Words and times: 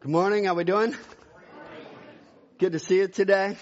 Good 0.00 0.12
morning. 0.12 0.44
How 0.44 0.54
we 0.54 0.64
doing? 0.64 0.96
Good 2.58 2.72
to 2.72 2.78
see 2.78 2.96
you 3.00 3.08
today. 3.08 3.58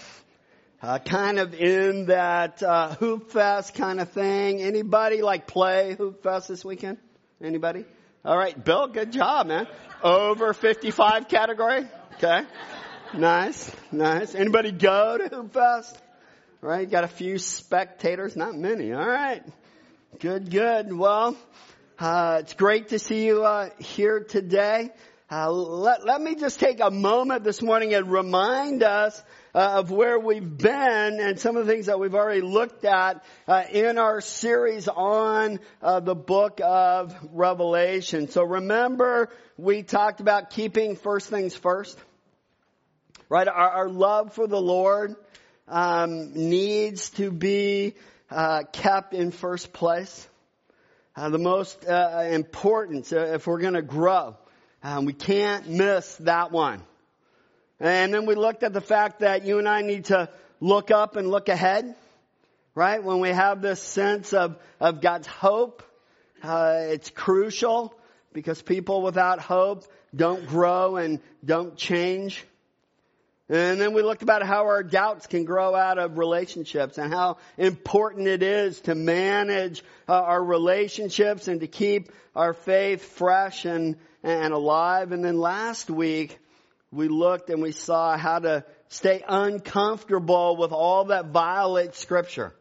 Uh, 0.81 0.97
kind 0.97 1.37
of 1.37 1.53
in 1.53 2.05
that 2.05 2.63
uh, 2.63 2.95
Hoopfest 2.95 3.73
kind 3.73 3.99
of 3.99 4.11
thing. 4.13 4.61
Anybody 4.61 5.21
like 5.21 5.47
play 5.47 5.97
Hoopfest 5.99 6.47
this 6.47 6.63
weekend? 6.63 6.97
Anybody? 7.43 7.83
All 8.23 8.37
right, 8.37 8.55
Bill. 8.63 8.87
Good 8.87 9.11
job, 9.11 9.47
man. 9.47 9.67
Over 10.01 10.53
55 10.53 11.27
category. 11.27 11.85
Okay. 12.13 12.43
Nice, 13.13 13.69
nice. 13.91 14.33
Anybody 14.33 14.71
go 14.71 15.17
to 15.17 15.29
Hoopfest? 15.29 15.93
Right. 16.61 16.89
Got 16.89 17.03
a 17.03 17.09
few 17.09 17.37
spectators. 17.37 18.37
Not 18.37 18.55
many. 18.55 18.93
All 18.93 19.05
right. 19.05 19.43
Good, 20.19 20.49
good. 20.49 20.93
Well, 20.93 21.35
uh, 21.99 22.37
it's 22.39 22.53
great 22.53 22.87
to 22.89 22.99
see 22.99 23.25
you 23.25 23.43
uh, 23.43 23.71
here 23.77 24.21
today. 24.21 24.91
Uh, 25.31 25.51
let, 25.51 26.03
let 26.07 26.19
me 26.19 26.33
just 26.33 26.59
take 26.59 26.79
a 26.79 26.89
moment 26.89 27.43
this 27.43 27.61
morning 27.61 27.93
and 27.93 28.11
remind 28.11 28.81
us 28.81 29.21
uh, 29.53 29.73
of 29.77 29.91
where 29.91 30.17
we've 30.17 30.57
been 30.57 31.19
and 31.19 31.39
some 31.39 31.55
of 31.55 31.67
the 31.67 31.71
things 31.71 31.85
that 31.85 31.99
we've 31.99 32.15
already 32.15 32.41
looked 32.41 32.83
at 32.83 33.23
uh, 33.47 33.61
in 33.71 33.99
our 33.99 34.21
series 34.21 34.87
on 34.87 35.59
uh, 35.83 35.99
the 35.99 36.15
book 36.15 36.59
of 36.63 37.15
Revelation. 37.31 38.27
So 38.27 38.43
remember, 38.43 39.29
we 39.55 39.83
talked 39.83 40.19
about 40.19 40.49
keeping 40.49 40.95
first 40.95 41.29
things 41.29 41.55
first, 41.55 41.95
right? 43.29 43.47
Our, 43.47 43.69
our 43.69 43.89
love 43.89 44.33
for 44.33 44.47
the 44.47 44.59
Lord 44.59 45.15
um, 45.67 46.33
needs 46.33 47.11
to 47.11 47.29
be 47.29 47.93
uh, 48.31 48.63
kept 48.71 49.13
in 49.13 49.29
first 49.29 49.73
place. 49.73 50.27
Uh, 51.15 51.29
the 51.29 51.37
most 51.37 51.83
important 51.83 53.11
if 53.11 53.45
we're 53.45 53.59
going 53.59 53.75
to 53.75 53.83
grow. 53.83 54.35
Um, 54.81 55.05
we 55.05 55.13
can't 55.13 55.67
miss 55.67 56.15
that 56.17 56.51
one. 56.51 56.81
And 57.79 58.13
then 58.13 58.25
we 58.25 58.35
looked 58.35 58.63
at 58.63 58.73
the 58.73 58.81
fact 58.81 59.19
that 59.19 59.45
you 59.45 59.59
and 59.59 59.67
I 59.67 59.81
need 59.81 60.05
to 60.05 60.29
look 60.59 60.91
up 60.91 61.15
and 61.15 61.29
look 61.29 61.49
ahead, 61.49 61.95
right? 62.75 63.03
When 63.03 63.19
we 63.19 63.29
have 63.29 63.61
this 63.61 63.81
sense 63.81 64.33
of, 64.33 64.57
of 64.79 65.01
God's 65.01 65.27
hope, 65.27 65.83
uh, 66.43 66.75
it's 66.89 67.09
crucial 67.09 67.93
because 68.31 68.61
people 68.61 69.01
without 69.01 69.39
hope 69.39 69.85
don't 70.15 70.47
grow 70.47 70.95
and 70.95 71.19
don't 71.43 71.75
change. 71.75 72.45
And 73.49 73.81
then 73.81 73.93
we 73.93 74.03
looked 74.03 74.21
about 74.21 74.43
how 74.43 74.67
our 74.67 74.83
doubts 74.83 75.25
can 75.25 75.43
grow 75.43 75.73
out 75.73 75.97
of 75.97 76.19
relationships 76.19 76.99
and 76.99 77.11
how 77.11 77.37
important 77.57 78.27
it 78.27 78.43
is 78.43 78.79
to 78.81 78.93
manage 78.93 79.83
uh, 80.07 80.13
our 80.13 80.43
relationships 80.43 81.47
and 81.47 81.61
to 81.61 81.67
keep 81.67 82.11
our 82.35 82.53
faith 82.53 83.03
fresh 83.03 83.65
and, 83.65 83.97
and 84.21 84.53
alive. 84.53 85.11
And 85.11 85.25
then 85.25 85.39
last 85.39 85.89
week, 85.89 86.37
we 86.91 87.07
looked 87.07 87.49
and 87.49 87.59
we 87.59 87.71
saw 87.71 88.17
how 88.17 88.37
to 88.37 88.65
stay 88.89 89.23
uncomfortable 89.27 90.55
with 90.55 90.71
all 90.71 91.05
that 91.05 91.27
violates 91.27 91.97
scripture. 91.97 92.53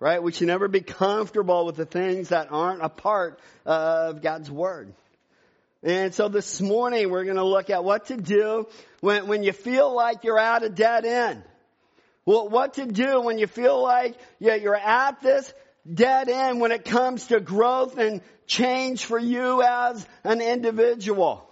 Right? 0.00 0.22
We 0.22 0.32
should 0.32 0.48
never 0.48 0.68
be 0.68 0.80
comfortable 0.80 1.66
with 1.66 1.76
the 1.76 1.86
things 1.86 2.30
that 2.30 2.48
aren't 2.50 2.82
a 2.82 2.88
part 2.88 3.38
of 3.66 4.22
God's 4.22 4.50
Word. 4.50 4.94
And 5.82 6.14
so 6.14 6.28
this 6.28 6.60
morning 6.60 7.10
we're 7.10 7.24
going 7.24 7.36
to 7.36 7.44
look 7.44 7.68
at 7.68 7.82
what 7.82 8.06
to 8.06 8.16
do 8.16 8.68
when, 9.00 9.26
when 9.26 9.42
you 9.42 9.52
feel 9.52 9.92
like 9.92 10.22
you're 10.22 10.38
at 10.38 10.62
a 10.62 10.68
dead 10.68 11.04
end. 11.04 11.42
Well, 12.24 12.48
what 12.48 12.74
to 12.74 12.86
do 12.86 13.20
when 13.20 13.38
you 13.38 13.48
feel 13.48 13.82
like 13.82 14.14
you're 14.38 14.76
at 14.76 15.20
this 15.22 15.52
dead 15.92 16.28
end 16.28 16.60
when 16.60 16.70
it 16.70 16.84
comes 16.84 17.26
to 17.28 17.40
growth 17.40 17.98
and 17.98 18.20
change 18.46 19.04
for 19.06 19.18
you 19.18 19.60
as 19.62 20.06
an 20.22 20.40
individual. 20.40 21.48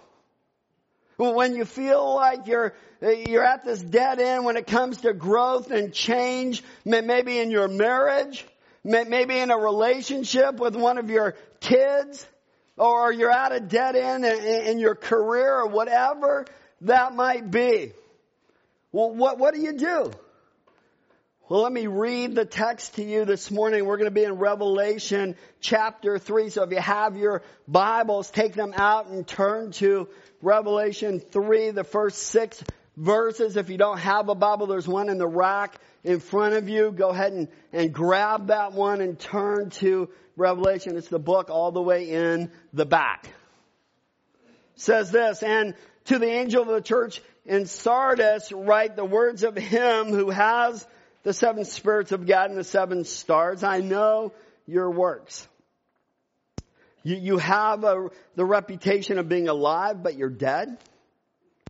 When 1.17 1.55
you 1.55 1.65
feel 1.65 2.15
like 2.15 2.47
you're, 2.47 2.73
you're 3.01 3.43
at 3.43 3.65
this 3.65 3.81
dead 3.81 4.21
end 4.21 4.45
when 4.45 4.55
it 4.55 4.65
comes 4.65 5.01
to 5.01 5.13
growth 5.13 5.71
and 5.71 5.93
change, 5.93 6.63
maybe 6.85 7.37
in 7.37 7.51
your 7.51 7.67
marriage, 7.67 8.45
maybe 8.85 9.37
in 9.37 9.51
a 9.51 9.57
relationship 9.57 10.55
with 10.55 10.77
one 10.77 10.97
of 10.97 11.09
your 11.09 11.35
kids, 11.59 12.25
or 12.77 13.11
you're 13.11 13.31
at 13.31 13.51
a 13.51 13.59
dead 13.59 13.95
end 13.95 14.25
in 14.25 14.79
your 14.79 14.95
career 14.95 15.59
or 15.59 15.67
whatever 15.67 16.45
that 16.81 17.13
might 17.13 17.49
be. 17.49 17.91
Well, 18.91 19.13
what, 19.13 19.37
what 19.37 19.53
do 19.53 19.61
you 19.61 19.73
do? 19.73 20.11
Well, 21.47 21.63
let 21.63 21.71
me 21.73 21.87
read 21.87 22.33
the 22.33 22.45
text 22.45 22.95
to 22.95 23.03
you 23.03 23.25
this 23.25 23.51
morning. 23.51 23.85
We're 23.85 23.97
going 23.97 24.09
to 24.09 24.13
be 24.13 24.23
in 24.23 24.35
Revelation 24.35 25.35
chapter 25.59 26.17
3. 26.17 26.49
So 26.49 26.63
if 26.63 26.71
you 26.71 26.79
have 26.79 27.17
your 27.17 27.43
Bibles, 27.67 28.29
take 28.31 28.53
them 28.53 28.73
out 28.75 29.07
and 29.07 29.27
turn 29.27 29.71
to 29.73 30.07
Revelation 30.41 31.19
3, 31.19 31.71
the 31.71 31.83
first 31.83 32.19
six 32.19 32.63
verses. 32.95 33.57
If 33.57 33.69
you 33.69 33.77
don't 33.77 33.99
have 33.99 34.29
a 34.29 34.35
Bible, 34.35 34.67
there's 34.67 34.87
one 34.87 35.09
in 35.09 35.17
the 35.17 35.27
rack 35.27 35.77
in 36.03 36.19
front 36.19 36.55
of 36.55 36.69
you. 36.69 36.91
Go 36.91 37.09
ahead 37.09 37.33
and, 37.33 37.47
and 37.71 37.93
grab 37.93 38.47
that 38.47 38.73
one 38.73 39.01
and 39.01 39.19
turn 39.19 39.69
to 39.71 40.09
Revelation. 40.35 40.97
It's 40.97 41.09
the 41.09 41.19
book 41.19 41.49
all 41.49 41.71
the 41.71 41.81
way 41.81 42.09
in 42.09 42.51
the 42.73 42.85
back. 42.85 43.25
It 44.75 44.81
says 44.81 45.11
this, 45.11 45.43
and 45.43 45.75
to 46.05 46.19
the 46.19 46.29
angel 46.29 46.63
of 46.63 46.69
the 46.69 46.81
church 46.81 47.21
in 47.45 47.65
Sardis 47.65 48.51
write 48.51 48.95
the 48.95 49.05
words 49.05 49.43
of 49.43 49.55
him 49.55 50.07
who 50.07 50.29
has 50.29 50.87
the 51.23 51.33
seven 51.33 51.65
spirits 51.65 52.11
of 52.11 52.25
God 52.25 52.49
and 52.49 52.57
the 52.57 52.63
seven 52.63 53.05
stars. 53.05 53.63
I 53.63 53.79
know 53.79 54.33
your 54.65 54.89
works. 54.89 55.47
You, 57.03 57.15
you 57.15 57.37
have 57.37 57.83
a, 57.83 58.09
the 58.35 58.45
reputation 58.45 59.17
of 59.17 59.27
being 59.27 59.47
alive, 59.47 60.01
but 60.01 60.15
you're 60.15 60.29
dead. 60.29 60.77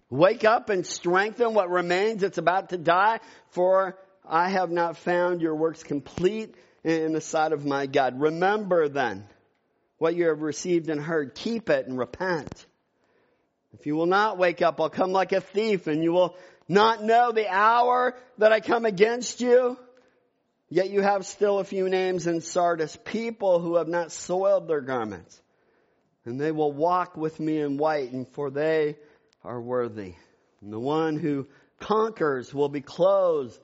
Wake 0.09 0.43
up 0.43 0.69
and 0.69 0.85
strengthen 0.85 1.53
what 1.53 1.69
remains. 1.69 2.21
It's 2.21 2.37
about 2.37 2.69
to 2.69 2.77
die, 2.77 3.19
for 3.49 3.97
I 4.31 4.47
have 4.47 4.71
not 4.71 4.95
found 4.95 5.41
your 5.41 5.55
works 5.55 5.83
complete 5.83 6.55
in 6.85 7.11
the 7.11 7.19
sight 7.19 7.51
of 7.51 7.65
my 7.65 7.85
God. 7.85 8.19
Remember 8.19 8.87
then 8.87 9.25
what 9.97 10.15
you 10.15 10.29
have 10.29 10.41
received 10.41 10.89
and 10.89 11.01
heard. 11.01 11.35
Keep 11.35 11.69
it 11.69 11.85
and 11.85 11.99
repent. 11.99 12.65
If 13.73 13.85
you 13.85 13.95
will 13.95 14.05
not 14.05 14.37
wake 14.37 14.61
up, 14.61 14.79
I'll 14.79 14.89
come 14.89 15.11
like 15.11 15.33
a 15.33 15.41
thief 15.41 15.87
and 15.87 16.01
you 16.01 16.13
will 16.13 16.37
not 16.69 17.03
know 17.03 17.33
the 17.33 17.49
hour 17.49 18.15
that 18.37 18.53
I 18.53 18.61
come 18.61 18.85
against 18.85 19.41
you? 19.41 19.77
Yet 20.69 20.89
you 20.89 21.01
have 21.01 21.25
still 21.25 21.59
a 21.59 21.65
few 21.65 21.89
names 21.89 22.25
in 22.25 22.39
Sardis, 22.39 22.97
people 23.03 23.59
who 23.59 23.75
have 23.75 23.89
not 23.89 24.13
soiled 24.13 24.69
their 24.69 24.79
garments. 24.79 25.41
And 26.23 26.39
they 26.39 26.53
will 26.53 26.71
walk 26.71 27.17
with 27.17 27.37
me 27.37 27.59
in 27.59 27.77
white, 27.77 28.13
and 28.13 28.25
for 28.29 28.49
they 28.49 28.95
are 29.43 29.59
worthy. 29.59 30.13
And 30.61 30.71
the 30.71 30.79
one 30.79 31.17
who 31.17 31.47
conquers 31.79 32.53
will 32.53 32.69
be 32.69 32.79
clothed 32.79 33.59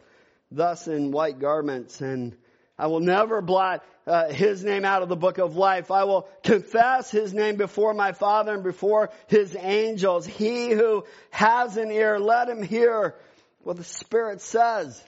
thus 0.51 0.87
in 0.87 1.11
white 1.11 1.39
garments, 1.39 2.01
and 2.01 2.35
I 2.77 2.87
will 2.87 2.99
never 2.99 3.41
blot 3.41 3.83
uh, 4.05 4.29
his 4.29 4.63
name 4.63 4.85
out 4.85 5.01
of 5.01 5.09
the 5.09 5.15
book 5.15 5.39
of 5.39 5.55
life. 5.55 5.91
I 5.91 6.03
will 6.05 6.29
confess 6.43 7.11
his 7.11 7.33
name 7.33 7.55
before 7.55 7.93
my 7.93 8.11
Father 8.11 8.53
and 8.53 8.63
before 8.63 9.09
his 9.27 9.55
angels. 9.59 10.25
He 10.25 10.69
who 10.69 11.03
has 11.31 11.75
an 11.77 11.91
ear, 11.91 12.19
let 12.19 12.47
him 12.47 12.61
hear 12.61 13.15
what 13.63 13.77
the 13.77 13.83
Spirit 13.83 14.41
says 14.41 15.03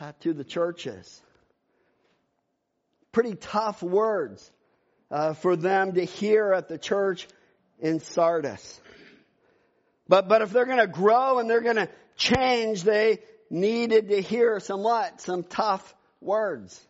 uh, 0.00 0.12
to 0.20 0.34
the 0.34 0.44
churches. 0.44 1.20
Pretty 3.12 3.36
tough 3.36 3.82
words 3.82 4.50
uh, 5.10 5.34
for 5.34 5.56
them 5.56 5.92
to 5.92 6.04
hear 6.04 6.52
at 6.52 6.68
the 6.68 6.78
church 6.78 7.28
in 7.78 8.00
Sardis. 8.00 8.80
But, 10.08 10.28
but 10.28 10.42
if 10.42 10.50
they're 10.50 10.66
going 10.66 10.78
to 10.78 10.86
grow 10.86 11.38
and 11.38 11.48
they're 11.48 11.60
going 11.62 11.76
to 11.76 11.88
change, 12.16 12.82
they 12.82 13.20
needed 13.52 14.08
to 14.08 14.20
hear 14.20 14.58
some 14.58 14.82
what? 14.82 15.20
Some 15.20 15.44
tough 15.44 15.94
words. 16.20 16.80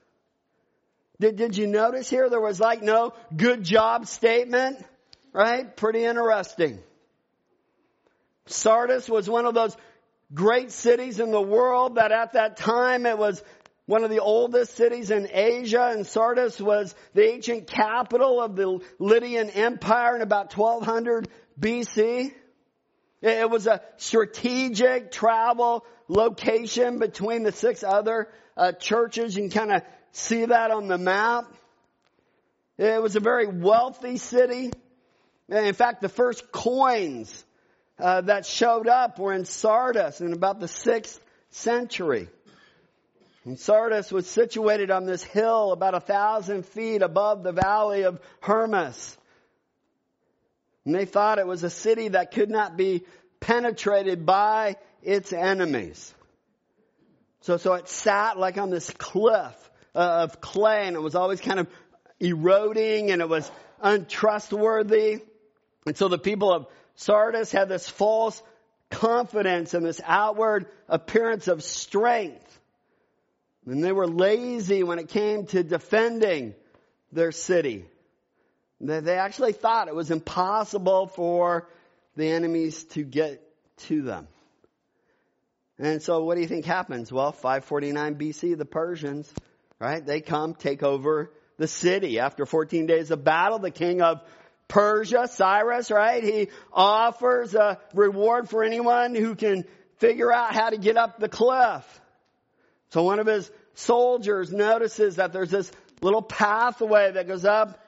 Did, 1.20 1.36
did 1.36 1.56
you 1.56 1.66
notice 1.66 2.08
here 2.08 2.30
there 2.30 2.40
was 2.40 2.60
like 2.60 2.82
no 2.82 3.12
good 3.36 3.64
job 3.64 4.06
statement? 4.06 4.82
Right? 5.32 5.76
Pretty 5.76 6.04
interesting. 6.04 6.78
Sardis 8.46 9.08
was 9.08 9.28
one 9.28 9.46
of 9.46 9.54
those 9.54 9.76
great 10.32 10.70
cities 10.70 11.20
in 11.20 11.31
the 11.31 11.40
world 11.40 11.96
that 11.96 12.12
at 12.12 12.34
that 12.34 12.56
time 12.56 13.06
it 13.06 13.19
was 13.19 13.42
one 13.87 14.04
of 14.04 14.10
the 14.10 14.20
oldest 14.20 14.76
cities 14.76 15.10
in 15.10 15.28
Asia 15.31 15.90
and 15.92 16.06
Sardis 16.06 16.60
was 16.60 16.94
the 17.14 17.28
ancient 17.28 17.66
capital 17.66 18.40
of 18.40 18.56
the 18.56 18.81
Lydian 18.98 19.50
Empire 19.50 20.16
in 20.16 20.22
about 20.22 20.56
1200 20.56 21.28
BC. 21.58 22.32
It 23.22 23.48
was 23.48 23.69
a 23.69 23.80
strategic 23.98 25.12
travel 25.12 25.86
location 26.08 26.98
between 26.98 27.44
the 27.44 27.52
six 27.52 27.84
other 27.84 28.28
uh, 28.56 28.72
churches. 28.72 29.36
You 29.36 29.48
can 29.48 29.50
kind 29.50 29.72
of 29.72 29.82
see 30.10 30.44
that 30.44 30.70
on 30.72 30.88
the 30.88 30.98
map. 30.98 31.44
It 32.78 33.00
was 33.00 33.14
a 33.14 33.20
very 33.20 33.46
wealthy 33.46 34.16
city. 34.16 34.72
In 35.48 35.74
fact, 35.74 36.02
the 36.02 36.08
first 36.08 36.50
coins 36.50 37.44
uh, 37.98 38.22
that 38.22 38.44
showed 38.44 38.88
up 38.88 39.19
were 39.19 39.32
in 39.32 39.44
Sardis 39.44 40.20
in 40.20 40.32
about 40.32 40.58
the 40.58 40.68
sixth 40.68 41.20
century. 41.50 42.28
And 43.44 43.58
Sardis 43.58 44.10
was 44.10 44.26
situated 44.26 44.90
on 44.90 45.04
this 45.04 45.22
hill 45.22 45.72
about 45.72 45.94
a 45.94 46.00
thousand 46.00 46.66
feet 46.66 47.02
above 47.02 47.42
the 47.42 47.52
valley 47.52 48.02
of 48.02 48.20
Hermus. 48.40 49.16
And 50.84 50.94
they 50.94 51.05
thought 51.05 51.38
it 51.38 51.46
was 51.46 51.62
a 51.62 51.70
city 51.70 52.08
that 52.08 52.32
could 52.32 52.50
not 52.50 52.76
be 52.76 53.05
penetrated 53.40 54.26
by 54.26 54.76
its 55.02 55.32
enemies. 55.32 56.12
So, 57.43 57.56
so 57.56 57.75
it 57.75 57.88
sat 57.88 58.38
like 58.38 58.58
on 58.58 58.70
this 58.70 58.90
cliff 58.90 59.70
uh, 59.94 59.99
of 59.99 60.40
clay 60.40 60.87
and 60.87 60.96
it 60.96 61.02
was 61.02 61.14
always 61.14 61.40
kind 61.40 61.61
of 61.61 61.69
eroding 62.20 63.11
and 63.11 63.20
it 63.20 63.29
was 63.29 63.50
untrustworthy. 63.81 65.20
And 65.87 65.96
so 65.96 66.08
the 66.08 66.19
people 66.19 66.52
of 66.52 66.67
Sardis 66.94 67.50
had 67.50 67.69
this 67.69 67.88
false 67.88 68.40
confidence 68.90 69.75
and 69.75 69.85
this 69.85 70.00
outward 70.05 70.67
appearance 70.88 71.49
of 71.49 71.64
strength. 71.64 72.61
And 73.67 73.82
they 73.82 73.93
were 73.93 74.06
lazy 74.06 74.82
when 74.82 74.99
it 74.99 75.08
came 75.08 75.46
to 75.46 75.62
defending 75.62 76.55
their 77.11 77.32
city. 77.32 77.87
They 78.82 79.17
actually 79.17 79.52
thought 79.52 79.87
it 79.87 79.94
was 79.94 80.11
impossible 80.11 81.06
for 81.06 81.69
the 82.17 82.29
enemies 82.29 82.82
to 82.84 83.05
get 83.05 83.40
to 83.88 84.02
them. 84.02 84.26
And 85.79 86.02
so 86.02 86.25
what 86.25 86.34
do 86.34 86.40
you 86.40 86.49
think 86.49 86.64
happens? 86.64 87.12
Well, 87.12 87.32
549 87.32 88.17
BC, 88.17 88.58
the 88.58 88.64
Persians, 88.64 89.32
right? 89.79 90.05
They 90.05 90.20
come, 90.20 90.55
take 90.55 90.82
over 90.82 91.32
the 91.58 91.69
city. 91.69 92.19
After 92.19 92.44
14 92.44 92.87
days 92.87 93.11
of 93.11 93.25
battle, 93.25 93.61
the 93.61 93.70
king 93.70 94.02
of 94.02 94.20
Persia, 94.69 95.28
Cyrus, 95.28 95.90
right? 95.90 96.23
He 96.23 96.49
offers 96.73 97.55
a 97.55 97.78
reward 97.94 98.49
for 98.49 98.64
anyone 98.64 99.14
who 99.14 99.35
can 99.35 99.64
figure 99.99 100.32
out 100.32 100.55
how 100.55 100.70
to 100.70 100.76
get 100.76 100.96
up 100.96 101.19
the 101.19 101.28
cliff. 101.28 102.00
So 102.90 103.05
one 103.05 103.20
of 103.20 103.26
his 103.26 103.50
soldiers 103.75 104.52
notices 104.52 105.17
that 105.17 105.32
there's 105.32 105.50
this 105.50 105.70
little 106.00 106.23
pathway 106.23 107.12
that 107.12 107.28
goes 107.28 107.44
up 107.44 107.78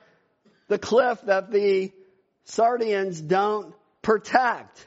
the 0.68 0.78
cliff 0.78 1.20
that 1.22 1.50
the 1.50 1.92
Sardians 2.46 3.20
don't 3.20 3.74
protect. 4.02 4.86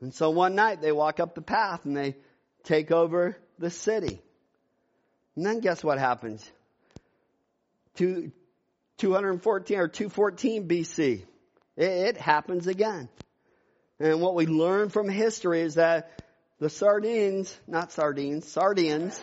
And 0.00 0.12
so 0.12 0.30
one 0.30 0.54
night 0.54 0.80
they 0.80 0.92
walk 0.92 1.20
up 1.20 1.34
the 1.34 1.42
path 1.42 1.84
and 1.84 1.96
they 1.96 2.16
take 2.64 2.90
over 2.90 3.36
the 3.58 3.70
city. 3.70 4.20
And 5.36 5.46
then 5.46 5.60
guess 5.60 5.82
what 5.82 5.98
happens? 5.98 6.48
Two, 7.96 8.32
214 8.98 9.78
or 9.78 9.88
214 9.88 10.68
BC. 10.68 11.22
It, 11.76 11.84
it 11.84 12.16
happens 12.16 12.66
again. 12.66 13.08
And 14.00 14.20
what 14.20 14.34
we 14.34 14.46
learn 14.46 14.88
from 14.88 15.08
history 15.08 15.60
is 15.60 15.76
that 15.76 16.22
the 16.58 16.68
sardines, 16.68 17.56
not 17.66 17.92
sardines, 17.92 18.46
sardines. 18.48 19.20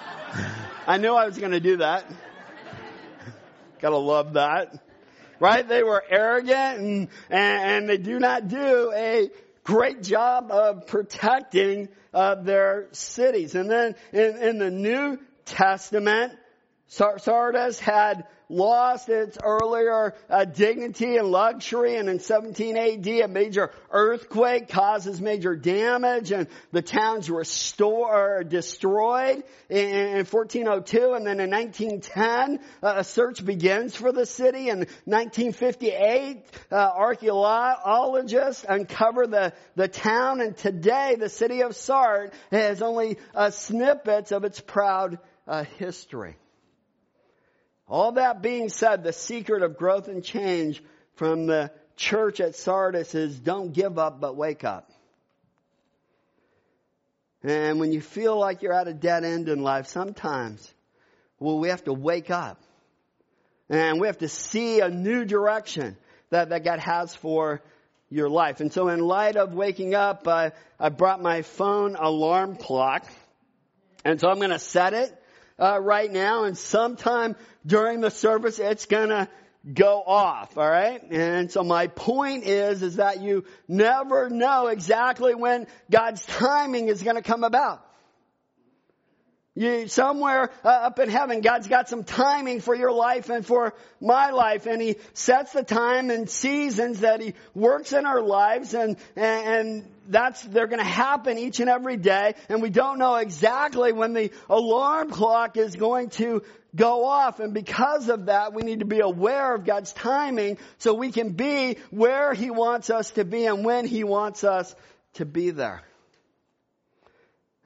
I 0.86 0.98
knew 0.98 1.14
I 1.14 1.26
was 1.26 1.38
going 1.38 1.52
to 1.52 1.60
do 1.60 1.78
that. 1.78 2.04
Gotta 3.80 3.96
love 3.96 4.34
that. 4.34 4.78
Right? 5.38 5.66
They 5.66 5.82
were 5.82 6.02
arrogant 6.08 6.80
and, 6.80 7.08
and, 7.30 7.88
they 7.88 7.98
do 7.98 8.18
not 8.18 8.48
do 8.48 8.92
a 8.94 9.30
great 9.64 10.02
job 10.02 10.50
of 10.50 10.86
protecting 10.86 11.88
uh, 12.14 12.36
their 12.36 12.88
cities. 12.92 13.54
And 13.54 13.70
then 13.70 13.94
in, 14.12 14.36
in 14.38 14.58
the 14.58 14.70
New 14.70 15.18
Testament, 15.44 16.32
Sardis 16.86 17.78
had 17.78 18.26
lost 18.48 19.08
its 19.08 19.36
earlier 19.42 20.14
uh, 20.30 20.44
dignity 20.44 21.16
and 21.16 21.28
luxury 21.28 21.96
and 21.96 22.08
in 22.08 22.20
17 22.20 22.76
AD 22.76 23.06
a 23.06 23.28
major 23.28 23.70
earthquake 23.90 24.68
causes 24.68 25.20
major 25.20 25.56
damage 25.56 26.30
and 26.30 26.46
the 26.72 26.82
town's 26.82 27.28
restored, 27.28 28.48
destroyed 28.48 29.42
in, 29.68 29.88
in 29.88 30.24
1402 30.24 31.14
and 31.14 31.26
then 31.26 31.40
in 31.40 31.50
1910 31.50 32.60
uh, 32.82 32.94
a 32.98 33.04
search 33.04 33.44
begins 33.44 33.96
for 33.96 34.12
the 34.12 34.26
city 34.26 34.68
in 34.68 34.78
1958 35.04 36.44
uh, 36.70 36.74
archaeologists 36.76 38.64
uncover 38.68 39.26
the, 39.26 39.52
the 39.74 39.88
town 39.88 40.40
and 40.40 40.56
today 40.56 41.16
the 41.18 41.28
city 41.28 41.62
of 41.62 41.74
Sart 41.74 42.32
has 42.52 42.80
only 42.80 43.18
snippets 43.50 44.30
of 44.32 44.44
its 44.44 44.60
proud 44.60 45.18
uh, 45.46 45.64
history. 45.78 46.36
All 47.88 48.12
that 48.12 48.42
being 48.42 48.68
said, 48.68 49.04
the 49.04 49.12
secret 49.12 49.62
of 49.62 49.76
growth 49.76 50.08
and 50.08 50.24
change 50.24 50.82
from 51.14 51.46
the 51.46 51.70
church 51.96 52.40
at 52.40 52.56
Sardis 52.56 53.14
is 53.14 53.38
don't 53.38 53.72
give 53.72 53.98
up, 53.98 54.20
but 54.20 54.36
wake 54.36 54.64
up. 54.64 54.90
And 57.42 57.78
when 57.78 57.92
you 57.92 58.00
feel 58.00 58.36
like 58.36 58.62
you're 58.62 58.72
at 58.72 58.88
a 58.88 58.92
dead 58.92 59.22
end 59.22 59.48
in 59.48 59.62
life, 59.62 59.86
sometimes, 59.86 60.72
well, 61.38 61.58
we 61.58 61.68
have 61.68 61.84
to 61.84 61.92
wake 61.92 62.30
up. 62.30 62.60
And 63.68 64.00
we 64.00 64.08
have 64.08 64.18
to 64.18 64.28
see 64.28 64.80
a 64.80 64.88
new 64.88 65.24
direction 65.24 65.96
that, 66.30 66.48
that 66.48 66.64
God 66.64 66.80
has 66.80 67.14
for 67.14 67.62
your 68.10 68.28
life. 68.28 68.60
And 68.60 68.72
so 68.72 68.88
in 68.88 69.00
light 69.00 69.36
of 69.36 69.54
waking 69.54 69.94
up, 69.94 70.26
I, 70.26 70.52
I 70.78 70.88
brought 70.88 71.22
my 71.22 71.42
phone 71.42 71.96
alarm 71.96 72.56
clock. 72.56 73.06
And 74.04 74.20
so 74.20 74.28
I'm 74.28 74.38
going 74.38 74.50
to 74.50 74.58
set 74.58 74.92
it 74.92 75.22
uh, 75.58 75.78
right 75.80 76.10
now, 76.10 76.44
and 76.44 76.56
sometime 76.56 77.36
during 77.64 78.00
the 78.00 78.10
service, 78.10 78.58
it's 78.58 78.86
gonna 78.86 79.28
go 79.72 80.02
off, 80.06 80.56
alright? 80.56 81.02
And 81.10 81.50
so 81.50 81.64
my 81.64 81.88
point 81.88 82.44
is, 82.44 82.82
is 82.82 82.96
that 82.96 83.20
you 83.20 83.44
never 83.66 84.30
know 84.30 84.68
exactly 84.68 85.34
when 85.34 85.66
God's 85.90 86.24
timing 86.24 86.88
is 86.88 87.02
gonna 87.02 87.22
come 87.22 87.42
about. 87.42 87.82
You, 89.58 89.88
somewhere 89.88 90.50
uh, 90.62 90.68
up 90.68 90.98
in 90.98 91.08
heaven, 91.08 91.40
God's 91.40 91.66
got 91.66 91.88
some 91.88 92.04
timing 92.04 92.60
for 92.60 92.74
your 92.74 92.92
life 92.92 93.30
and 93.30 93.44
for 93.44 93.72
my 94.02 94.30
life, 94.30 94.66
and 94.66 94.82
He 94.82 94.96
sets 95.14 95.54
the 95.54 95.62
time 95.62 96.10
and 96.10 96.28
seasons 96.28 97.00
that 97.00 97.22
He 97.22 97.32
works 97.54 97.94
in 97.94 98.04
our 98.04 98.20
lives, 98.20 98.74
and 98.74 98.98
and 99.16 99.90
that's 100.08 100.42
they're 100.42 100.66
going 100.66 100.80
to 100.80 100.84
happen 100.84 101.38
each 101.38 101.60
and 101.60 101.68
every 101.68 101.96
day, 101.96 102.34
and 102.48 102.62
we 102.62 102.70
don't 102.70 102.98
know 102.98 103.16
exactly 103.16 103.92
when 103.92 104.12
the 104.12 104.30
alarm 104.48 105.10
clock 105.10 105.56
is 105.56 105.76
going 105.76 106.10
to 106.10 106.42
go 106.74 107.06
off, 107.06 107.40
and 107.40 107.54
because 107.54 108.08
of 108.08 108.26
that, 108.26 108.52
we 108.52 108.62
need 108.62 108.80
to 108.80 108.84
be 108.84 109.00
aware 109.00 109.54
of 109.54 109.64
God's 109.64 109.92
timing 109.92 110.58
so 110.78 110.94
we 110.94 111.10
can 111.10 111.30
be 111.30 111.78
where 111.90 112.34
He 112.34 112.50
wants 112.50 112.90
us 112.90 113.10
to 113.12 113.24
be 113.24 113.46
and 113.46 113.64
when 113.64 113.86
He 113.86 114.04
wants 114.04 114.44
us 114.44 114.74
to 115.14 115.24
be 115.24 115.50
there. 115.50 115.82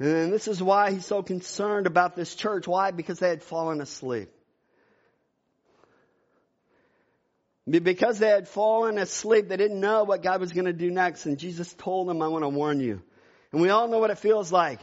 And 0.00 0.32
this 0.32 0.48
is 0.48 0.62
why 0.62 0.92
he's 0.92 1.04
so 1.04 1.22
concerned 1.22 1.86
about 1.86 2.16
this 2.16 2.34
church. 2.34 2.66
Why? 2.66 2.90
Because 2.90 3.18
they 3.18 3.28
had 3.28 3.42
fallen 3.42 3.82
asleep. 3.82 4.30
Because 7.70 8.18
they 8.18 8.28
had 8.28 8.48
fallen 8.48 8.98
asleep, 8.98 9.48
they 9.48 9.56
didn't 9.56 9.78
know 9.78 10.04
what 10.04 10.22
God 10.22 10.40
was 10.40 10.52
going 10.52 10.64
to 10.64 10.72
do 10.72 10.90
next. 10.90 11.26
And 11.26 11.38
Jesus 11.38 11.72
told 11.74 12.08
them, 12.08 12.20
I 12.20 12.28
want 12.28 12.42
to 12.42 12.48
warn 12.48 12.80
you. 12.80 13.00
And 13.52 13.60
we 13.60 13.68
all 13.68 13.86
know 13.88 13.98
what 13.98 14.10
it 14.10 14.18
feels 14.18 14.50
like 14.50 14.80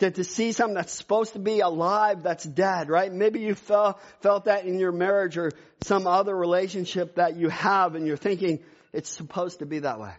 to, 0.00 0.10
to 0.10 0.24
see 0.24 0.52
something 0.52 0.74
that's 0.74 0.92
supposed 0.92 1.32
to 1.32 1.38
be 1.38 1.60
alive 1.60 2.22
that's 2.22 2.44
dead, 2.44 2.88
right? 2.88 3.12
Maybe 3.12 3.40
you 3.40 3.54
felt, 3.54 4.00
felt 4.20 4.44
that 4.44 4.66
in 4.66 4.78
your 4.78 4.92
marriage 4.92 5.38
or 5.38 5.52
some 5.82 6.06
other 6.06 6.36
relationship 6.36 7.14
that 7.14 7.36
you 7.36 7.48
have 7.48 7.94
and 7.94 8.06
you're 8.06 8.16
thinking 8.16 8.60
it's 8.92 9.10
supposed 9.10 9.60
to 9.60 9.66
be 9.66 9.80
that 9.80 9.98
way. 9.98 10.12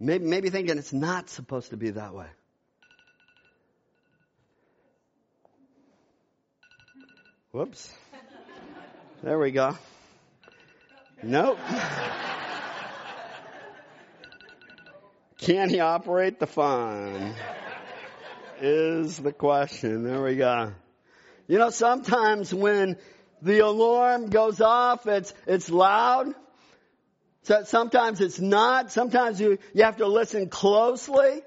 Maybe, 0.00 0.24
maybe 0.24 0.50
thinking 0.50 0.76
it's 0.76 0.92
not 0.92 1.30
supposed 1.30 1.70
to 1.70 1.76
be 1.76 1.90
that 1.90 2.14
way. 2.14 2.26
Whoops. 7.52 7.92
There 9.22 9.38
we 9.38 9.52
go. 9.52 9.76
Nope. 11.22 11.58
Can 15.38 15.68
he 15.68 15.80
operate 15.80 16.40
the 16.40 16.46
phone? 16.46 17.34
Is 18.60 19.18
the 19.18 19.32
question. 19.32 20.04
There 20.04 20.22
we 20.22 20.36
go. 20.36 20.72
You 21.46 21.58
know, 21.58 21.70
sometimes 21.70 22.54
when 22.54 22.96
the 23.42 23.58
alarm 23.58 24.30
goes 24.30 24.60
off, 24.60 25.06
it's, 25.06 25.34
it's 25.46 25.68
loud. 25.68 26.34
So 27.42 27.64
sometimes 27.64 28.22
it's 28.22 28.40
not. 28.40 28.90
Sometimes 28.90 29.38
you, 29.38 29.58
you 29.74 29.84
have 29.84 29.98
to 29.98 30.06
listen 30.06 30.48
closely 30.48 31.42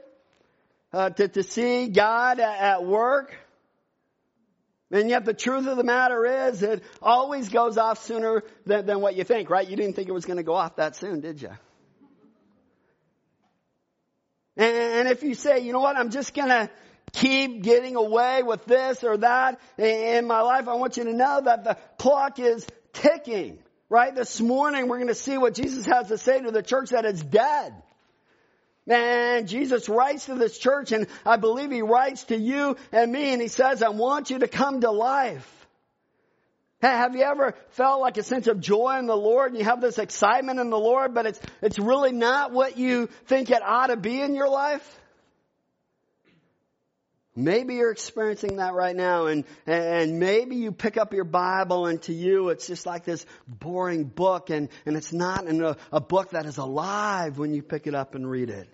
uh, 0.94 1.10
to, 1.10 1.28
to 1.28 1.44
see 1.44 1.88
God 1.88 2.40
at, 2.40 2.60
at 2.60 2.86
work. 2.86 3.34
And 4.90 5.10
yet 5.10 5.26
the 5.26 5.34
truth 5.34 5.68
of 5.68 5.76
the 5.76 5.84
matter 5.84 6.48
is 6.48 6.64
it 6.64 6.82
always 7.02 7.50
goes 7.50 7.78
off 7.78 8.06
sooner 8.06 8.44
than, 8.66 8.86
than 8.86 9.02
what 9.02 9.16
you 9.16 9.26
think, 9.26 9.50
right? 9.50 9.68
You 9.68 9.76
didn't 9.76 9.96
think 9.96 10.08
it 10.08 10.14
was 10.14 10.26
going 10.26 10.38
to 10.38 10.44
go 10.44 10.56
off 10.56 10.78
that 10.78 10.96
soon, 10.96 11.20
did 11.20 11.42
you? 11.42 11.52
And, 14.56 15.08
if 15.08 15.22
you 15.22 15.36
say, 15.36 15.60
you 15.60 15.72
know 15.72 15.80
what, 15.80 15.98
I'm 15.98 16.10
just 16.10 16.34
going 16.34 16.50
to 16.50 16.70
keep 17.12 17.62
getting 17.62 17.96
away 17.96 18.42
with 18.42 18.66
this 18.66 19.04
or 19.04 19.18
that 19.18 19.60
in 19.78 20.26
my 20.26 20.42
life, 20.42 20.68
I 20.68 20.74
want 20.76 20.98
you 20.98 21.04
to 21.04 21.14
know 21.14 21.42
that 21.44 21.64
the 21.64 21.78
clock 22.00 22.40
is 22.40 22.66
ticking. 22.94 23.60
Right? 23.90 24.14
This 24.14 24.42
morning 24.42 24.90
we're 24.90 24.98
going 24.98 25.08
to 25.08 25.16
see 25.16 25.38
what 25.38 25.54
Jesus 25.54 25.86
has 25.86 26.08
to 26.10 26.18
say 26.18 26.42
to 26.42 26.52
the 26.52 26.64
church 26.64 26.90
that 26.90 27.06
is 27.06 27.22
dead. 27.22 27.74
And 28.88 29.48
Jesus 29.48 29.90
writes 29.90 30.26
to 30.28 30.36
this 30.36 30.58
church 30.58 30.94
and 30.94 31.08
I 31.26 31.36
believe 31.36 31.72
he 31.72 31.82
writes 31.82 32.24
to 32.26 32.38
you 32.38 32.78
and 32.92 33.12
me 33.12 33.34
and 33.34 33.42
he 33.42 33.50
says, 33.50 33.84
I 33.84 33.90
want 33.90 34.30
you 34.30 34.40
to 34.40 34.48
come 34.48 34.82
to 34.82 34.92
life. 34.92 35.54
Have 36.82 37.16
you 37.16 37.24
ever 37.24 37.56
felt 37.72 38.02
like 38.02 38.18
a 38.18 38.24
sense 38.24 38.48
of 38.48 38.62
joy 38.62 38.98
in 39.00 39.08
the 39.08 39.16
Lord 39.16 39.52
and 39.52 39.60
you 39.60 39.66
have 39.66 39.82
this 39.82 39.98
excitement 39.98 40.60
in 40.60 40.70
the 40.70 40.80
Lord, 40.80 41.14
but 41.14 41.26
it's, 41.26 41.40
it's 41.62 41.80
really 41.80 42.12
not 42.12 42.52
what 42.52 42.78
you 42.78 43.08
think 43.26 43.50
it 43.50 43.62
ought 43.64 43.88
to 43.88 43.98
be 43.98 44.22
in 44.22 44.36
your 44.36 44.48
life? 44.48 45.00
Maybe 47.36 47.76
you're 47.76 47.92
experiencing 47.92 48.56
that 48.58 48.74
right 48.74 48.96
now 48.96 49.26
and, 49.26 49.44
and 49.66 50.20
maybe 50.20 50.56
you 50.56 50.72
pick 50.72 50.98
up 50.98 51.14
your 51.14 51.24
Bible 51.24 51.88
and 51.88 52.02
to 52.04 52.14
you 52.14 52.50
it's 52.50 52.68
just 52.68 52.86
like 52.86 53.04
this 53.04 53.26
boring 53.48 54.06
book 54.06 54.50
and, 54.50 54.70
and 54.86 54.96
it's 54.96 55.12
not 55.12 55.48
a, 55.48 55.78
a 55.92 56.00
book 56.00 56.32
that 56.32 56.46
is 56.46 56.58
alive 56.58 57.38
when 57.38 57.54
you 57.54 57.62
pick 57.62 57.86
it 57.86 57.94
up 57.94 58.16
and 58.16 58.30
read 58.30 58.50
it. 58.50 58.70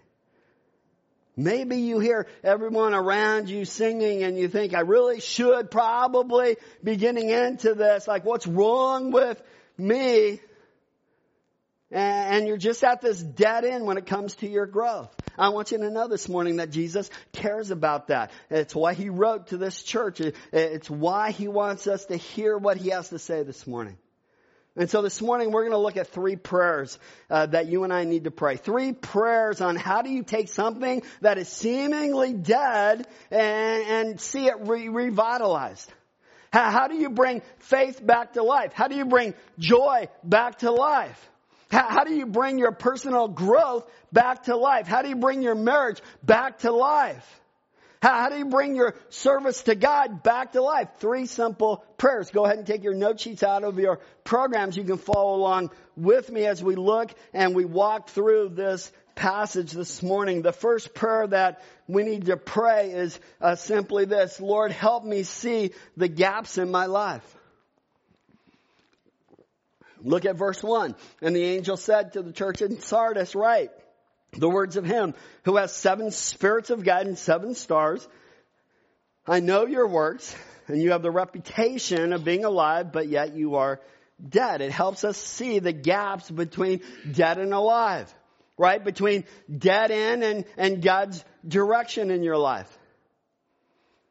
Maybe 1.36 1.78
you 1.78 2.00
hear 2.00 2.28
everyone 2.44 2.94
around 2.94 3.50
you 3.50 3.66
singing 3.66 4.24
and 4.24 4.38
you 4.38 4.48
think, 4.48 4.76
I 4.76 4.82
really 4.82 5.20
should 5.20 5.72
probably 5.72 6.58
be 6.84 6.96
getting 6.96 7.30
into 7.30 7.74
this. 7.74 8.08
Like, 8.08 8.24
what's 8.24 8.46
wrong 8.46 9.12
with 9.12 9.42
me? 9.78 10.40
And 11.90 12.48
you're 12.48 12.58
just 12.58 12.84
at 12.84 13.02
this 13.02 13.22
dead 13.22 13.66
end 13.66 13.86
when 13.86 13.98
it 13.98 14.06
comes 14.06 14.36
to 14.38 14.48
your 14.48 14.66
growth. 14.66 15.16
I 15.38 15.50
want 15.50 15.72
you 15.72 15.80
to 15.80 15.90
know 15.90 16.08
this 16.08 16.30
morning 16.30 16.58
that 16.58 16.70
Jesus 16.70 17.10
cares 17.32 17.72
about 17.72 18.08
that. 18.08 18.32
It's 18.50 18.76
why 18.76 18.94
he 18.94 19.10
wrote 19.10 19.48
to 19.48 19.58
this 19.58 19.82
church. 19.82 20.22
It's 20.52 20.90
why 20.90 21.32
he 21.32 21.48
wants 21.48 21.88
us 21.88 22.06
to 22.06 22.16
hear 22.16 22.58
what 22.58 22.78
he 22.78 22.90
has 22.90 23.10
to 23.10 23.20
say 23.20 23.44
this 23.44 23.66
morning. 23.66 23.98
And 24.76 24.90
so 24.90 25.04
this 25.04 25.22
morning 25.22 25.52
we're 25.52 25.62
going 25.62 25.74
to 25.74 25.78
look 25.78 25.98
at 25.98 26.08
three 26.08 26.36
prayers 26.36 26.98
uh, 27.30 27.46
that 27.48 27.68
you 27.68 27.84
and 27.84 27.94
I 27.94 28.06
need 28.06 28.24
to 28.24 28.32
pray. 28.32 28.58
Three 28.58 28.92
prayers 28.92 29.62
on 29.62 29.76
how 29.76 30.02
do 30.02 30.10
you 30.10 30.24
take 30.24 30.48
something 30.48 31.04
that 31.22 31.38
is 31.38 31.48
seemingly 31.48 32.34
dead 32.34 33.06
and, 33.30 33.84
and 33.84 34.22
see 34.22 34.48
it 34.48 34.56
re- 34.62 34.90
revitalized. 34.90 35.92
How, 36.52 36.72
how 36.72 36.88
do 36.88 36.96
you 36.96 37.12
bring 37.12 37.44
faith 37.60 38.04
back 38.04 38.34
to 38.34 38.42
life? 38.42 38.74
How 38.74 38.88
do 38.88 38.96
you 38.96 39.06
bring 39.06 39.36
joy 39.60 40.08
back 40.24 40.60
to 40.60 40.72
life? 40.72 41.30
How, 41.70 41.88
how 41.90 42.04
do 42.04 42.14
you 42.16 42.26
bring 42.26 42.58
your 42.58 42.72
personal 42.72 43.28
growth 43.28 43.88
back 44.12 44.44
to 44.46 44.56
life? 44.56 44.88
How 44.88 45.04
do 45.04 45.10
you 45.10 45.16
bring 45.16 45.44
your 45.44 45.56
marriage 45.56 46.02
back 46.24 46.60
to 46.60 46.72
life? 46.72 47.42
How, 48.04 48.24
how 48.24 48.30
do 48.30 48.38
you 48.38 48.48
bring 48.48 48.76
your 48.76 48.96
service 49.12 49.64
to 49.64 49.76
God 49.76 50.24
back 50.24 50.52
to 50.52 50.62
life? 50.62 50.90
Three 50.98 51.26
simple 51.26 51.86
prayers. 51.98 52.32
Go 52.32 52.44
ahead 52.44 52.58
and 52.58 52.68
take 52.68 52.84
your 52.84 52.94
note 52.94 53.22
sheets 53.22 53.44
out 53.44 53.64
of 53.64 53.80
your 53.80 54.02
programs. 54.26 54.76
You 54.76 54.84
can 54.84 54.98
follow 54.98 55.36
along 55.36 55.72
with 55.96 56.30
me 56.30 56.46
as 56.46 56.62
we 56.62 56.76
look 56.76 57.12
and 57.34 57.56
we 57.56 57.64
walk 57.64 58.10
through 58.10 58.50
this 58.50 58.92
passage 59.16 59.72
this 59.72 60.04
morning. 60.04 60.42
The 60.42 60.52
first 60.52 60.94
prayer 60.94 61.28
that 61.28 61.62
we 61.88 62.04
need 62.04 62.26
to 62.26 62.36
pray 62.36 62.92
is 62.92 63.18
uh, 63.40 63.56
simply 63.56 64.04
this, 64.04 64.42
Lord, 64.42 64.74
help 64.74 65.06
me 65.06 65.24
see 65.24 65.72
the 65.96 66.10
gaps 66.10 66.58
in 66.58 66.70
my 66.70 66.88
life. 66.88 67.24
Look 70.02 70.26
at 70.26 70.36
verse 70.36 70.62
1. 70.62 70.94
And 71.22 71.34
the 71.34 71.44
angel 71.46 71.78
said 71.78 72.12
to 72.14 72.22
the 72.22 72.34
church 72.34 72.62
in 72.62 72.82
Sardis, 72.82 73.34
right, 73.34 73.72
the 74.38 74.50
words 74.50 74.78
of 74.78 74.86
him 74.86 75.14
who 75.44 75.58
has 75.58 75.76
seven 75.76 76.12
spirits 76.12 76.70
of 76.70 76.84
God 76.84 77.08
and 77.08 77.18
seven 77.18 77.56
stars. 77.56 78.08
I 79.28 79.40
know 79.40 79.66
your 79.66 79.88
works 79.88 80.36
and 80.68 80.82
you 80.82 80.92
have 80.92 81.02
the 81.02 81.12
reputation 81.12 82.14
of 82.14 82.24
being 82.24 82.46
alive, 82.46 82.92
but 82.92 83.08
yet 83.08 83.36
you 83.36 83.56
are 83.56 83.80
dead. 84.28 84.62
It 84.62 84.72
helps 84.72 85.04
us 85.04 85.18
see 85.18 85.60
the 85.60 85.74
gaps 85.74 86.30
between 86.30 86.82
dead 87.12 87.38
and 87.38 87.54
alive, 87.54 88.14
right? 88.58 88.84
Between 88.84 89.26
dead 89.56 89.92
end 89.92 90.24
and, 90.24 90.46
and 90.58 90.82
God's 90.82 91.24
direction 91.48 92.12
in 92.12 92.24
your 92.24 92.38
life. 92.38 92.78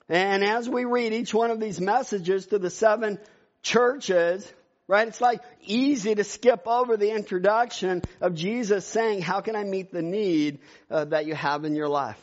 And 0.08 0.44
as 0.44 0.68
we 0.68 0.84
read 0.84 1.12
each 1.12 1.32
one 1.32 1.50
of 1.50 1.60
these 1.60 1.80
messages 1.80 2.46
to 2.48 2.58
the 2.58 2.70
seven 2.70 3.18
churches, 3.62 4.50
Right? 4.92 5.08
It's 5.08 5.22
like 5.22 5.40
easy 5.62 6.14
to 6.14 6.22
skip 6.22 6.66
over 6.66 6.98
the 6.98 7.12
introduction 7.12 8.02
of 8.20 8.34
Jesus 8.34 8.84
saying, 8.84 9.22
how 9.22 9.40
can 9.40 9.56
I 9.56 9.64
meet 9.64 9.90
the 9.90 10.02
need 10.02 10.58
uh, 10.90 11.06
that 11.06 11.24
you 11.24 11.34
have 11.34 11.64
in 11.64 11.74
your 11.74 11.88
life? 11.88 12.20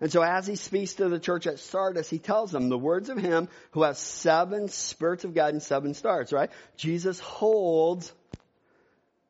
And 0.00 0.10
so 0.10 0.22
as 0.22 0.44
he 0.44 0.56
speaks 0.56 0.94
to 0.94 1.08
the 1.08 1.20
church 1.20 1.46
at 1.46 1.60
Sardis, 1.60 2.10
he 2.10 2.18
tells 2.18 2.50
them 2.50 2.68
the 2.68 2.76
words 2.76 3.10
of 3.10 3.16
him 3.16 3.48
who 3.70 3.84
has 3.84 3.96
seven 3.96 4.66
spirits 4.66 5.22
of 5.22 5.32
God 5.32 5.52
and 5.52 5.62
seven 5.62 5.94
stars, 5.94 6.32
right? 6.32 6.50
Jesus 6.76 7.20
holds 7.20 8.12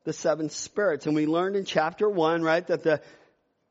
the 0.03 0.11
seven 0.11 0.49
spirits. 0.49 1.05
And 1.05 1.15
we 1.15 1.27
learned 1.27 1.55
in 1.55 1.65
chapter 1.65 2.09
one, 2.09 2.41
right, 2.41 2.65
that 2.65 2.81
the 2.81 2.99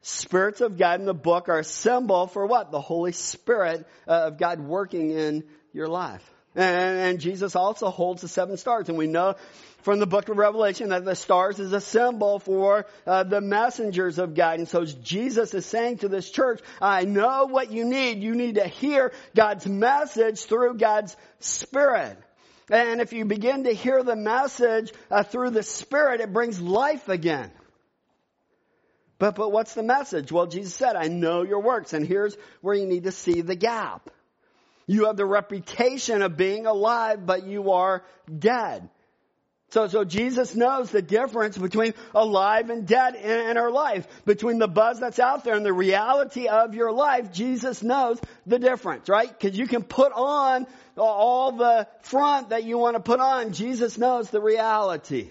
spirits 0.02 0.60
of 0.60 0.78
God 0.78 1.00
in 1.00 1.06
the 1.06 1.12
book 1.12 1.48
are 1.48 1.58
a 1.58 1.64
symbol 1.64 2.28
for 2.28 2.46
what? 2.46 2.70
The 2.70 2.80
Holy 2.80 3.10
Spirit 3.10 3.88
uh, 4.06 4.28
of 4.28 4.38
God 4.38 4.60
working 4.60 5.10
in 5.10 5.42
your 5.72 5.88
life. 5.88 6.22
And, 6.54 7.20
Jesus 7.20 7.54
also 7.54 7.90
holds 7.90 8.22
the 8.22 8.28
seven 8.28 8.56
stars. 8.56 8.88
And 8.88 8.98
we 8.98 9.06
know 9.06 9.36
from 9.82 9.98
the 9.98 10.06
book 10.06 10.28
of 10.28 10.36
Revelation 10.36 10.90
that 10.90 11.04
the 11.04 11.14
stars 11.14 11.58
is 11.58 11.72
a 11.72 11.80
symbol 11.80 12.38
for 12.38 12.86
uh, 13.06 13.22
the 13.22 13.40
messengers 13.40 14.18
of 14.18 14.34
God. 14.34 14.58
And 14.58 14.68
so 14.68 14.84
Jesus 14.84 15.54
is 15.54 15.64
saying 15.64 15.98
to 15.98 16.08
this 16.08 16.30
church, 16.30 16.60
I 16.80 17.04
know 17.04 17.46
what 17.46 17.70
you 17.70 17.84
need. 17.84 18.22
You 18.22 18.34
need 18.34 18.56
to 18.56 18.66
hear 18.66 19.12
God's 19.34 19.66
message 19.66 20.44
through 20.44 20.74
God's 20.74 21.16
Spirit. 21.38 22.18
And 22.68 23.00
if 23.00 23.12
you 23.12 23.24
begin 23.24 23.64
to 23.64 23.72
hear 23.72 24.02
the 24.02 24.16
message 24.16 24.92
uh, 25.10 25.22
through 25.22 25.50
the 25.50 25.62
Spirit, 25.62 26.20
it 26.20 26.32
brings 26.32 26.60
life 26.60 27.08
again. 27.08 27.50
But, 29.18 29.34
but 29.34 29.52
what's 29.52 29.74
the 29.74 29.82
message? 29.82 30.32
Well, 30.32 30.46
Jesus 30.46 30.74
said, 30.74 30.96
I 30.96 31.08
know 31.08 31.42
your 31.42 31.60
works. 31.60 31.92
And 31.92 32.06
here's 32.06 32.36
where 32.60 32.74
you 32.74 32.86
need 32.86 33.04
to 33.04 33.12
see 33.12 33.42
the 33.42 33.56
gap. 33.56 34.08
You 34.90 35.04
have 35.04 35.16
the 35.16 35.24
reputation 35.24 36.20
of 36.20 36.36
being 36.36 36.66
alive, 36.66 37.24
but 37.24 37.46
you 37.46 37.70
are 37.70 38.02
dead. 38.26 38.90
So, 39.68 39.86
so 39.86 40.02
Jesus 40.02 40.56
knows 40.56 40.90
the 40.90 41.00
difference 41.00 41.56
between 41.56 41.94
alive 42.12 42.70
and 42.70 42.88
dead 42.88 43.14
in, 43.14 43.50
in, 43.50 43.56
our 43.56 43.70
life. 43.70 44.04
Between 44.24 44.58
the 44.58 44.66
buzz 44.66 44.98
that's 44.98 45.20
out 45.20 45.44
there 45.44 45.54
and 45.54 45.64
the 45.64 45.72
reality 45.72 46.48
of 46.48 46.74
your 46.74 46.90
life, 46.90 47.30
Jesus 47.30 47.84
knows 47.84 48.20
the 48.46 48.58
difference, 48.58 49.08
right? 49.08 49.28
Because 49.28 49.56
you 49.56 49.68
can 49.68 49.84
put 49.84 50.10
on 50.10 50.66
all 50.96 51.52
the 51.52 51.86
front 52.00 52.48
that 52.48 52.64
you 52.64 52.76
want 52.76 52.96
to 52.96 53.00
put 53.00 53.20
on. 53.20 53.52
Jesus 53.52 53.96
knows 53.96 54.28
the 54.30 54.40
reality. 54.40 55.30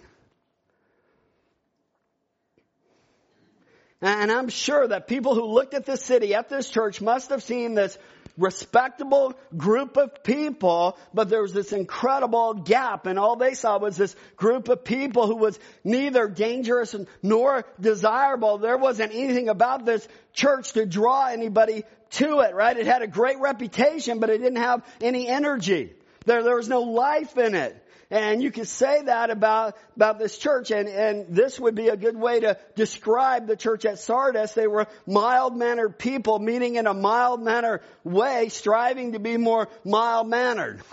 And 4.02 4.32
I'm 4.32 4.48
sure 4.48 4.88
that 4.88 5.08
people 5.08 5.36
who 5.36 5.44
looked 5.44 5.74
at 5.74 5.86
this 5.86 6.02
city, 6.02 6.34
at 6.34 6.48
this 6.48 6.70
church, 6.70 7.02
must 7.02 7.32
have 7.32 7.44
seen 7.44 7.74
this 7.74 7.98
respectable 8.40 9.34
group 9.56 9.98
of 9.98 10.24
people, 10.24 10.98
but 11.14 11.30
there 11.30 11.42
was 11.42 11.54
this 11.54 11.74
incredible 11.74 12.54
gap 12.54 13.06
and 13.06 13.20
all 13.20 13.36
they 13.36 13.54
saw 13.54 13.78
was 13.78 13.98
this 13.98 14.16
group 14.38 14.70
of 14.70 14.84
people 14.84 15.28
who 15.28 15.36
was 15.36 15.60
neither 15.84 16.28
dangerous 16.28 16.96
nor 17.22 17.66
desirable. 17.80 18.58
There 18.58 18.78
wasn't 18.78 19.14
anything 19.14 19.50
about 19.50 19.86
this 19.86 20.08
church 20.34 20.74
to 20.74 20.86
draw 20.86 21.28
anybody 21.28 21.84
to 22.12 22.40
it, 22.40 22.56
right? 22.56 22.76
It 22.76 22.88
had 22.88 23.02
a 23.02 23.08
great 23.08 23.40
reputation, 23.40 24.20
but 24.20 24.30
it 24.30 24.40
didn't 24.40 24.62
have 24.62 24.84
any 25.02 25.28
energy. 25.28 25.94
There, 26.26 26.42
there 26.42 26.56
was 26.56 26.70
no 26.70 26.82
life 26.82 27.38
in 27.38 27.56
it. 27.56 27.86
And 28.12 28.42
you 28.42 28.50
could 28.50 28.68
say 28.68 29.04
that 29.04 29.30
about, 29.30 29.78
about 29.96 30.18
this 30.18 30.36
church, 30.36 30.72
and, 30.72 30.90
and 30.90 31.36
this 31.36 31.60
would 31.60 31.76
be 31.76 31.90
a 31.90 31.98
good 31.98 32.18
way 32.18 32.40
to 32.40 32.58
describe 32.76 33.46
the 33.46 33.56
church 33.56 33.86
at 33.86 34.00
Sardis. 34.00 34.54
They 34.54 34.66
were 34.66 34.88
mild-mannered 35.06 36.00
people 36.00 36.40
meeting 36.40 36.76
in 36.76 36.88
a 36.88 36.94
mild-mannered 36.94 37.82
way, 38.04 38.50
striving 38.50 39.12
to 39.12 39.20
be 39.20 39.38
more 39.38 39.68
mild-mannered. 39.86 40.82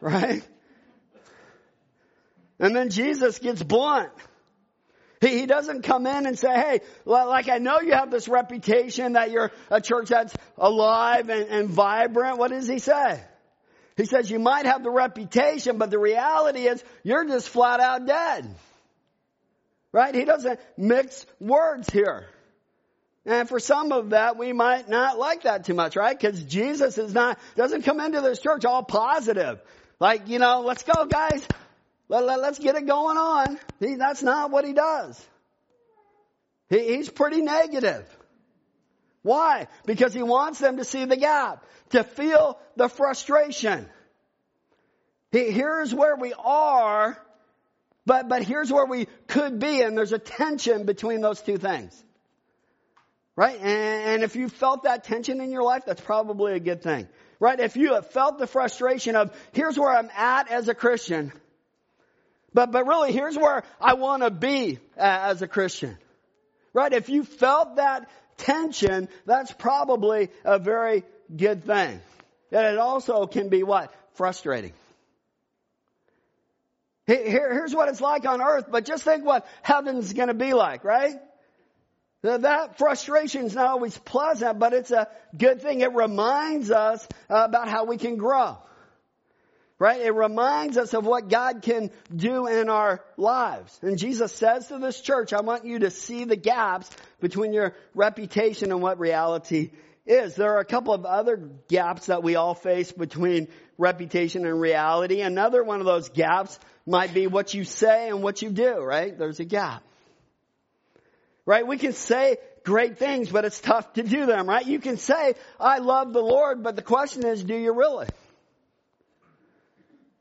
Right? 0.00 0.46
And 2.58 2.76
then 2.76 2.90
Jesus 2.90 3.38
gets 3.38 3.62
blunt. 3.62 4.10
He, 5.22 5.38
he 5.38 5.46
doesn't 5.46 5.82
come 5.82 6.06
in 6.06 6.26
and 6.26 6.38
say, 6.38 6.52
hey, 6.52 6.80
like 7.06 7.48
I 7.48 7.56
know 7.56 7.80
you 7.80 7.92
have 7.92 8.10
this 8.10 8.28
reputation 8.28 9.14
that 9.14 9.30
you're 9.30 9.50
a 9.70 9.80
church 9.80 10.10
that's 10.10 10.34
alive 10.58 11.30
and, 11.30 11.48
and 11.48 11.70
vibrant. 11.70 12.36
What 12.36 12.50
does 12.50 12.68
he 12.68 12.80
say? 12.80 13.22
He 13.96 14.06
says 14.06 14.30
you 14.30 14.38
might 14.38 14.66
have 14.66 14.82
the 14.82 14.90
reputation, 14.90 15.78
but 15.78 15.90
the 15.90 15.98
reality 15.98 16.66
is 16.66 16.82
you're 17.02 17.24
just 17.24 17.48
flat 17.48 17.80
out 17.80 18.06
dead. 18.06 18.52
Right? 19.92 20.14
He 20.14 20.24
doesn't 20.24 20.58
mix 20.76 21.24
words 21.38 21.88
here. 21.90 22.26
And 23.26 23.48
for 23.48 23.58
some 23.58 23.92
of 23.92 24.10
that, 24.10 24.36
we 24.36 24.52
might 24.52 24.88
not 24.88 25.18
like 25.18 25.42
that 25.42 25.64
too 25.64 25.74
much, 25.74 25.96
right? 25.96 26.18
Because 26.18 26.42
Jesus 26.44 26.98
is 26.98 27.14
not, 27.14 27.38
doesn't 27.56 27.82
come 27.82 28.00
into 28.00 28.20
this 28.20 28.40
church 28.40 28.64
all 28.64 28.82
positive. 28.82 29.60
Like, 29.98 30.28
you 30.28 30.38
know, 30.38 30.60
let's 30.60 30.82
go 30.82 31.06
guys. 31.06 31.46
Let, 32.08 32.24
let, 32.24 32.40
let's 32.40 32.58
get 32.58 32.76
it 32.76 32.86
going 32.86 33.16
on. 33.16 33.58
He, 33.80 33.94
that's 33.94 34.22
not 34.22 34.50
what 34.50 34.66
he 34.66 34.74
does. 34.74 35.24
He, 36.68 36.96
he's 36.96 37.08
pretty 37.08 37.40
negative. 37.40 38.04
Why? 39.24 39.68
Because 39.86 40.12
he 40.12 40.22
wants 40.22 40.60
them 40.60 40.76
to 40.76 40.84
see 40.84 41.06
the 41.06 41.16
gap 41.16 41.64
to 41.90 42.04
feel 42.04 42.58
the 42.76 42.88
frustration. 42.88 43.88
Here's 45.32 45.94
where 45.94 46.14
we 46.14 46.34
are, 46.38 47.18
but, 48.04 48.28
but 48.28 48.42
here's 48.42 48.70
where 48.70 48.84
we 48.84 49.06
could 49.26 49.58
be, 49.58 49.80
and 49.80 49.96
there's 49.96 50.12
a 50.12 50.18
tension 50.18 50.84
between 50.84 51.22
those 51.22 51.40
two 51.40 51.56
things. 51.56 52.00
Right? 53.34 53.58
And, 53.58 53.64
and 53.66 54.22
if 54.22 54.36
you 54.36 54.50
felt 54.50 54.82
that 54.82 55.04
tension 55.04 55.40
in 55.40 55.50
your 55.50 55.62
life, 55.62 55.84
that's 55.86 56.02
probably 56.02 56.52
a 56.52 56.60
good 56.60 56.82
thing. 56.82 57.08
Right? 57.40 57.58
If 57.58 57.76
you 57.76 57.94
have 57.94 58.10
felt 58.10 58.38
the 58.38 58.46
frustration 58.46 59.16
of, 59.16 59.34
here's 59.52 59.78
where 59.78 59.90
I'm 59.90 60.10
at 60.14 60.50
as 60.50 60.68
a 60.68 60.74
Christian, 60.74 61.32
but, 62.52 62.70
but 62.72 62.86
really 62.86 63.10
here's 63.10 63.38
where 63.38 63.64
I 63.80 63.94
want 63.94 64.22
to 64.22 64.30
be 64.30 64.80
as 64.98 65.40
a 65.40 65.48
Christian. 65.48 65.96
Right? 66.74 66.92
If 66.92 67.08
you 67.08 67.24
felt 67.24 67.76
that 67.76 68.10
tension, 68.36 69.08
that's 69.26 69.52
probably 69.52 70.30
a 70.44 70.58
very 70.58 71.04
good 71.34 71.64
thing. 71.64 72.00
And 72.52 72.66
it 72.66 72.78
also 72.78 73.26
can 73.26 73.48
be 73.48 73.62
what? 73.62 73.92
Frustrating. 74.14 74.72
Here, 77.06 77.52
here's 77.52 77.74
what 77.74 77.88
it's 77.88 78.00
like 78.00 78.24
on 78.26 78.40
earth, 78.40 78.66
but 78.70 78.86
just 78.86 79.04
think 79.04 79.24
what 79.24 79.46
heaven's 79.62 80.12
gonna 80.12 80.34
be 80.34 80.54
like, 80.54 80.84
right? 80.84 81.16
That 82.22 82.78
frustration 82.78 83.44
is 83.44 83.54
not 83.54 83.66
always 83.66 83.98
pleasant, 83.98 84.58
but 84.58 84.72
it's 84.72 84.90
a 84.90 85.08
good 85.36 85.60
thing. 85.60 85.82
It 85.82 85.92
reminds 85.92 86.70
us 86.70 87.06
about 87.28 87.68
how 87.68 87.84
we 87.84 87.98
can 87.98 88.16
grow. 88.16 88.56
Right? 89.84 90.00
It 90.00 90.14
reminds 90.14 90.78
us 90.78 90.94
of 90.94 91.04
what 91.04 91.28
God 91.28 91.60
can 91.60 91.90
do 92.10 92.46
in 92.46 92.70
our 92.70 93.04
lives. 93.18 93.78
And 93.82 93.98
Jesus 93.98 94.34
says 94.34 94.68
to 94.68 94.78
this 94.78 94.98
church, 94.98 95.34
I 95.34 95.42
want 95.42 95.66
you 95.66 95.80
to 95.80 95.90
see 95.90 96.24
the 96.24 96.36
gaps 96.36 96.90
between 97.20 97.52
your 97.52 97.74
reputation 97.94 98.72
and 98.72 98.80
what 98.80 98.98
reality 98.98 99.72
is. 100.06 100.36
There 100.36 100.54
are 100.54 100.60
a 100.60 100.64
couple 100.64 100.94
of 100.94 101.04
other 101.04 101.36
gaps 101.68 102.06
that 102.06 102.22
we 102.22 102.34
all 102.34 102.54
face 102.54 102.92
between 102.92 103.48
reputation 103.76 104.46
and 104.46 104.58
reality. 104.58 105.20
Another 105.20 105.62
one 105.62 105.80
of 105.80 105.86
those 105.86 106.08
gaps 106.08 106.58
might 106.86 107.12
be 107.12 107.26
what 107.26 107.52
you 107.52 107.64
say 107.64 108.08
and 108.08 108.22
what 108.22 108.40
you 108.40 108.48
do, 108.48 108.78
right? 108.78 109.18
There's 109.18 109.40
a 109.40 109.44
gap. 109.44 109.82
Right? 111.44 111.66
We 111.66 111.76
can 111.76 111.92
say 111.92 112.38
great 112.64 112.96
things, 112.96 113.28
but 113.28 113.44
it's 113.44 113.60
tough 113.60 113.92
to 113.92 114.02
do 114.02 114.24
them, 114.24 114.48
right? 114.48 114.64
You 114.64 114.78
can 114.78 114.96
say, 114.96 115.34
I 115.60 115.80
love 115.80 116.14
the 116.14 116.22
Lord, 116.22 116.62
but 116.62 116.74
the 116.74 116.80
question 116.80 117.26
is, 117.26 117.44
do 117.44 117.54
you 117.54 117.74
really? 117.74 118.06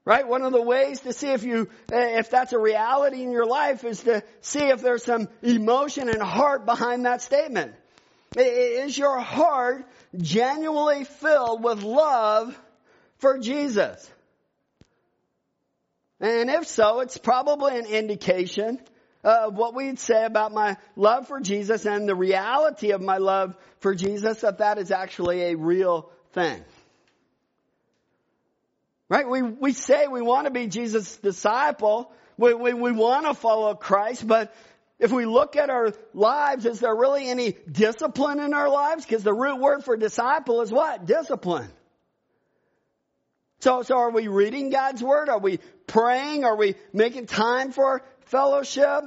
Right? 0.05 0.27
One 0.27 0.43
of 0.43 0.51
the 0.51 0.61
ways 0.61 0.99
to 1.01 1.13
see 1.13 1.27
if 1.27 1.43
you, 1.43 1.69
eh, 1.91 2.19
if 2.19 2.29
that's 2.29 2.51
a 2.51 2.59
reality 2.59 3.23
in 3.23 3.31
your 3.31 3.45
life 3.45 3.85
is 3.85 4.01
to 4.03 4.21
see 4.41 4.59
if 4.59 4.81
there's 4.81 5.03
some 5.03 5.29
emotion 5.41 6.09
and 6.09 6.21
heart 6.21 6.65
behind 6.65 7.05
that 7.05 7.21
statement. 7.21 7.73
Is 8.35 8.97
your 8.97 9.19
heart 9.19 9.85
genuinely 10.17 11.05
filled 11.05 11.63
with 11.63 11.83
love 11.83 12.59
for 13.19 13.37
Jesus? 13.37 14.11
And 16.19 16.49
if 16.49 16.67
so, 16.67 16.99
it's 17.01 17.17
probably 17.17 17.77
an 17.77 17.85
indication 17.85 18.79
of 19.23 19.55
what 19.55 19.73
we'd 19.73 19.99
say 19.99 20.25
about 20.25 20.51
my 20.51 20.77
love 20.95 21.27
for 21.27 21.39
Jesus 21.39 21.85
and 21.85 22.09
the 22.09 22.15
reality 22.15 22.91
of 22.91 23.01
my 23.01 23.17
love 23.17 23.55
for 23.79 23.95
Jesus, 23.95 24.41
that 24.41 24.57
that 24.57 24.77
is 24.77 24.91
actually 24.91 25.51
a 25.51 25.55
real 25.55 26.09
thing. 26.33 26.63
Right? 29.09 29.27
We, 29.27 29.41
we 29.41 29.73
say 29.73 30.07
we 30.07 30.21
want 30.21 30.45
to 30.45 30.51
be 30.51 30.67
Jesus' 30.67 31.17
disciple. 31.17 32.11
We, 32.37 32.53
we, 32.53 32.73
we 32.73 32.91
want 32.91 33.25
to 33.25 33.33
follow 33.33 33.75
Christ, 33.75 34.27
but 34.27 34.55
if 34.99 35.11
we 35.11 35.25
look 35.25 35.55
at 35.55 35.69
our 35.69 35.93
lives, 36.13 36.65
is 36.65 36.79
there 36.79 36.95
really 36.95 37.27
any 37.27 37.55
discipline 37.69 38.39
in 38.39 38.53
our 38.53 38.69
lives? 38.69 39.05
Because 39.05 39.23
the 39.23 39.33
root 39.33 39.59
word 39.59 39.83
for 39.83 39.97
disciple 39.97 40.61
is 40.61 40.71
what? 40.71 41.05
Discipline. 41.05 41.69
So, 43.59 43.81
so 43.81 43.97
are 43.97 44.11
we 44.11 44.27
reading 44.27 44.69
God's 44.69 45.01
Word? 45.01 45.29
Are 45.29 45.39
we 45.39 45.59
praying? 45.87 46.43
Are 46.43 46.55
we 46.55 46.75
making 46.91 47.27
time 47.27 47.71
for 47.71 48.03
fellowship? 48.25 49.03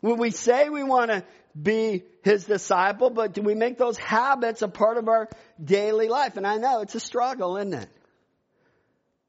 When 0.00 0.18
we 0.18 0.30
say 0.30 0.68
we 0.68 0.82
want 0.82 1.10
to 1.10 1.24
be 1.60 2.02
His 2.24 2.44
disciple, 2.44 3.10
but 3.10 3.32
do 3.32 3.42
we 3.42 3.54
make 3.54 3.78
those 3.78 3.96
habits 3.96 4.62
a 4.62 4.68
part 4.68 4.96
of 4.96 5.08
our 5.08 5.28
daily 5.62 6.08
life? 6.08 6.36
And 6.36 6.46
I 6.46 6.56
know 6.56 6.80
it's 6.80 6.96
a 6.96 7.00
struggle, 7.00 7.56
isn't 7.56 7.74
it? 7.74 7.88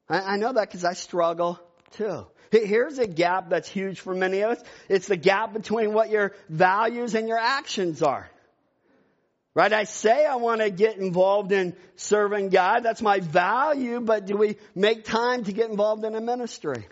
I, 0.08 0.20
I 0.20 0.36
know 0.36 0.52
that 0.52 0.68
because 0.68 0.84
I 0.84 0.92
struggle 0.94 1.60
too. 1.92 2.26
Here's 2.50 2.98
a 2.98 3.06
gap 3.06 3.50
that's 3.50 3.68
huge 3.68 4.00
for 4.00 4.14
many 4.14 4.42
of 4.42 4.52
us. 4.52 4.62
It's 4.88 5.08
the 5.08 5.16
gap 5.16 5.52
between 5.52 5.92
what 5.92 6.10
your 6.10 6.32
values 6.48 7.14
and 7.14 7.26
your 7.26 7.38
actions 7.38 8.00
are. 8.00 8.30
Right? 9.54 9.72
I 9.72 9.84
say 9.84 10.24
I 10.24 10.36
want 10.36 10.60
to 10.60 10.70
get 10.70 10.96
involved 10.96 11.52
in 11.52 11.74
serving 11.96 12.48
God. 12.48 12.80
That's 12.82 13.02
my 13.02 13.20
value, 13.20 14.00
but 14.00 14.26
do 14.26 14.36
we 14.36 14.56
make 14.74 15.04
time 15.04 15.44
to 15.44 15.52
get 15.52 15.70
involved 15.70 16.04
in 16.04 16.14
a 16.14 16.20
ministry? 16.20 16.86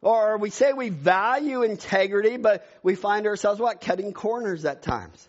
Or 0.00 0.36
we 0.36 0.50
say 0.50 0.72
we 0.74 0.90
value 0.90 1.62
integrity, 1.62 2.36
but 2.36 2.66
we 2.82 2.94
find 2.94 3.26
ourselves 3.26 3.60
what? 3.60 3.80
Cutting 3.80 4.12
corners 4.12 4.64
at 4.66 4.82
times. 4.82 5.26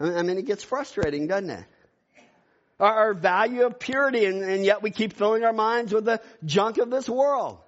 I 0.00 0.22
mean, 0.22 0.36
it 0.36 0.46
gets 0.46 0.62
frustrating, 0.62 1.26
doesn't 1.26 1.50
it? 1.50 1.64
Our, 2.78 3.14
value 3.14 3.64
of 3.64 3.78
purity, 3.78 4.26
and, 4.26 4.42
and 4.42 4.64
yet 4.64 4.82
we 4.82 4.90
keep 4.90 5.14
filling 5.14 5.44
our 5.44 5.52
minds 5.52 5.94
with 5.94 6.04
the 6.04 6.20
junk 6.44 6.78
of 6.78 6.90
this 6.90 7.08
world. 7.08 7.58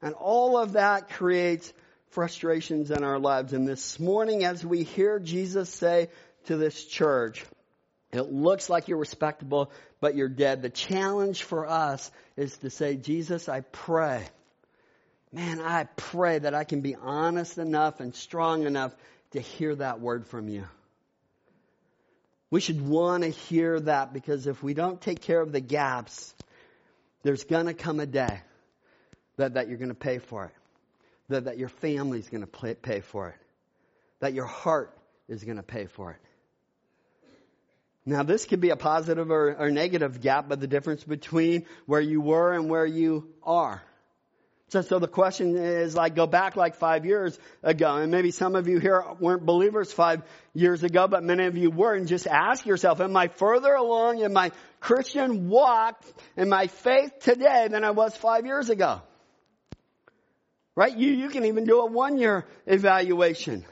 And 0.00 0.14
all 0.14 0.56
of 0.56 0.72
that 0.72 1.10
creates 1.10 1.72
frustrations 2.10 2.90
in 2.90 3.02
our 3.02 3.18
lives. 3.18 3.52
And 3.52 3.66
this 3.66 3.98
morning, 3.98 4.44
as 4.44 4.64
we 4.64 4.84
hear 4.84 5.18
Jesus 5.18 5.68
say 5.70 6.08
to 6.46 6.56
this 6.56 6.84
church, 6.84 7.44
it 8.12 8.32
looks 8.32 8.68
like 8.68 8.88
you're 8.88 8.98
respectable, 8.98 9.70
but 10.00 10.16
you're 10.16 10.28
dead. 10.28 10.62
The 10.62 10.70
challenge 10.70 11.42
for 11.42 11.66
us 11.66 12.10
is 12.36 12.56
to 12.58 12.70
say, 12.70 12.96
Jesus, 12.96 13.48
I 13.48 13.60
pray. 13.60 14.24
Man, 15.32 15.60
I 15.60 15.84
pray 15.96 16.40
that 16.40 16.54
I 16.54 16.64
can 16.64 16.80
be 16.80 16.96
honest 16.96 17.58
enough 17.58 18.00
and 18.00 18.14
strong 18.14 18.64
enough 18.64 18.92
to 19.32 19.40
hear 19.40 19.76
that 19.76 20.00
word 20.00 20.26
from 20.26 20.48
you. 20.48 20.64
We 22.50 22.60
should 22.60 22.86
want 22.86 23.22
to 23.22 23.30
hear 23.30 23.78
that 23.80 24.12
because 24.12 24.46
if 24.46 24.62
we 24.62 24.74
don't 24.74 25.00
take 25.00 25.20
care 25.20 25.40
of 25.40 25.52
the 25.52 25.60
gaps, 25.60 26.34
there's 27.22 27.44
going 27.44 27.66
to 27.66 27.74
come 27.74 28.00
a 28.00 28.06
day 28.06 28.40
that, 29.36 29.54
that 29.54 29.68
you're 29.68 29.78
going 29.78 29.90
to 29.90 29.94
pay 29.94 30.18
for 30.18 30.46
it 30.46 30.52
that, 31.30 31.44
that 31.44 31.58
your 31.58 31.68
family's 31.68 32.28
going 32.28 32.46
to 32.46 32.74
pay 32.74 33.00
for 33.00 33.28
it, 33.28 33.36
that 34.20 34.34
your 34.34 34.44
heart 34.44 34.96
is 35.28 35.42
going 35.42 35.56
to 35.56 35.62
pay 35.62 35.86
for 35.86 36.10
it. 36.12 36.18
Now, 38.04 38.22
this 38.22 38.44
could 38.46 38.60
be 38.60 38.70
a 38.70 38.76
positive 38.76 39.30
or, 39.30 39.54
or 39.56 39.70
negative 39.70 40.20
gap, 40.20 40.48
but 40.48 40.60
the 40.60 40.66
difference 40.66 41.04
between 41.04 41.66
where 41.86 42.00
you 42.00 42.20
were 42.20 42.52
and 42.52 42.68
where 42.68 42.86
you 42.86 43.28
are. 43.42 43.82
So, 44.70 44.82
so 44.82 45.00
the 45.00 45.08
question 45.08 45.56
is 45.56 45.96
like, 45.96 46.14
go 46.14 46.28
back 46.28 46.54
like 46.54 46.76
five 46.76 47.04
years 47.04 47.36
ago, 47.60 47.96
and 47.96 48.12
maybe 48.12 48.30
some 48.30 48.54
of 48.54 48.68
you 48.68 48.78
here 48.78 49.04
weren't 49.18 49.44
believers 49.44 49.92
five 49.92 50.22
years 50.54 50.84
ago, 50.84 51.08
but 51.08 51.24
many 51.24 51.46
of 51.46 51.56
you 51.56 51.72
were, 51.72 51.92
and 51.92 52.06
just 52.06 52.28
ask 52.28 52.64
yourself, 52.64 53.00
am 53.00 53.16
I 53.16 53.26
further 53.26 53.74
along 53.74 54.20
in 54.20 54.32
my 54.32 54.52
Christian 54.78 55.48
walk, 55.48 56.00
in 56.36 56.48
my 56.48 56.68
faith 56.68 57.18
today 57.18 57.66
than 57.68 57.82
I 57.82 57.90
was 57.90 58.16
five 58.16 58.46
years 58.46 58.70
ago? 58.70 59.02
Right? 60.76 60.96
You, 60.96 61.10
you 61.14 61.30
can 61.30 61.46
even 61.46 61.64
do 61.64 61.80
a 61.80 61.86
one 61.86 62.16
year 62.16 62.46
evaluation. 62.64 63.64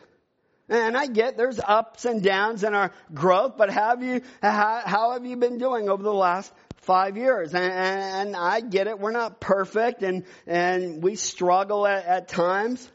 And 0.68 0.96
I 0.96 1.06
get 1.06 1.36
there's 1.36 1.60
ups 1.60 2.06
and 2.06 2.24
downs 2.24 2.64
in 2.64 2.74
our 2.74 2.90
growth, 3.14 3.56
but 3.56 3.70
have 3.70 4.02
you, 4.02 4.22
how, 4.42 4.82
how 4.84 5.12
have 5.12 5.24
you 5.24 5.36
been 5.36 5.58
doing 5.58 5.88
over 5.88 6.02
the 6.02 6.12
last 6.12 6.52
five 6.78 7.16
years? 7.16 7.54
And, 7.54 7.72
and, 7.72 8.36
I 8.36 8.60
get 8.60 8.86
it. 8.86 8.98
We're 8.98 9.12
not 9.12 9.40
perfect 9.40 10.02
and, 10.02 10.24
and 10.46 11.02
we 11.02 11.16
struggle 11.16 11.86
at, 11.86 12.04
at 12.04 12.28
times. 12.28 12.88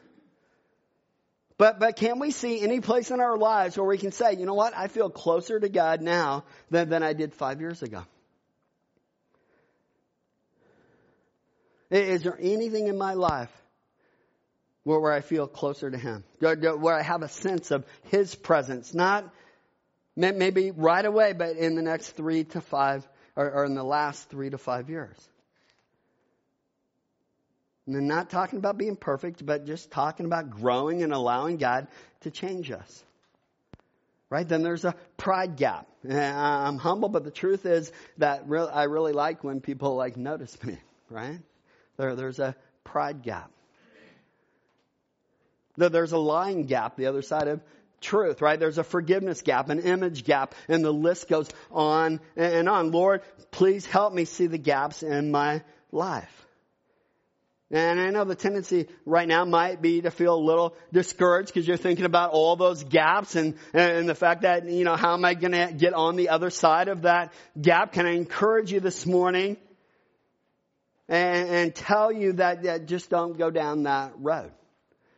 But, 1.56 1.78
but 1.78 1.96
can 1.96 2.18
we 2.18 2.30
see 2.30 2.60
any 2.60 2.80
place 2.80 3.10
in 3.10 3.20
our 3.20 3.36
lives 3.36 3.76
where 3.76 3.86
we 3.86 3.98
can 3.98 4.10
say, 4.10 4.34
you 4.34 4.44
know 4.44 4.54
what? 4.54 4.76
I 4.76 4.88
feel 4.88 5.08
closer 5.08 5.58
to 5.58 5.68
God 5.68 6.00
now 6.02 6.44
than, 6.70 6.88
than 6.88 7.02
I 7.02 7.12
did 7.12 7.32
five 7.32 7.60
years 7.60 7.82
ago. 7.82 8.02
Is 11.90 12.22
there 12.22 12.36
anything 12.40 12.88
in 12.88 12.98
my 12.98 13.14
life 13.14 13.52
where, 14.82 14.98
where 14.98 15.12
I 15.12 15.20
feel 15.20 15.46
closer 15.46 15.90
to 15.90 15.96
Him, 15.96 16.24
where 16.40 16.94
I 16.94 17.02
have 17.02 17.22
a 17.22 17.28
sense 17.28 17.70
of 17.70 17.84
His 18.10 18.34
presence, 18.34 18.94
not 18.94 19.32
maybe 20.16 20.72
right 20.72 21.04
away, 21.04 21.34
but 21.34 21.56
in 21.56 21.76
the 21.76 21.82
next 21.82 22.10
three 22.10 22.44
to 22.44 22.60
five, 22.60 23.06
or, 23.36 23.50
or 23.50 23.64
in 23.64 23.74
the 23.74 23.84
last 23.84 24.28
three 24.30 24.50
to 24.50 24.58
five 24.58 24.90
years. 24.90 25.16
And 27.86 27.96
I'm 27.96 28.06
not 28.06 28.30
talking 28.30 28.58
about 28.58 28.78
being 28.78 28.96
perfect, 28.96 29.44
but 29.44 29.66
just 29.66 29.90
talking 29.90 30.26
about 30.26 30.50
growing 30.50 31.02
and 31.02 31.12
allowing 31.12 31.58
God 31.58 31.86
to 32.20 32.30
change 32.30 32.70
us. 32.70 33.04
Right? 34.30 34.48
Then 34.48 34.62
there's 34.62 34.84
a 34.84 34.94
pride 35.16 35.56
gap. 35.56 35.86
I'm 36.08 36.78
humble, 36.78 37.08
but 37.08 37.24
the 37.24 37.30
truth 37.30 37.66
is 37.66 37.92
that 38.18 38.44
I 38.72 38.84
really 38.84 39.12
like 39.12 39.44
when 39.44 39.60
people 39.60 39.96
like 39.96 40.16
notice 40.16 40.62
me. 40.64 40.78
Right? 41.10 41.38
There, 41.98 42.16
there's 42.16 42.38
a 42.38 42.56
pride 42.82 43.22
gap. 43.22 43.50
There's 45.76 46.12
a 46.12 46.18
lying 46.18 46.66
gap, 46.66 46.96
the 46.96 47.06
other 47.06 47.22
side 47.22 47.48
of 47.48 47.60
truth, 48.04 48.40
right? 48.40 48.60
There's 48.60 48.78
a 48.78 48.84
forgiveness 48.84 49.42
gap, 49.42 49.68
an 49.70 49.80
image 49.80 50.24
gap, 50.24 50.54
and 50.68 50.84
the 50.84 50.92
list 50.92 51.28
goes 51.28 51.48
on 51.72 52.20
and 52.36 52.68
on. 52.68 52.92
Lord, 52.92 53.22
please 53.50 53.86
help 53.86 54.12
me 54.14 54.24
see 54.24 54.46
the 54.46 54.58
gaps 54.58 55.02
in 55.02 55.30
my 55.30 55.62
life. 55.90 56.44
And 57.70 57.98
I 57.98 58.10
know 58.10 58.24
the 58.24 58.36
tendency 58.36 58.86
right 59.04 59.26
now 59.26 59.44
might 59.44 59.82
be 59.82 60.02
to 60.02 60.10
feel 60.12 60.34
a 60.34 60.38
little 60.38 60.76
discouraged 60.92 61.48
because 61.48 61.66
you're 61.66 61.76
thinking 61.76 62.04
about 62.04 62.30
all 62.30 62.54
those 62.54 62.84
gaps 62.84 63.34
and, 63.34 63.54
and 63.72 64.08
the 64.08 64.14
fact 64.14 64.42
that, 64.42 64.68
you 64.68 64.84
know, 64.84 64.94
how 64.94 65.14
am 65.14 65.24
I 65.24 65.34
going 65.34 65.52
to 65.52 65.72
get 65.76 65.92
on 65.92 66.14
the 66.14 66.28
other 66.28 66.50
side 66.50 66.88
of 66.88 67.02
that 67.02 67.32
gap? 67.60 67.92
Can 67.92 68.06
I 68.06 68.12
encourage 68.12 68.70
you 68.70 68.78
this 68.80 69.06
morning 69.06 69.56
and, 71.08 71.48
and 71.48 71.74
tell 71.74 72.12
you 72.12 72.34
that, 72.34 72.62
that 72.62 72.86
just 72.86 73.10
don't 73.10 73.36
go 73.36 73.50
down 73.50 73.84
that 73.84 74.12
road? 74.18 74.52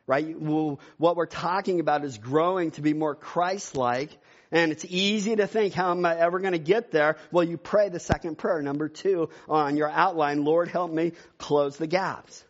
Right? 0.06 0.40
Well, 0.40 0.80
what 0.98 1.16
we're 1.16 1.26
talking 1.26 1.80
about 1.80 2.04
is 2.04 2.18
growing 2.18 2.70
to 2.72 2.82
be 2.82 2.94
more 2.94 3.14
Christ-like 3.14 4.16
and 4.52 4.70
it's 4.70 4.84
easy 4.88 5.34
to 5.36 5.46
think, 5.46 5.74
how 5.74 5.90
am 5.90 6.04
I 6.06 6.16
ever 6.16 6.38
going 6.38 6.52
to 6.52 6.58
get 6.58 6.92
there? 6.92 7.16
Well, 7.32 7.44
you 7.44 7.56
pray 7.56 7.88
the 7.88 7.98
second 7.98 8.38
prayer, 8.38 8.62
number 8.62 8.88
two 8.88 9.30
on 9.48 9.76
your 9.76 9.90
outline, 9.90 10.44
Lord, 10.44 10.68
help 10.68 10.92
me 10.92 11.12
close 11.38 11.76
the 11.76 11.86
gaps. 11.86 12.44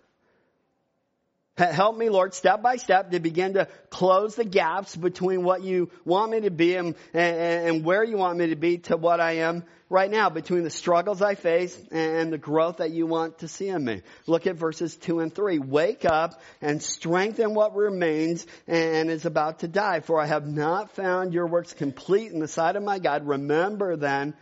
Help 1.56 1.96
me, 1.96 2.10
Lord, 2.10 2.34
step 2.34 2.60
by 2.60 2.76
step 2.76 3.12
to 3.12 3.20
begin 3.20 3.54
to 3.54 3.66
close 3.88 4.34
the 4.34 4.44
gaps 4.44 4.94
between 4.94 5.42
what 5.42 5.62
you 5.62 5.90
want 6.04 6.32
me 6.32 6.40
to 6.42 6.50
be 6.50 6.74
and, 6.74 6.94
and, 7.14 7.36
and, 7.68 7.84
where 7.84 8.04
you 8.04 8.18
want 8.18 8.36
me 8.36 8.48
to 8.48 8.56
be 8.56 8.76
to 8.78 8.98
what 8.98 9.20
I 9.20 9.36
am 9.36 9.64
right 9.88 10.10
now, 10.10 10.28
between 10.28 10.64
the 10.64 10.70
struggles 10.70 11.22
I 11.22 11.34
face 11.34 11.74
and 11.90 12.30
the 12.30 12.36
growth 12.36 12.78
that 12.78 12.90
you 12.90 13.06
want 13.06 13.38
to 13.38 13.48
see 13.48 13.68
in 13.68 13.82
me. 13.82 14.02
Look 14.26 14.46
at 14.46 14.56
verses 14.56 14.96
two 14.96 15.20
and 15.20 15.34
three. 15.34 15.58
Wake 15.58 16.04
up 16.04 16.42
and 16.60 16.82
strengthen 16.82 17.54
what 17.54 17.74
remains 17.74 18.46
and 18.66 19.10
is 19.10 19.24
about 19.24 19.60
to 19.60 19.68
die. 19.68 20.00
For 20.00 20.20
I 20.20 20.26
have 20.26 20.46
not 20.46 20.90
found 20.90 21.32
your 21.32 21.46
works 21.46 21.72
complete 21.72 22.32
in 22.32 22.40
the 22.40 22.48
sight 22.48 22.76
of 22.76 22.82
my 22.82 22.98
God. 22.98 23.26
Remember 23.26 23.96
then 23.96 24.34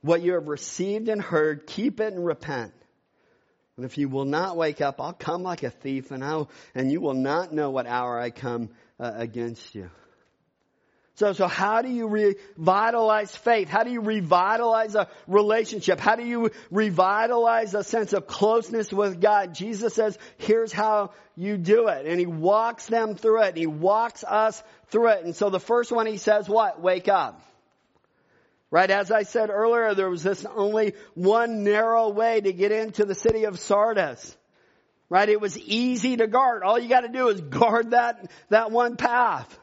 what 0.00 0.22
you 0.22 0.32
have 0.32 0.48
received 0.48 1.10
and 1.10 1.20
heard. 1.20 1.66
Keep 1.66 2.00
it 2.00 2.14
and 2.14 2.24
repent. 2.24 2.72
And 3.76 3.86
if 3.86 3.96
you 3.96 4.08
will 4.08 4.26
not 4.26 4.56
wake 4.56 4.80
up, 4.80 5.00
I'll 5.00 5.14
come 5.14 5.42
like 5.42 5.62
a 5.62 5.70
thief 5.70 6.10
and 6.10 6.22
I'll, 6.22 6.50
and 6.74 6.92
you 6.92 7.00
will 7.00 7.14
not 7.14 7.52
know 7.52 7.70
what 7.70 7.86
hour 7.86 8.18
I 8.18 8.30
come 8.30 8.70
uh, 9.00 9.12
against 9.14 9.74
you. 9.74 9.90
So, 11.14 11.34
so 11.34 11.46
how 11.46 11.82
do 11.82 11.90
you 11.90 12.08
revitalize 12.08 13.36
faith? 13.36 13.68
How 13.68 13.84
do 13.84 13.90
you 13.90 14.00
revitalize 14.00 14.94
a 14.94 15.08
relationship? 15.26 16.00
How 16.00 16.16
do 16.16 16.24
you 16.24 16.50
revitalize 16.70 17.74
a 17.74 17.84
sense 17.84 18.12
of 18.12 18.26
closeness 18.26 18.92
with 18.92 19.20
God? 19.20 19.54
Jesus 19.54 19.94
says, 19.94 20.18
here's 20.38 20.72
how 20.72 21.10
you 21.36 21.58
do 21.58 21.88
it. 21.88 22.06
And 22.06 22.18
he 22.18 22.26
walks 22.26 22.86
them 22.86 23.14
through 23.14 23.42
it. 23.42 23.48
And 23.48 23.58
He 23.58 23.66
walks 23.66 24.24
us 24.24 24.62
through 24.88 25.08
it. 25.10 25.24
And 25.24 25.36
so 25.36 25.50
the 25.50 25.60
first 25.60 25.92
one 25.92 26.06
he 26.06 26.16
says, 26.16 26.48
what? 26.48 26.80
Wake 26.80 27.08
up. 27.08 27.40
Right? 28.72 28.90
As 28.90 29.10
I 29.10 29.24
said 29.24 29.50
earlier, 29.50 29.94
there 29.94 30.08
was 30.08 30.22
this 30.22 30.46
only 30.46 30.94
one 31.12 31.62
narrow 31.62 32.08
way 32.08 32.40
to 32.40 32.54
get 32.54 32.72
into 32.72 33.04
the 33.04 33.14
city 33.14 33.44
of 33.44 33.60
Sardis. 33.60 34.34
Right? 35.10 35.28
It 35.28 35.42
was 35.42 35.58
easy 35.58 36.16
to 36.16 36.26
guard. 36.26 36.62
All 36.62 36.78
you 36.78 36.88
gotta 36.88 37.08
do 37.08 37.28
is 37.28 37.38
guard 37.42 37.90
that, 37.90 38.30
that 38.48 38.70
one 38.70 38.96
path. 38.96 39.58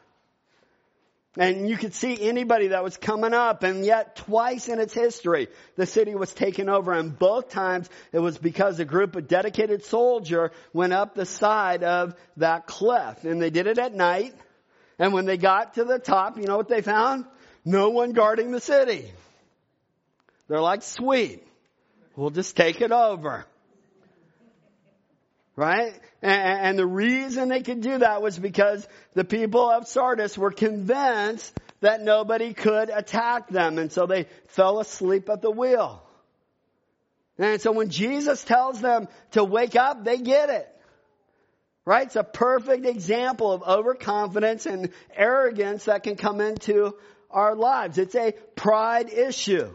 And 1.36 1.68
you 1.68 1.76
could 1.76 1.92
see 1.92 2.28
anybody 2.28 2.68
that 2.68 2.84
was 2.84 2.96
coming 2.96 3.34
up 3.34 3.64
and 3.64 3.84
yet 3.84 4.14
twice 4.14 4.68
in 4.68 4.78
its 4.78 4.94
history, 4.94 5.48
the 5.74 5.86
city 5.86 6.14
was 6.14 6.32
taken 6.32 6.68
over 6.68 6.92
and 6.92 7.18
both 7.18 7.50
times 7.50 7.90
it 8.12 8.20
was 8.20 8.38
because 8.38 8.78
a 8.78 8.84
group 8.84 9.16
of 9.16 9.26
dedicated 9.26 9.84
soldier 9.84 10.52
went 10.72 10.92
up 10.92 11.16
the 11.16 11.26
side 11.26 11.82
of 11.82 12.14
that 12.36 12.68
cliff 12.68 13.24
and 13.24 13.42
they 13.42 13.50
did 13.50 13.66
it 13.66 13.78
at 13.78 13.92
night. 13.92 14.34
And 15.00 15.12
when 15.12 15.24
they 15.24 15.36
got 15.36 15.74
to 15.74 15.84
the 15.84 15.98
top, 15.98 16.36
you 16.36 16.44
know 16.44 16.56
what 16.56 16.68
they 16.68 16.82
found? 16.82 17.24
No 17.64 17.90
one 17.90 18.12
guarding 18.12 18.52
the 18.52 18.60
city. 18.60 19.10
They're 20.48 20.60
like, 20.60 20.82
sweet. 20.82 21.46
We'll 22.16 22.30
just 22.30 22.56
take 22.56 22.80
it 22.80 22.92
over. 22.92 23.44
Right? 25.56 25.92
And, 26.22 26.78
the 26.78 26.86
reason 26.86 27.48
they 27.48 27.62
could 27.62 27.80
do 27.80 27.98
that 27.98 28.22
was 28.22 28.38
because 28.38 28.86
the 29.14 29.24
people 29.24 29.70
of 29.70 29.86
Sardis 29.86 30.36
were 30.36 30.50
convinced 30.50 31.58
that 31.80 32.02
nobody 32.02 32.52
could 32.52 32.90
attack 32.90 33.48
them. 33.48 33.78
And 33.78 33.92
so 33.92 34.06
they 34.06 34.26
fell 34.48 34.80
asleep 34.80 35.28
at 35.28 35.42
the 35.42 35.50
wheel. 35.50 36.02
And 37.38 37.60
so 37.60 37.72
when 37.72 37.88
Jesus 37.88 38.42
tells 38.42 38.80
them 38.80 39.08
to 39.32 39.44
wake 39.44 39.76
up, 39.76 40.04
they 40.04 40.18
get 40.18 40.50
it. 40.50 40.68
Right? 41.86 42.06
It's 42.06 42.16
a 42.16 42.24
perfect 42.24 42.84
example 42.84 43.52
of 43.52 43.62
overconfidence 43.62 44.66
and 44.66 44.90
arrogance 45.14 45.84
that 45.84 46.02
can 46.02 46.16
come 46.16 46.40
into 46.40 46.94
our 47.30 47.54
lives. 47.54 47.98
It's 47.98 48.14
a 48.14 48.32
pride 48.54 49.10
issue. 49.10 49.72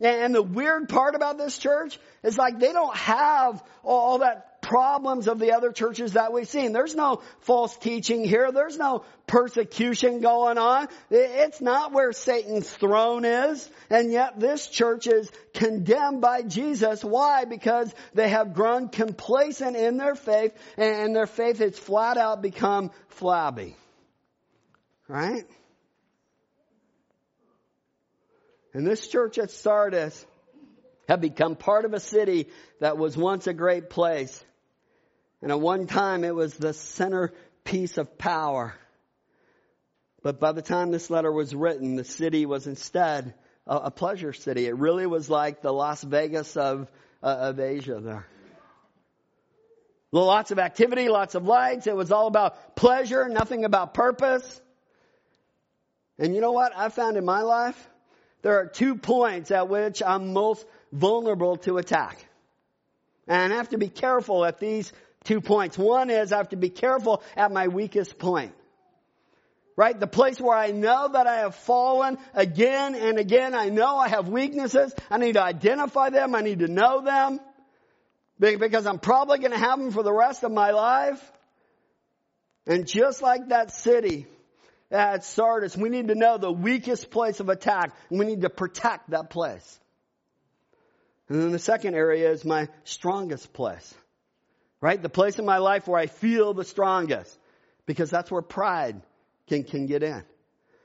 And 0.00 0.34
the 0.34 0.42
weird 0.42 0.88
part 0.88 1.14
about 1.14 1.38
this 1.38 1.56
church 1.58 1.98
is 2.24 2.36
like 2.36 2.58
they 2.58 2.72
don't 2.72 2.96
have 2.96 3.62
all 3.84 4.18
that 4.18 4.60
problems 4.62 5.28
of 5.28 5.38
the 5.38 5.52
other 5.52 5.70
churches 5.70 6.14
that 6.14 6.32
we've 6.32 6.48
seen. 6.48 6.72
There's 6.72 6.94
no 6.94 7.22
false 7.40 7.76
teaching 7.76 8.24
here. 8.24 8.50
There's 8.50 8.76
no 8.76 9.04
persecution 9.26 10.20
going 10.20 10.58
on. 10.58 10.88
It's 11.10 11.60
not 11.60 11.92
where 11.92 12.12
Satan's 12.12 12.70
throne 12.70 13.24
is. 13.24 13.68
And 13.90 14.10
yet 14.10 14.40
this 14.40 14.68
church 14.68 15.06
is 15.06 15.30
condemned 15.54 16.20
by 16.20 16.42
Jesus. 16.42 17.04
Why? 17.04 17.44
Because 17.44 17.92
they 18.14 18.28
have 18.28 18.54
grown 18.54 18.88
complacent 18.88 19.76
in 19.76 19.98
their 19.98 20.14
faith 20.14 20.52
and 20.76 21.14
their 21.14 21.26
faith 21.26 21.58
has 21.58 21.78
flat 21.78 22.16
out 22.16 22.42
become 22.42 22.90
flabby. 23.08 23.76
Right? 25.06 25.44
And 28.74 28.86
this 28.86 29.06
church 29.06 29.38
at 29.38 29.50
Sardis 29.50 30.26
had 31.08 31.20
become 31.20 31.56
part 31.56 31.84
of 31.84 31.94
a 31.94 32.00
city 32.00 32.48
that 32.80 32.96
was 32.96 33.16
once 33.16 33.46
a 33.46 33.52
great 33.52 33.90
place. 33.90 34.44
And 35.42 35.50
at 35.50 35.60
one 35.60 35.86
time 35.86 36.24
it 36.24 36.34
was 36.34 36.54
the 36.54 36.72
centerpiece 36.72 37.98
of 37.98 38.16
power. 38.16 38.74
But 40.22 40.38
by 40.38 40.52
the 40.52 40.62
time 40.62 40.90
this 40.90 41.10
letter 41.10 41.32
was 41.32 41.54
written, 41.54 41.96
the 41.96 42.04
city 42.04 42.46
was 42.46 42.66
instead 42.66 43.34
a, 43.66 43.76
a 43.76 43.90
pleasure 43.90 44.32
city. 44.32 44.66
It 44.66 44.76
really 44.76 45.06
was 45.06 45.28
like 45.28 45.60
the 45.60 45.72
Las 45.72 46.02
Vegas 46.02 46.56
of, 46.56 46.88
uh, 47.22 47.26
of 47.26 47.60
Asia 47.60 48.00
there. 48.00 48.26
Lots 50.12 50.50
of 50.50 50.58
activity, 50.58 51.08
lots 51.08 51.34
of 51.34 51.46
lights. 51.46 51.86
It 51.86 51.96
was 51.96 52.12
all 52.12 52.26
about 52.26 52.76
pleasure, 52.76 53.28
nothing 53.28 53.64
about 53.64 53.94
purpose. 53.94 54.60
And 56.18 56.34
you 56.34 56.40
know 56.40 56.52
what 56.52 56.72
I 56.76 56.90
found 56.90 57.16
in 57.16 57.24
my 57.24 57.40
life? 57.40 57.88
There 58.42 58.58
are 58.58 58.66
two 58.66 58.96
points 58.96 59.50
at 59.50 59.68
which 59.68 60.02
I'm 60.02 60.32
most 60.32 60.66
vulnerable 60.92 61.56
to 61.58 61.78
attack. 61.78 62.26
And 63.26 63.52
I 63.52 63.56
have 63.56 63.70
to 63.70 63.78
be 63.78 63.88
careful 63.88 64.44
at 64.44 64.58
these 64.58 64.92
two 65.24 65.40
points. 65.40 65.78
One 65.78 66.10
is 66.10 66.32
I 66.32 66.38
have 66.38 66.50
to 66.50 66.56
be 66.56 66.70
careful 66.70 67.22
at 67.36 67.52
my 67.52 67.68
weakest 67.68 68.18
point. 68.18 68.52
Right? 69.76 69.98
The 69.98 70.08
place 70.08 70.40
where 70.40 70.56
I 70.56 70.72
know 70.72 71.08
that 71.12 71.26
I 71.26 71.36
have 71.38 71.54
fallen 71.54 72.18
again 72.34 72.94
and 72.94 73.18
again. 73.18 73.54
I 73.54 73.68
know 73.70 73.96
I 73.96 74.08
have 74.08 74.28
weaknesses. 74.28 74.92
I 75.10 75.18
need 75.18 75.34
to 75.34 75.42
identify 75.42 76.10
them. 76.10 76.34
I 76.34 76.42
need 76.42 76.58
to 76.58 76.68
know 76.68 77.00
them. 77.00 77.40
Because 78.38 78.86
I'm 78.86 78.98
probably 78.98 79.38
going 79.38 79.52
to 79.52 79.58
have 79.58 79.78
them 79.78 79.92
for 79.92 80.02
the 80.02 80.12
rest 80.12 80.42
of 80.42 80.52
my 80.52 80.72
life. 80.72 81.32
And 82.66 82.86
just 82.86 83.22
like 83.22 83.48
that 83.48 83.72
city, 83.72 84.26
at 84.92 85.24
Sardis, 85.24 85.76
we 85.76 85.88
need 85.88 86.08
to 86.08 86.14
know 86.14 86.38
the 86.38 86.52
weakest 86.52 87.10
place 87.10 87.40
of 87.40 87.48
attack, 87.48 87.94
and 88.10 88.18
we 88.18 88.26
need 88.26 88.42
to 88.42 88.50
protect 88.50 89.10
that 89.10 89.30
place. 89.30 89.80
And 91.28 91.40
then 91.40 91.50
the 91.50 91.58
second 91.58 91.94
area 91.94 92.30
is 92.30 92.44
my 92.44 92.68
strongest 92.84 93.52
place. 93.52 93.94
Right? 94.80 95.00
The 95.00 95.08
place 95.08 95.38
in 95.38 95.44
my 95.44 95.58
life 95.58 95.86
where 95.86 95.98
I 95.98 96.06
feel 96.06 96.52
the 96.52 96.64
strongest. 96.64 97.38
Because 97.86 98.10
that's 98.10 98.30
where 98.30 98.42
pride 98.42 99.00
can, 99.48 99.64
can 99.64 99.86
get 99.86 100.02
in. 100.02 100.22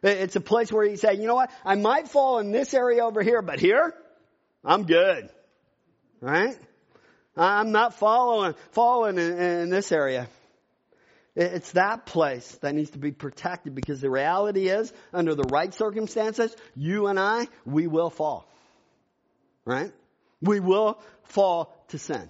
It's 0.04 0.36
a 0.36 0.42
place 0.42 0.72
where 0.72 0.86
you 0.86 0.96
say, 0.96 1.16
you 1.16 1.28
know 1.28 1.36
what? 1.36 1.52
I 1.66 1.76
might 1.76 2.08
fall 2.08 2.40
in 2.40 2.52
this 2.52 2.74
area 2.74 3.04
over 3.04 3.22
here, 3.22 3.42
but 3.42 3.60
here, 3.60 3.94
I'm 4.64 4.86
good. 4.86 5.30
Right? 6.22 6.58
I'm 7.36 7.72
not 7.72 7.96
following, 7.96 8.56
falling 8.72 9.18
in, 9.18 9.38
in 9.38 9.70
this 9.70 9.92
area. 9.92 10.28
It's 11.40 11.74
that 11.74 12.08
place 12.08 12.52
that 12.62 12.74
needs 12.74 12.90
to 12.92 12.98
be 12.98 13.12
protected 13.12 13.76
because 13.76 14.02
the 14.02 14.10
reality 14.10 14.70
is, 14.70 14.92
under 15.14 15.36
the 15.36 15.44
right 15.44 15.72
circumstances, 15.72 16.56
you 16.76 17.06
and 17.06 17.20
I, 17.20 17.48
we 17.64 17.86
will 17.86 18.10
fall. 18.10 18.50
Right? 19.64 19.92
We 20.42 20.60
will 20.60 21.00
fall 21.26 21.76
to 21.90 22.00
sin. 22.00 22.28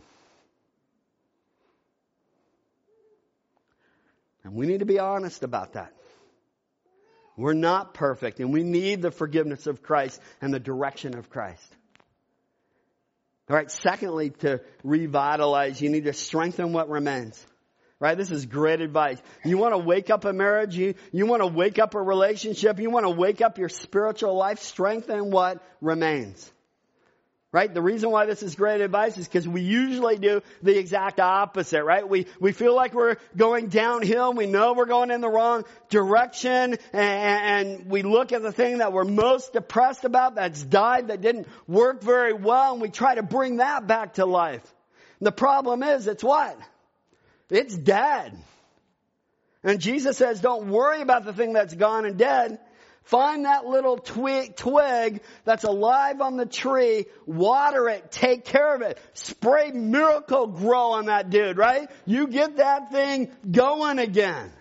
And 4.43 4.55
we 4.55 4.67
need 4.67 4.79
to 4.79 4.85
be 4.85 4.99
honest 4.99 5.41
about 5.41 5.73
that. 5.73 5.93
We're 7.37 7.53
not 7.53 7.93
perfect 7.93 8.41
and 8.41 8.51
we 8.51 8.63
need 8.63 9.01
the 9.01 9.11
forgiveness 9.11 9.67
of 9.67 9.83
Christ 9.83 10.19
and 10.41 10.53
the 10.53 10.59
direction 10.59 11.17
of 11.17 11.29
Christ. 11.29 11.75
All 13.49 13.55
right. 13.55 13.71
Secondly, 13.71 14.31
to 14.41 14.59
revitalize, 14.83 15.81
you 15.81 15.89
need 15.89 16.03
to 16.05 16.13
strengthen 16.13 16.73
what 16.73 16.89
remains. 16.89 17.41
Right? 17.99 18.15
This 18.15 18.29
is 18.29 18.45
great 18.45 18.79
advice. 18.79 19.19
You 19.43 19.57
want 19.57 19.73
to 19.73 19.79
wake 19.79 20.11
up 20.11 20.23
a 20.25 20.31
marriage, 20.31 20.75
you, 20.75 20.93
you 21.11 21.25
want 21.25 21.41
to 21.41 21.47
wake 21.47 21.79
up 21.79 21.95
a 21.95 22.01
relationship, 22.01 22.79
you 22.79 22.91
want 22.91 23.05
to 23.05 23.09
wake 23.09 23.41
up 23.41 23.57
your 23.57 23.69
spiritual 23.69 24.35
life, 24.35 24.59
strengthen 24.59 25.31
what 25.31 25.63
remains. 25.81 26.51
Right? 27.51 27.73
The 27.73 27.81
reason 27.81 28.11
why 28.11 28.27
this 28.27 28.43
is 28.43 28.53
great 28.53 28.81
advice 28.81 29.17
is 29.17 29.27
because 29.27 29.47
we 29.47 29.61
usually 29.61 30.17
do 30.17 30.43
the 30.61 30.77
exact 30.77 31.19
opposite, 31.19 31.83
right? 31.83 32.07
We, 32.07 32.27
we 32.39 32.51
feel 32.51 32.75
like 32.75 32.93
we're 32.93 33.15
going 33.35 33.69
downhill. 33.69 34.33
We 34.33 34.45
know 34.45 34.73
we're 34.73 34.85
going 34.85 35.09
in 35.09 35.21
the 35.21 35.29
wrong 35.29 35.63
direction 35.89 36.77
and, 36.93 37.79
and 37.79 37.89
we 37.89 38.03
look 38.03 38.31
at 38.31 38.43
the 38.43 38.51
thing 38.51 38.79
that 38.79 38.93
we're 38.93 39.05
most 39.05 39.53
depressed 39.53 40.03
about 40.03 40.35
that's 40.35 40.61
died, 40.61 41.07
that 41.07 41.21
didn't 41.21 41.47
work 41.67 42.03
very 42.03 42.33
well 42.33 42.73
and 42.73 42.81
we 42.81 42.89
try 42.89 43.15
to 43.15 43.23
bring 43.23 43.57
that 43.57 43.87
back 43.87 44.15
to 44.15 44.25
life. 44.25 44.61
And 45.19 45.25
the 45.25 45.31
problem 45.31 45.81
is 45.81 46.05
it's 46.05 46.23
what? 46.23 46.59
It's 47.49 47.75
dead. 47.75 48.37
And 49.63 49.79
Jesus 49.79 50.17
says, 50.17 50.41
don't 50.41 50.69
worry 50.69 51.01
about 51.01 51.25
the 51.25 51.33
thing 51.33 51.53
that's 51.53 51.73
gone 51.73 52.05
and 52.05 52.17
dead. 52.17 52.59
Find 53.03 53.45
that 53.45 53.65
little 53.65 53.97
twig, 53.97 54.57
twig 54.57 55.21
that's 55.45 55.63
alive 55.63 56.19
on 56.19 56.35
the 56.35 56.45
tree, 56.45 57.05
water 57.25 57.87
it, 57.87 58.11
take 58.11 58.43
care 58.43 58.75
of 58.75 58.81
it, 58.81 58.99
spray 59.13 59.71
Miracle-Gro 59.71 60.91
on 60.91 61.05
that 61.05 61.29
dude, 61.29 61.57
right? 61.57 61.89
You 62.05 62.27
get 62.27 62.57
that 62.57 62.91
thing 62.91 63.31
going 63.49 63.99
again. 63.99 64.51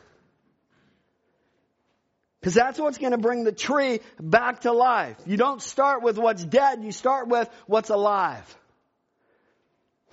Because 2.41 2.55
that's 2.55 2.79
what's 2.79 2.99
going 2.99 3.11
to 3.11 3.19
bring 3.19 3.43
the 3.43 3.51
tree 3.51 3.99
back 4.21 4.61
to 4.61 4.73
life. 4.73 5.17
You 5.27 5.37
don't 5.37 5.61
start 5.61 6.05
with 6.05 6.17
what's 6.17 6.45
dead, 6.45 6.85
you 6.85 6.93
start 6.93 7.27
with 7.27 7.51
what's 7.67 7.91
alive. 7.91 8.57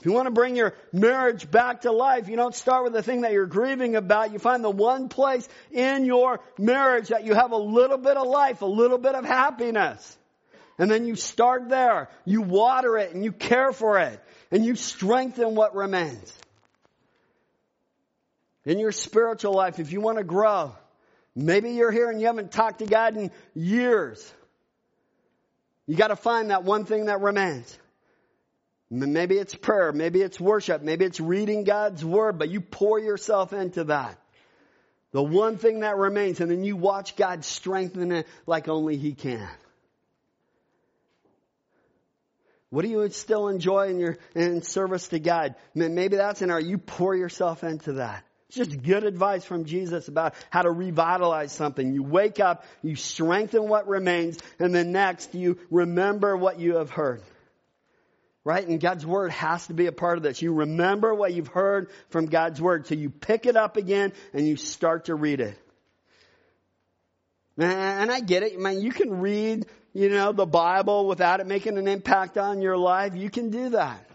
If 0.03 0.07
you 0.07 0.11
want 0.11 0.25
to 0.25 0.31
bring 0.31 0.57
your 0.57 0.73
marriage 0.91 1.49
back 1.49 1.83
to 1.83 1.93
life, 1.93 2.27
you 2.27 2.35
don't 2.35 2.53
start 2.53 2.83
with 2.83 2.91
the 2.91 3.01
thing 3.01 3.21
that 3.21 3.31
you're 3.31 3.45
grieving 3.45 3.95
about. 3.95 4.33
You 4.33 4.37
find 4.37 4.61
the 4.61 4.69
one 4.69 5.07
place 5.07 5.47
in 5.71 6.03
your 6.03 6.41
marriage 6.59 7.07
that 7.07 7.23
you 7.23 7.33
have 7.33 7.53
a 7.53 7.57
little 7.57 7.97
bit 7.97 8.17
of 8.17 8.27
life, 8.27 8.61
a 8.61 8.65
little 8.65 8.97
bit 8.97 9.15
of 9.15 9.23
happiness. 9.23 10.17
And 10.77 10.91
then 10.91 11.05
you 11.05 11.15
start 11.15 11.69
there. 11.69 12.09
You 12.25 12.41
water 12.41 12.97
it 12.97 13.13
and 13.13 13.23
you 13.23 13.31
care 13.31 13.71
for 13.71 13.97
it 13.97 14.21
and 14.51 14.65
you 14.65 14.75
strengthen 14.75 15.55
what 15.55 15.73
remains. 15.73 16.37
In 18.65 18.79
your 18.79 18.91
spiritual 18.91 19.53
life, 19.53 19.79
if 19.79 19.93
you 19.93 20.01
want 20.01 20.17
to 20.17 20.25
grow, 20.25 20.75
maybe 21.33 21.71
you're 21.71 21.93
here 21.93 22.09
and 22.09 22.19
you 22.19 22.27
haven't 22.27 22.51
talked 22.51 22.79
to 22.79 22.87
God 22.87 23.15
in 23.15 23.31
years. 23.53 24.33
You 25.87 25.95
got 25.95 26.09
to 26.09 26.17
find 26.17 26.49
that 26.49 26.65
one 26.65 26.83
thing 26.83 27.05
that 27.05 27.21
remains. 27.21 27.79
Maybe 28.95 29.39
it's 29.39 29.55
prayer, 29.55 29.91
maybe 29.91 30.21
it's 30.21 30.39
worship, 30.39 30.83
maybe 30.83 31.03
it's 31.03 31.19
reading 31.19 31.63
God's 31.63 32.05
word, 32.05 32.37
but 32.37 32.49
you 32.49 32.61
pour 32.61 32.99
yourself 32.99 33.51
into 33.51 33.85
that. 33.85 34.19
The 35.13 35.23
one 35.23 35.57
thing 35.57 35.79
that 35.79 35.97
remains, 35.97 36.39
and 36.41 36.51
then 36.51 36.63
you 36.63 36.75
watch 36.75 37.15
God 37.15 37.43
strengthen 37.43 38.11
it 38.11 38.27
like 38.45 38.67
only 38.67 38.97
He 38.97 39.13
can. 39.13 39.49
What 42.69 42.83
do 42.83 42.87
you 42.87 43.09
still 43.09 43.47
enjoy 43.47 43.89
in 43.89 43.99
your 43.99 44.17
in 44.35 44.61
service 44.61 45.07
to 45.07 45.19
God? 45.19 45.55
Maybe 45.73 46.17
that's 46.17 46.43
in 46.43 46.51
our 46.51 46.61
you 46.61 46.77
pour 46.77 47.15
yourself 47.15 47.63
into 47.63 47.93
that. 47.93 48.23
It's 48.49 48.57
just 48.57 48.83
good 48.83 49.05
advice 49.05 49.43
from 49.43 49.65
Jesus 49.65 50.07
about 50.07 50.35
how 50.51 50.61
to 50.61 50.69
revitalize 50.69 51.51
something. 51.51 51.93
You 51.93 52.03
wake 52.03 52.39
up, 52.39 52.63
you 52.83 52.95
strengthen 52.95 53.67
what 53.67 53.87
remains, 53.87 54.37
and 54.59 54.73
then 54.73 54.91
next 54.91 55.33
you 55.33 55.57
remember 55.71 56.37
what 56.37 56.59
you 56.59 56.75
have 56.75 56.91
heard. 56.91 57.23
Right? 58.45 58.67
And 58.67 58.79
God's 58.79 59.05
Word 59.05 59.31
has 59.31 59.67
to 59.67 59.73
be 59.73 59.85
a 59.85 59.91
part 59.93 60.17
of 60.17 60.23
this. 60.23 60.41
You 60.41 60.53
remember 60.53 61.13
what 61.13 61.33
you've 61.33 61.47
heard 61.47 61.89
from 62.09 62.25
God's 62.25 62.61
Word. 62.61 62.87
So 62.87 62.95
you 62.95 63.09
pick 63.09 63.45
it 63.45 63.55
up 63.55 63.77
again 63.77 64.11
and 64.33 64.45
you 64.45 64.57
start 64.57 65.05
to 65.05 65.15
read 65.15 65.39
it. 65.39 65.57
And 67.57 68.11
I 68.11 68.19
get 68.19 68.43
it. 68.43 68.59
Man, 68.59 68.81
you 68.81 68.91
can 68.91 69.21
read, 69.21 69.67
you 69.93 70.09
know, 70.09 70.31
the 70.31 70.45
Bible 70.45 71.07
without 71.07 71.39
it 71.39 71.47
making 71.47 71.77
an 71.77 71.87
impact 71.87 72.37
on 72.37 72.61
your 72.61 72.77
life. 72.77 73.15
You 73.15 73.29
can 73.29 73.49
do 73.49 73.69
that. 73.69 74.05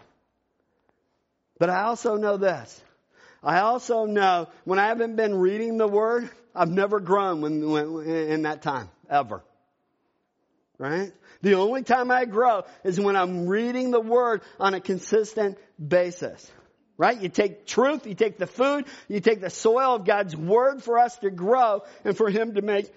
But 1.57 1.69
I 1.69 1.83
also 1.83 2.17
know 2.17 2.37
this. 2.37 2.81
I 3.41 3.61
also 3.61 4.05
know 4.05 4.47
when 4.65 4.79
I 4.79 4.87
haven't 4.87 5.15
been 5.15 5.35
reading 5.35 5.77
the 5.77 5.87
Word, 5.87 6.29
I've 6.53 6.69
never 6.69 6.99
grown 6.99 7.41
when, 7.41 7.69
when, 7.69 8.05
in 8.05 8.41
that 8.43 8.61
time, 8.61 8.89
ever. 9.09 9.41
Right? 10.77 11.13
The 11.41 11.55
only 11.55 11.83
time 11.83 12.11
I 12.11 12.25
grow 12.25 12.63
is 12.83 12.99
when 12.99 13.15
I'm 13.15 13.47
reading 13.47 13.91
the 13.91 14.01
Word 14.01 14.41
on 14.59 14.73
a 14.73 14.81
consistent 14.81 15.57
basis. 15.85 16.51
Right? 16.97 17.19
You 17.19 17.29
take 17.29 17.65
truth, 17.65 18.05
you 18.05 18.13
take 18.13 18.37
the 18.37 18.47
food, 18.47 18.85
you 19.07 19.21
take 19.21 19.39
the 19.39 19.49
soil 19.49 19.95
of 19.95 20.05
God's 20.05 20.35
Word 20.35 20.83
for 20.83 20.99
us 20.99 21.17
to 21.19 21.29
grow 21.29 21.83
and 22.03 22.17
for 22.17 22.29
Him 22.29 22.55
to 22.55 22.61
make 22.61 22.91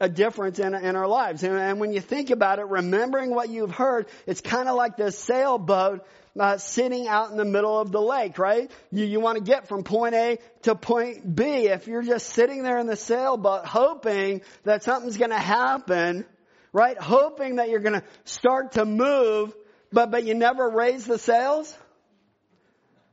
a 0.00 0.08
difference 0.08 0.58
in, 0.58 0.74
in 0.74 0.96
our 0.96 1.06
lives. 1.06 1.42
And, 1.42 1.56
and, 1.56 1.78
when 1.78 1.92
you 1.92 2.00
think 2.00 2.30
about 2.30 2.58
it, 2.58 2.66
remembering 2.66 3.34
what 3.34 3.50
you've 3.50 3.72
heard, 3.72 4.06
it's 4.26 4.40
kind 4.40 4.68
of 4.68 4.76
like 4.76 4.96
this 4.96 5.18
sailboat 5.18 6.06
uh, 6.38 6.56
sitting 6.56 7.06
out 7.06 7.30
in 7.30 7.36
the 7.36 7.44
middle 7.44 7.78
of 7.78 7.92
the 7.92 8.00
lake, 8.00 8.38
right? 8.38 8.70
You, 8.90 9.04
you 9.04 9.20
want 9.20 9.36
to 9.36 9.44
get 9.44 9.68
from 9.68 9.84
point 9.84 10.14
A 10.14 10.38
to 10.62 10.74
point 10.74 11.34
B. 11.34 11.66
If 11.66 11.86
you're 11.86 12.02
just 12.02 12.30
sitting 12.30 12.62
there 12.62 12.78
in 12.78 12.86
the 12.86 12.96
sailboat 12.96 13.66
hoping 13.66 14.40
that 14.64 14.84
something's 14.84 15.18
going 15.18 15.32
to 15.32 15.38
happen, 15.38 16.24
right? 16.72 16.98
Hoping 16.98 17.56
that 17.56 17.68
you're 17.68 17.80
going 17.80 18.00
to 18.00 18.04
start 18.24 18.72
to 18.72 18.84
move, 18.84 19.54
but, 19.92 20.10
but 20.10 20.24
you 20.24 20.34
never 20.34 20.68
raise 20.68 21.04
the 21.04 21.18
sails. 21.18 21.76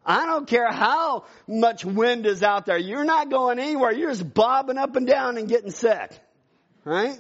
I 0.06 0.26
don't 0.26 0.48
care 0.48 0.72
how 0.72 1.26
much 1.48 1.84
wind 1.84 2.26
is 2.26 2.42
out 2.42 2.66
there. 2.66 2.78
You're 2.78 3.04
not 3.04 3.30
going 3.30 3.60
anywhere. 3.60 3.92
You're 3.92 4.12
just 4.12 4.34
bobbing 4.34 4.78
up 4.78 4.96
and 4.96 5.06
down 5.06 5.38
and 5.38 5.50
getting 5.50 5.72
sick. 5.72 6.12
Right? 6.86 7.20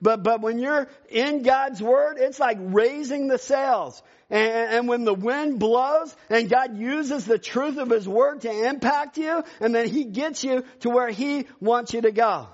But, 0.00 0.22
but 0.22 0.40
when 0.40 0.58
you're 0.58 0.88
in 1.08 1.42
God's 1.42 1.82
Word, 1.82 2.18
it's 2.20 2.38
like 2.38 2.58
raising 2.60 3.26
the 3.26 3.38
sails. 3.38 4.00
And, 4.28 4.74
and, 4.74 4.88
when 4.88 5.04
the 5.04 5.14
wind 5.14 5.58
blows 5.58 6.14
and 6.28 6.48
God 6.48 6.76
uses 6.76 7.24
the 7.24 7.38
truth 7.38 7.78
of 7.78 7.90
His 7.90 8.08
Word 8.08 8.42
to 8.42 8.50
impact 8.50 9.18
you, 9.18 9.42
and 9.60 9.74
then 9.74 9.88
He 9.88 10.04
gets 10.04 10.44
you 10.44 10.64
to 10.80 10.90
where 10.90 11.08
He 11.08 11.46
wants 11.60 11.94
you 11.94 12.02
to 12.02 12.12
go. 12.12 12.48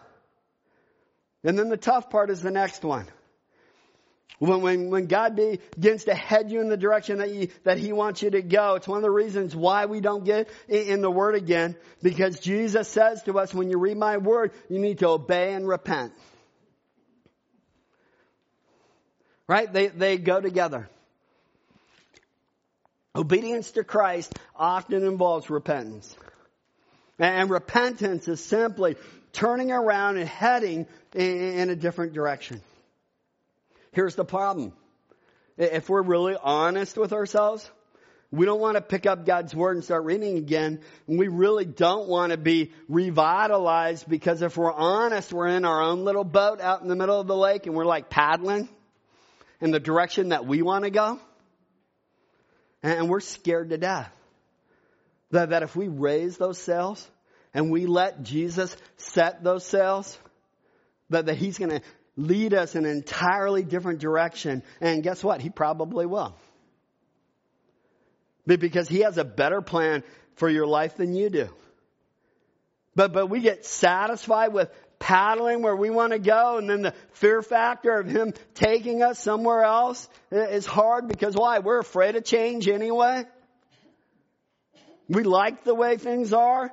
And 1.45 1.59
then 1.59 1.69
the 1.69 1.77
tough 1.77 2.11
part 2.11 2.31
is 2.31 2.41
the 2.41 2.51
next 2.51 2.85
one. 2.85 3.07
When, 4.39 4.61
when, 4.61 4.91
when 4.91 5.07
God 5.07 5.37
begins 5.37 6.05
to 6.05 6.15
head 6.15 6.51
you 6.51 6.61
in 6.61 6.69
the 6.69 6.77
direction 6.77 7.19
that, 7.19 7.33
you, 7.33 7.49
that 7.63 7.79
He 7.79 7.93
wants 7.93 8.23
you 8.23 8.31
to 8.31 8.43
go, 8.43 8.75
it's 8.75 8.89
one 8.89 8.99
of 8.99 9.03
the 9.03 9.11
reasons 9.11 9.55
why 9.55 9.87
we 9.87 10.01
don't 10.01 10.25
get 10.25 10.49
in, 10.69 11.01
the 11.01 11.11
Word 11.11 11.37
again, 11.37 11.77
because 12.03 12.41
Jesus 12.41 12.89
says 12.89 13.23
to 13.25 13.39
us, 13.39 13.55
when 13.55 13.71
you 13.71 13.79
read 13.79 13.97
my 13.97 14.17
Word, 14.17 14.53
you 14.69 14.81
need 14.81 14.99
to 14.99 15.09
obey 15.09 15.53
and 15.53 15.69
repent. 15.69 16.13
Right? 19.47 19.73
They, 19.73 19.89
they 19.89 20.19
go 20.19 20.41
together. 20.41 20.89
Obedience 23.15 23.71
to 23.73 23.85
Christ 23.85 24.33
often 24.57 25.05
involves 25.05 25.51
repentance. 25.51 26.17
And 27.19 27.51
repentance 27.51 28.27
is 28.27 28.43
simply 28.43 28.97
turning 29.33 29.71
around 29.71 30.17
and 30.17 30.29
heading 30.29 30.87
in 31.15 31.71
a 31.71 31.77
different 31.77 32.13
direction. 32.13 32.61
Here's 33.93 34.15
the 34.15 34.25
problem. 34.25 34.73
If 35.59 35.89
we're 35.89 36.03
really 36.03 36.37
honest 36.43 36.97
with 36.97 37.13
ourselves, 37.13 37.71
we 38.31 38.47
don't 38.47 38.61
want 38.61 38.77
to 38.77 38.81
pick 38.81 39.05
up 39.05 39.27
God's 39.27 39.55
Word 39.55 39.77
and 39.77 39.85
start 39.85 40.05
reading 40.05 40.39
again. 40.39 40.81
We 41.07 41.29
really 41.29 41.67
don't 41.67 42.09
want 42.09 42.33
to 42.33 42.39
be 42.39 42.73
revitalized 42.89 44.09
because 44.09 44.41
if 44.41 44.57
we're 44.57 44.73
honest, 44.73 45.35
we're 45.35 45.49
in 45.49 45.67
our 45.67 45.83
own 45.83 46.05
little 46.05 46.25
boat 46.25 46.61
out 46.63 46.81
in 46.81 46.89
the 46.89 46.97
middle 46.97 47.21
of 47.21 47.27
the 47.27 47.37
lake 47.37 47.67
and 47.67 47.77
we're 47.77 47.85
like 47.85 48.09
paddling 48.09 48.71
in 49.61 49.71
the 49.71 49.79
direction 49.79 50.31
that 50.31 50.47
we 50.47 50.63
want 50.63 50.85
to 50.85 50.91
go. 50.91 51.21
And 52.83 53.11
we're 53.11 53.21
scared 53.21 53.69
to 53.69 53.77
death. 53.77 54.11
That, 55.31 55.51
that 55.51 55.63
if 55.63 55.77
we 55.77 55.89
raise 55.89 56.39
those 56.39 56.59
sails 56.59 57.07
and 57.53 57.71
we 57.71 57.85
let 57.85 58.23
Jesus 58.23 58.75
set 58.97 59.45
those 59.45 59.65
sails, 59.65 60.19
that, 61.13 61.27
that 61.27 61.37
He's 61.37 61.59
going 61.59 61.71
to 61.71 61.81
lead 62.17 62.55
us 62.55 62.75
in 62.75 62.85
an 62.85 62.91
entirely 62.91 63.63
different 63.63 64.01
direction. 64.01 64.63
And 64.81 65.03
guess 65.03 65.23
what? 65.25 65.41
He 65.41 65.51
probably 65.51 66.07
will. 66.07 66.37
Because 68.47 68.89
He 68.89 69.01
has 69.01 69.19
a 69.19 69.25
better 69.25 69.63
plan 69.63 70.03
for 70.35 70.49
your 70.49 70.67
life 70.67 70.97
than 70.97 71.15
you 71.15 71.31
do. 71.31 71.49
But, 72.95 73.13
but 73.13 73.29
we 73.29 73.41
get 73.41 73.65
satisfied 73.65 74.53
with 74.53 74.71
paddling 74.99 75.63
where 75.63 75.75
we 75.75 75.91
want 75.91 76.13
to 76.13 76.19
go 76.19 76.59
and 76.59 76.71
then 76.71 76.83
the 76.83 76.95
fear 77.15 77.43
factor 77.43 77.99
of 77.99 78.07
him 78.07 78.33
taking 78.55 79.03
us 79.03 79.19
somewhere 79.19 79.65
else 79.65 80.09
is 80.31 80.65
hard 80.65 81.09
because 81.09 81.35
why? 81.35 81.59
We're 81.59 81.81
afraid 81.81 82.15
of 82.15 82.25
change 82.25 82.69
anyway. 82.69 83.25
We 85.09 85.25
like 85.25 85.65
the 85.65 85.75
way 85.75 85.97
things 85.97 86.33
are. 86.33 86.71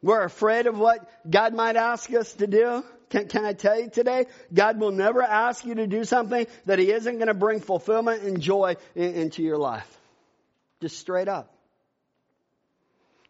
We're 0.00 0.24
afraid 0.24 0.66
of 0.66 0.78
what 0.78 1.06
God 1.28 1.52
might 1.54 1.76
ask 1.76 2.12
us 2.14 2.32
to 2.34 2.46
do. 2.46 2.84
Can, 3.10 3.28
can 3.28 3.44
I 3.44 3.52
tell 3.52 3.78
you 3.78 3.88
today? 3.88 4.26
God 4.52 4.78
will 4.78 4.90
never 4.90 5.22
ask 5.22 5.64
you 5.64 5.74
to 5.76 5.86
do 5.86 6.04
something 6.04 6.46
that 6.66 6.78
He 6.78 6.90
isn't 6.90 7.16
going 7.16 7.28
to 7.28 7.34
bring 7.34 7.60
fulfillment 7.60 8.22
and 8.22 8.40
joy 8.40 8.76
in, 8.94 9.14
into 9.14 9.42
your 9.42 9.58
life. 9.58 9.88
Just 10.80 10.98
straight 10.98 11.28
up. 11.28 11.54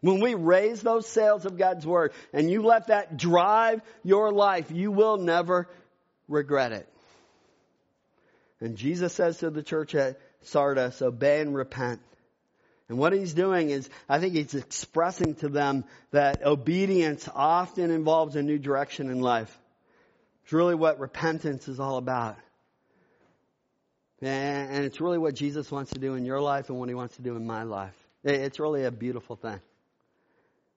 When 0.01 0.21
we 0.21 0.33
raise 0.33 0.81
those 0.81 1.07
sails 1.07 1.45
of 1.45 1.57
God's 1.57 1.85
Word 1.85 2.13
and 2.31 2.49
you 2.49 2.61
let 2.61 2.87
that 2.87 3.17
drive 3.17 3.81
your 4.03 4.31
life, 4.31 4.71
you 4.71 4.91
will 4.91 5.17
never 5.17 5.67
regret 6.27 6.71
it. 6.71 6.87
And 8.61 8.75
Jesus 8.75 9.13
says 9.13 9.39
to 9.39 9.49
the 9.49 9.63
church 9.63 9.95
at 9.95 10.19
Sardis, 10.43 11.01
obey 11.01 11.41
and 11.41 11.55
repent. 11.55 12.01
And 12.89 12.97
what 12.97 13.13
he's 13.13 13.33
doing 13.33 13.69
is, 13.69 13.87
I 14.07 14.19
think 14.19 14.33
he's 14.33 14.55
expressing 14.55 15.35
to 15.35 15.49
them 15.49 15.85
that 16.11 16.43
obedience 16.43 17.29
often 17.33 17.91
involves 17.91 18.35
a 18.35 18.41
new 18.41 18.57
direction 18.57 19.11
in 19.11 19.21
life. 19.21 19.55
It's 20.49 20.53
really 20.55 20.73
what 20.73 20.99
repentance 20.99 21.67
is 21.67 21.79
all 21.79 21.97
about. 21.97 22.35
And 24.19 24.83
it's 24.83 24.99
really 24.99 25.19
what 25.19 25.35
Jesus 25.35 25.69
wants 25.69 25.91
to 25.91 25.99
do 25.99 26.15
in 26.15 26.25
your 26.25 26.41
life 26.41 26.69
and 26.69 26.79
what 26.79 26.89
he 26.89 26.95
wants 26.95 27.17
to 27.17 27.21
do 27.21 27.35
in 27.35 27.45
my 27.45 27.61
life. 27.61 27.93
It's 28.23 28.59
really 28.59 28.83
a 28.83 28.89
beautiful 28.89 29.35
thing. 29.35 29.61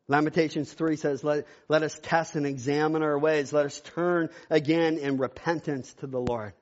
Lamentations 0.09 0.71
3 0.71 0.97
says, 0.97 1.25
let, 1.25 1.47
let 1.71 1.83
us 1.83 1.99
test 2.03 2.35
and 2.35 2.45
examine 2.45 3.03
our 3.03 3.19
ways. 3.19 3.51
Let 3.51 3.65
us 3.65 3.81
turn 3.81 4.29
again 4.51 4.99
in 4.99 5.17
repentance 5.17 5.91
to 6.01 6.07
the 6.07 6.21
Lord. 6.21 6.53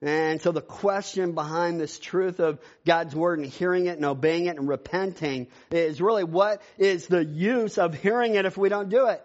And 0.00 0.40
so 0.40 0.52
the 0.52 0.62
question 0.62 1.32
behind 1.32 1.80
this 1.80 1.98
truth 1.98 2.38
of 2.38 2.60
God's 2.86 3.16
Word 3.16 3.40
and 3.40 3.48
hearing 3.48 3.86
it 3.86 3.96
and 3.96 4.04
obeying 4.04 4.46
it 4.46 4.58
and 4.58 4.68
repenting 4.68 5.48
is 5.72 6.00
really 6.00 6.22
what 6.22 6.62
is 6.78 7.08
the 7.08 7.24
use 7.24 7.78
of 7.78 7.94
hearing 7.94 8.36
it 8.36 8.44
if 8.44 8.56
we 8.56 8.68
don't 8.68 8.90
do 8.90 9.08
it? 9.08 9.24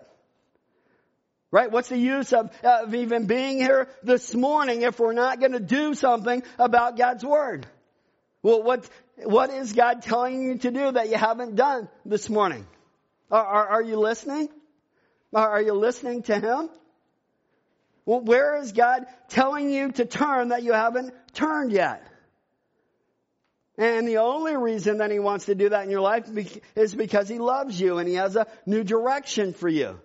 Right? 1.55 1.71
What's 1.71 1.87
the 1.87 1.97
use 1.97 2.33
of, 2.33 2.51
of 2.65 2.93
even 2.93 3.27
being 3.27 3.59
here 3.59 3.87
this 4.03 4.35
morning 4.35 4.81
if 4.81 4.99
we're 4.99 5.13
not 5.13 5.39
going 5.39 5.53
to 5.53 5.61
do 5.61 5.93
something 5.93 6.43
about 6.59 6.97
God's 6.97 7.23
Word? 7.23 7.65
Well, 8.43 8.61
what, 8.61 8.85
what 9.23 9.51
is 9.51 9.71
God 9.71 10.01
telling 10.01 10.41
you 10.41 10.57
to 10.57 10.69
do 10.69 10.91
that 10.91 11.07
you 11.07 11.15
haven't 11.15 11.55
done 11.55 11.87
this 12.05 12.29
morning? 12.29 12.67
Are, 13.31 13.41
are, 13.41 13.67
are 13.69 13.81
you 13.81 13.97
listening? 13.97 14.49
Are, 15.33 15.51
are 15.51 15.61
you 15.61 15.75
listening 15.75 16.23
to 16.23 16.37
Him? 16.37 16.69
Well, 18.05 18.19
where 18.19 18.57
is 18.57 18.73
God 18.73 19.05
telling 19.29 19.71
you 19.71 19.93
to 19.93 20.03
turn 20.03 20.49
that 20.49 20.61
you 20.61 20.73
haven't 20.73 21.13
turned 21.31 21.71
yet? 21.71 22.05
And 23.77 24.05
the 24.05 24.17
only 24.17 24.57
reason 24.57 24.97
that 24.97 25.09
He 25.09 25.19
wants 25.19 25.45
to 25.45 25.55
do 25.55 25.69
that 25.69 25.85
in 25.85 25.89
your 25.89 26.01
life 26.01 26.27
is 26.75 26.93
because 26.93 27.29
He 27.29 27.39
loves 27.39 27.79
you 27.79 27.97
and 27.99 28.09
He 28.09 28.15
has 28.15 28.35
a 28.35 28.45
new 28.65 28.83
direction 28.83 29.53
for 29.53 29.69
you. 29.69 30.01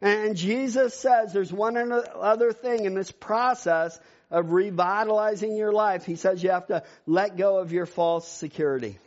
And 0.00 0.36
Jesus 0.36 0.94
says 0.94 1.32
there's 1.32 1.52
one 1.52 1.76
other 2.14 2.52
thing 2.52 2.84
in 2.84 2.94
this 2.94 3.10
process 3.10 3.98
of 4.30 4.52
revitalizing 4.52 5.56
your 5.56 5.72
life. 5.72 6.06
He 6.06 6.16
says 6.16 6.42
you 6.42 6.50
have 6.50 6.68
to 6.68 6.84
let 7.06 7.36
go 7.36 7.58
of 7.58 7.72
your 7.72 7.86
false 7.86 8.26
security. 8.26 8.98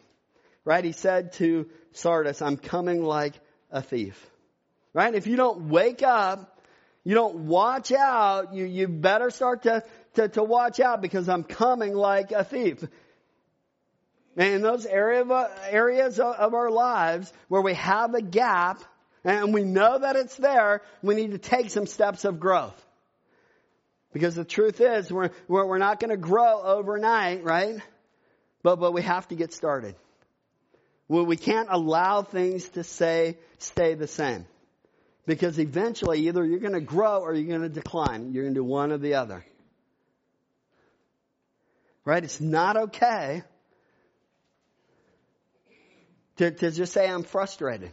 Right? 0.66 0.84
He 0.84 0.92
said 0.92 1.34
to 1.34 1.70
Sardis, 1.94 2.42
I'm 2.42 2.58
coming 2.58 3.04
like 3.04 3.34
a 3.72 3.82
thief. 3.82 4.24
Right? 4.94 5.16
If 5.16 5.26
you 5.26 5.36
don't 5.36 5.70
wake 5.70 6.04
up, 6.04 6.62
you 7.04 7.16
don't 7.16 7.48
watch 7.48 7.92
out, 7.92 8.54
you, 8.54 8.66
you 8.66 8.88
better 8.88 9.30
start 9.30 9.64
to, 9.64 9.84
to, 10.16 10.30
to 10.30 10.44
watch 10.44 10.80
out 10.80 11.02
because 11.02 11.28
I'm 11.28 11.44
coming 11.44 11.94
like 11.94 12.32
a 12.32 12.44
thief. 12.44 12.84
And 14.38 14.54
in 14.54 14.62
those 14.62 14.86
area 14.86 15.22
of, 15.22 15.52
areas 15.70 16.20
of 16.20 16.54
our 16.54 16.70
lives 16.70 17.32
where 17.50 17.62
we 17.62 17.74
have 17.74 18.14
a 18.14 18.22
gap 18.22 18.82
and 19.24 19.54
we 19.54 19.64
know 19.64 20.00
that 20.00 20.16
it's 20.16 20.36
there, 20.36 20.82
we 21.02 21.16
need 21.16 21.32
to 21.32 21.38
take 21.38 21.70
some 21.70 21.86
steps 21.86 22.26
of 22.26 22.40
growth. 22.40 22.80
Because 24.12 24.36
the 24.36 24.46
truth 24.46 24.80
is, 24.80 25.12
we're, 25.12 25.32
we're 25.48 25.78
not 25.78 26.00
going 26.00 26.12
to 26.12 26.18
grow 26.18 26.62
overnight, 26.62 27.44
right? 27.44 27.78
But, 28.62 28.80
but 28.80 28.94
we 28.94 29.02
have 29.02 29.28
to 29.30 29.36
get 29.36 29.54
started. 29.54 29.96
Well, 31.08 31.26
we 31.26 31.38
can't 31.38 31.70
allow 31.72 32.22
things 32.22 32.68
to 32.70 32.84
say, 32.84 33.38
stay 33.58 33.96
the 33.96 34.08
same. 34.08 34.46
Because 35.26 35.58
eventually 35.58 36.28
either 36.28 36.46
you're 36.46 36.60
going 36.60 36.74
to 36.74 36.82
grow 36.82 37.22
or 37.22 37.34
you're 37.34 37.48
going 37.48 37.62
to 37.62 37.70
decline. 37.70 38.34
You're 38.34 38.44
going 38.44 38.54
to 38.54 38.60
do 38.60 38.64
one 38.64 38.92
or 38.92 38.98
the 38.98 39.16
other. 39.16 39.46
Right? 42.06 42.24
It's 42.24 42.42
not 42.42 42.76
okay 42.76 43.44
to, 46.38 46.52
to 46.52 46.72
just 46.72 46.94
say 46.94 47.08
I'm 47.08 47.24
frustrated. 47.24 47.92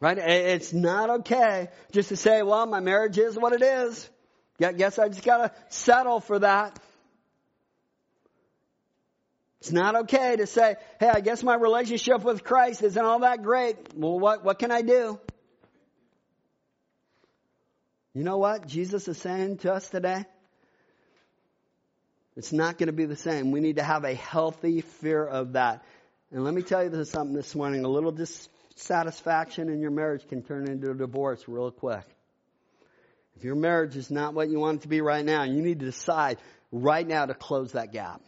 Right? 0.00 0.18
It's 0.18 0.72
not 0.72 1.10
okay 1.20 1.68
just 1.92 2.10
to 2.10 2.16
say, 2.16 2.42
well, 2.42 2.66
my 2.66 2.80
marriage 2.80 3.16
is 3.18 3.36
what 3.36 3.52
it 3.52 3.62
is. 3.62 4.08
I 4.62 4.72
guess 4.72 4.98
I 4.98 5.08
just 5.08 5.24
gotta 5.24 5.52
settle 5.68 6.20
for 6.20 6.38
that. 6.38 6.78
It's 9.60 9.72
not 9.72 9.96
okay 10.02 10.36
to 10.36 10.46
say, 10.46 10.76
hey, 11.00 11.08
I 11.08 11.20
guess 11.20 11.42
my 11.42 11.54
relationship 11.54 12.22
with 12.22 12.44
Christ 12.44 12.82
isn't 12.82 13.04
all 13.04 13.20
that 13.20 13.42
great. 13.42 13.76
Well, 13.94 14.18
what, 14.18 14.44
what 14.44 14.58
can 14.58 14.70
I 14.70 14.82
do? 14.82 15.18
You 18.14 18.22
know 18.22 18.38
what 18.38 18.66
Jesus 18.66 19.08
is 19.08 19.18
saying 19.18 19.58
to 19.58 19.72
us 19.72 19.88
today? 19.88 20.24
It's 22.36 22.52
not 22.52 22.78
going 22.78 22.86
to 22.88 22.92
be 22.92 23.06
the 23.06 23.16
same. 23.16 23.50
We 23.50 23.60
need 23.60 23.76
to 23.76 23.82
have 23.82 24.04
a 24.04 24.14
healthy 24.14 24.82
fear 24.82 25.24
of 25.24 25.54
that. 25.54 25.82
And 26.30 26.44
let 26.44 26.54
me 26.54 26.62
tell 26.62 26.84
you 26.84 26.90
this 26.90 27.10
something 27.10 27.34
this 27.34 27.54
morning. 27.54 27.84
A 27.84 27.88
little 27.88 28.12
dissatisfaction 28.76 29.68
in 29.68 29.80
your 29.80 29.90
marriage 29.90 30.26
can 30.28 30.42
turn 30.42 30.68
into 30.68 30.90
a 30.90 30.94
divorce 30.94 31.42
real 31.48 31.70
quick. 31.70 32.04
If 33.36 33.44
your 33.44 33.56
marriage 33.56 33.96
is 33.96 34.10
not 34.10 34.34
what 34.34 34.48
you 34.48 34.60
want 34.60 34.80
it 34.80 34.82
to 34.82 34.88
be 34.88 35.00
right 35.00 35.24
now, 35.24 35.42
you 35.42 35.62
need 35.62 35.80
to 35.80 35.86
decide 35.86 36.38
right 36.72 37.06
now 37.06 37.26
to 37.26 37.34
close 37.34 37.72
that 37.72 37.92
gap. 37.92 38.22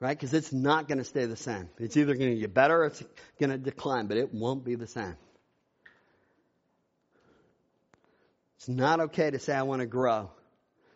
Right? 0.00 0.16
Because 0.16 0.34
it's 0.34 0.52
not 0.52 0.88
going 0.88 0.98
to 0.98 1.04
stay 1.04 1.26
the 1.26 1.36
same. 1.36 1.68
It's 1.78 1.96
either 1.96 2.14
going 2.14 2.34
to 2.34 2.40
get 2.40 2.52
better 2.52 2.82
or 2.82 2.86
it's 2.86 3.02
going 3.38 3.50
to 3.50 3.58
decline, 3.58 4.06
but 4.06 4.16
it 4.16 4.34
won't 4.34 4.64
be 4.64 4.74
the 4.74 4.86
same. 4.86 5.16
It's 8.56 8.68
not 8.68 9.00
okay 9.00 9.30
to 9.30 9.38
say, 9.38 9.54
I 9.54 9.62
want 9.62 9.80
to 9.80 9.86
grow. 9.86 10.30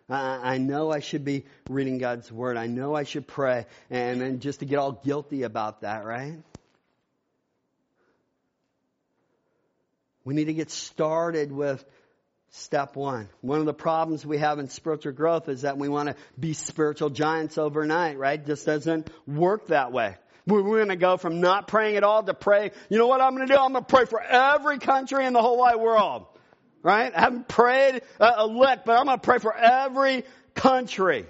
I, 0.09 0.55
I 0.55 0.59
know 0.59 0.91
I 0.91 1.01
should 1.01 1.25
be 1.25 1.45
reading 1.69 1.99
God's 1.99 2.33
Word. 2.33 2.57
I 2.57 2.67
know 2.67 2.95
I 2.95 3.05
should 3.05 3.27
pray. 3.27 3.67
And 3.91 4.21
then 4.21 4.41
just 4.41 4.61
to 4.61 4.67
get 4.67 4.79
all 4.79 4.93
guilty 4.93 5.43
about 5.43 5.83
that, 5.83 6.05
right? 6.05 6.39
We 10.29 10.35
need 10.35 10.49
to 10.49 10.53
get 10.53 10.71
started 10.71 11.51
with 11.51 11.83
step 12.51 12.97
one. 12.97 13.31
One 13.41 13.61
of 13.61 13.65
the 13.65 13.73
problems 13.73 14.27
we 14.27 14.37
have 14.37 14.59
in 14.59 14.69
spiritual 14.69 15.13
growth 15.13 15.49
is 15.49 15.63
that 15.63 15.79
we 15.79 15.89
want 15.89 16.11
to 16.11 16.17
be 16.39 16.53
spiritual 16.53 17.09
giants 17.09 17.57
overnight, 17.57 18.19
right? 18.19 18.45
Just 18.45 18.67
doesn't 18.67 19.09
work 19.27 19.69
that 19.69 19.91
way. 19.91 20.17
We're 20.47 20.61
going 20.61 20.89
to 20.89 20.97
go 20.97 21.17
from 21.17 21.41
not 21.41 21.67
praying 21.67 21.97
at 21.97 22.05
all 22.05 22.23
to 22.25 22.35
pray. 22.35 22.73
You 22.91 22.99
know 22.99 23.07
what 23.07 23.23
I'm 23.23 23.37
going 23.37 23.49
to 23.49 23.55
do? 23.55 23.59
I'm 23.59 23.73
going 23.73 23.87
to 23.87 23.89
pray 23.89 24.05
for 24.05 24.21
every 24.21 24.79
country 24.79 25.25
in 25.25 25.33
the 25.33 25.41
whole 25.41 25.57
wide 25.57 25.77
world. 25.77 26.27
Right? 26.83 27.11
I 27.17 27.21
haven't 27.21 27.49
prayed 27.49 28.03
uh, 28.21 28.33
a 28.37 28.47
lick, 28.47 28.81
but 28.85 28.99
I'm 28.99 29.07
going 29.07 29.19
to 29.19 29.25
pray 29.25 29.39
for 29.39 29.57
every 29.57 30.25
country. 30.55 31.25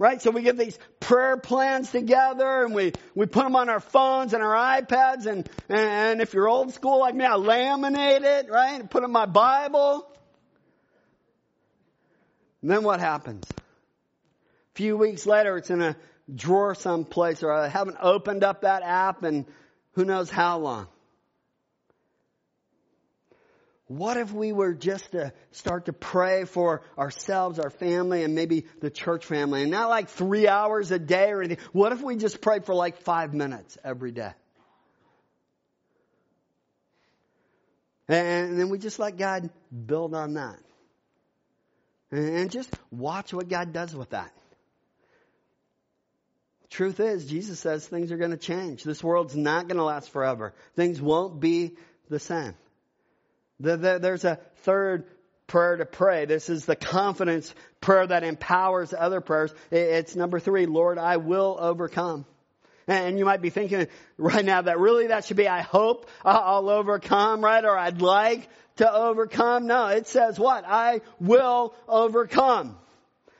Right? 0.00 0.22
So 0.22 0.30
we 0.30 0.40
get 0.40 0.56
these 0.56 0.78
prayer 0.98 1.36
plans 1.36 1.92
together 1.92 2.64
and 2.64 2.74
we, 2.74 2.94
we 3.14 3.26
put 3.26 3.44
them 3.44 3.54
on 3.54 3.68
our 3.68 3.80
phones 3.80 4.32
and 4.32 4.42
our 4.42 4.80
iPads 4.80 5.26
and, 5.26 5.44
and 5.68 6.22
if 6.22 6.32
you're 6.32 6.48
old 6.48 6.72
school 6.72 7.00
like 7.00 7.14
me, 7.14 7.26
I 7.26 7.32
laminate 7.32 8.22
it, 8.22 8.50
right? 8.50 8.80
And 8.80 8.90
put 8.90 9.02
it 9.02 9.04
in 9.04 9.12
my 9.12 9.26
Bible. 9.26 10.10
And 12.62 12.70
then 12.70 12.82
what 12.82 13.00
happens? 13.00 13.46
A 14.72 14.76
few 14.78 14.96
weeks 14.96 15.26
later, 15.26 15.58
it's 15.58 15.68
in 15.68 15.82
a 15.82 15.94
drawer 16.34 16.74
someplace 16.74 17.42
or 17.42 17.52
I 17.52 17.68
haven't 17.68 17.98
opened 18.00 18.42
up 18.42 18.62
that 18.62 18.82
app 18.82 19.22
and 19.22 19.44
who 19.92 20.06
knows 20.06 20.30
how 20.30 20.60
long. 20.60 20.88
What 23.90 24.18
if 24.18 24.32
we 24.32 24.52
were 24.52 24.72
just 24.72 25.10
to 25.10 25.32
start 25.50 25.86
to 25.86 25.92
pray 25.92 26.44
for 26.44 26.82
ourselves, 26.96 27.58
our 27.58 27.70
family, 27.70 28.22
and 28.22 28.36
maybe 28.36 28.66
the 28.80 28.88
church 28.88 29.26
family, 29.26 29.62
and 29.62 29.70
not 29.72 29.88
like 29.88 30.08
three 30.08 30.46
hours 30.46 30.92
a 30.92 30.98
day 31.00 31.32
or 31.32 31.42
anything? 31.42 31.58
What 31.72 31.90
if 31.90 32.00
we 32.00 32.14
just 32.14 32.40
prayed 32.40 32.66
for 32.66 32.72
like 32.72 32.98
five 32.98 33.34
minutes 33.34 33.76
every 33.82 34.12
day? 34.12 34.30
And 38.06 38.60
then 38.60 38.68
we 38.68 38.78
just 38.78 39.00
let 39.00 39.16
God 39.18 39.50
build 39.86 40.14
on 40.14 40.34
that. 40.34 40.60
And 42.12 42.48
just 42.52 42.72
watch 42.92 43.34
what 43.34 43.48
God 43.48 43.72
does 43.72 43.92
with 43.92 44.10
that. 44.10 44.30
Truth 46.68 47.00
is, 47.00 47.26
Jesus 47.26 47.58
says 47.58 47.88
things 47.88 48.12
are 48.12 48.18
going 48.18 48.30
to 48.30 48.36
change. 48.36 48.84
This 48.84 49.02
world's 49.02 49.34
not 49.34 49.66
going 49.66 49.78
to 49.78 49.84
last 49.84 50.10
forever. 50.10 50.54
Things 50.76 51.02
won't 51.02 51.40
be 51.40 51.72
the 52.08 52.20
same. 52.20 52.54
There's 53.60 54.24
a 54.24 54.38
third 54.62 55.04
prayer 55.46 55.76
to 55.76 55.84
pray. 55.84 56.24
This 56.24 56.48
is 56.48 56.64
the 56.64 56.76
confidence 56.76 57.54
prayer 57.80 58.06
that 58.06 58.24
empowers 58.24 58.94
other 58.96 59.20
prayers. 59.20 59.52
It's 59.70 60.16
number 60.16 60.40
three, 60.40 60.66
Lord, 60.66 60.98
I 60.98 61.18
will 61.18 61.56
overcome. 61.60 62.24
And 62.86 63.18
you 63.18 63.24
might 63.24 63.42
be 63.42 63.50
thinking 63.50 63.86
right 64.18 64.44
now 64.44 64.62
that 64.62 64.80
really 64.80 65.08
that 65.08 65.24
should 65.24 65.36
be, 65.36 65.46
I 65.46 65.60
hope 65.60 66.08
I'll 66.24 66.68
overcome, 66.68 67.44
right? 67.44 67.64
Or 67.64 67.76
I'd 67.76 68.00
like 68.00 68.48
to 68.76 68.92
overcome. 68.92 69.66
No, 69.66 69.86
it 69.88 70.08
says 70.08 70.38
what? 70.38 70.64
I 70.66 71.02
will 71.20 71.74
overcome. 71.86 72.76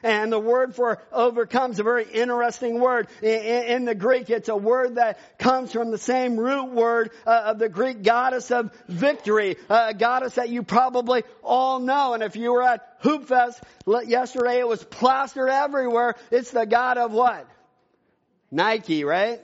And 0.02 0.32
the 0.32 0.38
word 0.38 0.74
for 0.74 1.02
overcome 1.12 1.72
is 1.72 1.78
a 1.78 1.82
very 1.82 2.04
interesting 2.10 2.80
word. 2.80 3.08
In, 3.22 3.84
the 3.84 3.94
Greek, 3.94 4.30
it's 4.30 4.48
a 4.48 4.56
word 4.56 4.94
that 4.94 5.18
comes 5.38 5.72
from 5.72 5.90
the 5.90 5.98
same 5.98 6.38
root 6.38 6.72
word 6.72 7.10
uh, 7.26 7.42
of 7.46 7.58
the 7.58 7.68
Greek 7.68 8.02
goddess 8.02 8.50
of 8.50 8.72
victory, 8.88 9.56
a 9.68 9.92
goddess 9.92 10.36
that 10.36 10.48
you 10.48 10.62
probably 10.62 11.24
all 11.42 11.80
know. 11.80 12.14
And 12.14 12.22
if 12.22 12.34
you 12.36 12.52
were 12.52 12.62
at 12.62 13.02
Hoopfest 13.02 13.60
yesterday, 14.06 14.58
it 14.58 14.68
was 14.68 14.82
plastered 14.82 15.50
everywhere. 15.50 16.14
It's 16.30 16.50
the 16.50 16.64
god 16.64 16.96
of 16.96 17.12
what? 17.12 17.46
Nike, 18.50 19.04
right? 19.04 19.40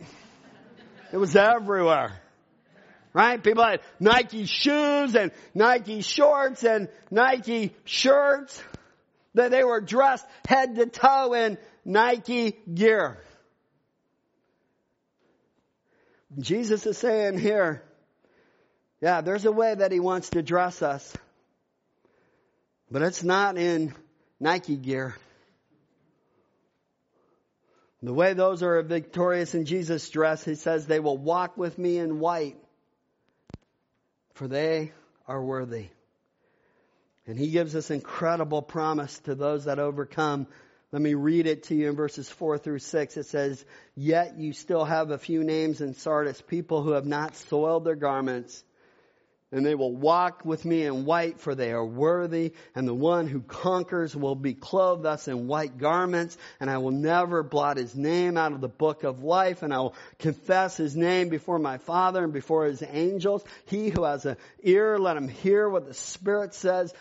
It 1.12 1.18
was 1.18 1.36
everywhere. 1.36 2.12
Right? 3.12 3.42
People 3.42 3.64
had 3.64 3.80
Nike 3.98 4.44
shoes 4.44 5.16
and 5.16 5.32
Nike 5.54 6.02
shorts 6.02 6.64
and 6.64 6.88
Nike 7.10 7.74
shirts 7.84 8.62
that 9.36 9.50
they 9.50 9.62
were 9.62 9.82
dressed 9.82 10.26
head 10.48 10.76
to 10.76 10.86
toe 10.86 11.34
in 11.34 11.58
Nike 11.84 12.52
gear. 12.72 13.18
Jesus 16.38 16.86
is 16.86 16.96
saying 16.96 17.38
here, 17.38 17.82
yeah, 19.00 19.20
there's 19.20 19.44
a 19.44 19.52
way 19.52 19.74
that 19.74 19.92
he 19.92 20.00
wants 20.00 20.30
to 20.30 20.42
dress 20.42 20.80
us, 20.82 21.14
but 22.90 23.02
it's 23.02 23.22
not 23.22 23.58
in 23.58 23.94
Nike 24.40 24.76
gear. 24.76 25.14
The 28.02 28.14
way 28.14 28.32
those 28.32 28.62
are 28.62 28.80
victorious 28.82 29.54
in 29.54 29.66
Jesus' 29.66 30.08
dress, 30.08 30.44
he 30.44 30.54
says, 30.54 30.86
they 30.86 31.00
will 31.00 31.18
walk 31.18 31.58
with 31.58 31.78
me 31.78 31.98
in 31.98 32.20
white, 32.20 32.56
for 34.32 34.48
they 34.48 34.92
are 35.28 35.42
worthy. 35.42 35.88
And 37.26 37.38
he 37.38 37.50
gives 37.50 37.72
this 37.72 37.90
incredible 37.90 38.62
promise 38.62 39.18
to 39.20 39.34
those 39.34 39.64
that 39.64 39.78
overcome. 39.78 40.46
Let 40.92 41.02
me 41.02 41.14
read 41.14 41.46
it 41.46 41.64
to 41.64 41.74
you 41.74 41.88
in 41.88 41.96
verses 41.96 42.30
4 42.30 42.58
through 42.58 42.78
6. 42.78 43.16
It 43.16 43.26
says, 43.26 43.64
Yet 43.96 44.38
you 44.38 44.52
still 44.52 44.84
have 44.84 45.10
a 45.10 45.18
few 45.18 45.42
names 45.42 45.80
in 45.80 45.94
Sardis, 45.94 46.40
people 46.40 46.82
who 46.82 46.92
have 46.92 47.06
not 47.06 47.34
soiled 47.34 47.84
their 47.84 47.96
garments 47.96 48.62
and 49.52 49.64
they 49.64 49.74
will 49.74 49.94
walk 49.94 50.44
with 50.44 50.64
me 50.64 50.84
in 50.84 51.04
white 51.04 51.40
for 51.40 51.54
they 51.54 51.70
are 51.70 51.84
worthy 51.84 52.52
and 52.74 52.86
the 52.86 52.94
one 52.94 53.26
who 53.28 53.40
conquers 53.40 54.14
will 54.16 54.34
be 54.34 54.54
clothed 54.54 55.04
thus 55.04 55.28
in 55.28 55.46
white 55.46 55.78
garments 55.78 56.36
and 56.58 56.68
I 56.68 56.78
will 56.78 56.90
never 56.90 57.42
blot 57.42 57.76
his 57.76 57.94
name 57.94 58.36
out 58.36 58.52
of 58.52 58.60
the 58.60 58.68
book 58.68 59.04
of 59.04 59.22
life 59.22 59.62
and 59.62 59.72
I 59.72 59.78
will 59.78 59.94
confess 60.18 60.76
his 60.76 60.96
name 60.96 61.28
before 61.28 61.58
my 61.58 61.78
father 61.78 62.24
and 62.24 62.32
before 62.32 62.64
his 62.64 62.82
angels. 62.82 63.44
He 63.66 63.88
who 63.88 64.04
has 64.04 64.26
an 64.26 64.36
ear, 64.62 64.98
let 64.98 65.16
him 65.16 65.28
hear 65.28 65.68
what 65.68 65.86
the 65.86 65.94
spirit 65.94 66.54
says 66.54 66.92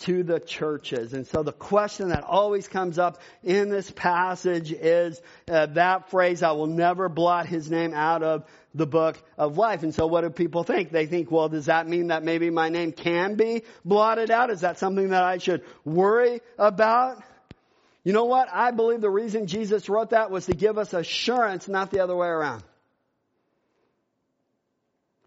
to 0.00 0.24
the 0.24 0.40
churches. 0.40 1.12
And 1.12 1.26
so 1.26 1.42
the 1.42 1.52
question 1.52 2.08
that 2.08 2.24
always 2.24 2.66
comes 2.66 2.98
up 2.98 3.20
in 3.44 3.68
this 3.68 3.90
passage 3.90 4.72
is 4.72 5.20
uh, 5.48 5.66
that 5.66 6.10
phrase, 6.10 6.42
I 6.42 6.52
will 6.52 6.66
never 6.66 7.08
blot 7.08 7.46
his 7.46 7.70
name 7.70 7.94
out 7.94 8.22
of 8.22 8.44
the 8.74 8.86
book 8.86 9.22
of 9.36 9.58
life. 9.58 9.82
And 9.82 9.94
so 9.94 10.06
what 10.06 10.22
do 10.22 10.30
people 10.30 10.64
think? 10.64 10.90
They 10.90 11.06
think, 11.06 11.30
well, 11.30 11.48
does 11.48 11.66
that 11.66 11.86
mean 11.86 12.08
that 12.08 12.22
maybe 12.24 12.50
my 12.50 12.68
name 12.68 12.92
can 12.92 13.34
be 13.34 13.62
blotted 13.84 14.30
out? 14.30 14.50
Is 14.50 14.62
that 14.62 14.78
something 14.78 15.10
that 15.10 15.22
I 15.22 15.38
should 15.38 15.62
worry 15.84 16.40
about? 16.58 17.22
You 18.04 18.12
know 18.12 18.24
what? 18.24 18.48
I 18.52 18.70
believe 18.72 19.00
the 19.00 19.10
reason 19.10 19.46
Jesus 19.46 19.88
wrote 19.88 20.10
that 20.10 20.30
was 20.30 20.46
to 20.46 20.54
give 20.54 20.78
us 20.78 20.92
assurance, 20.92 21.68
not 21.68 21.90
the 21.90 22.00
other 22.00 22.16
way 22.16 22.26
around. 22.26 22.64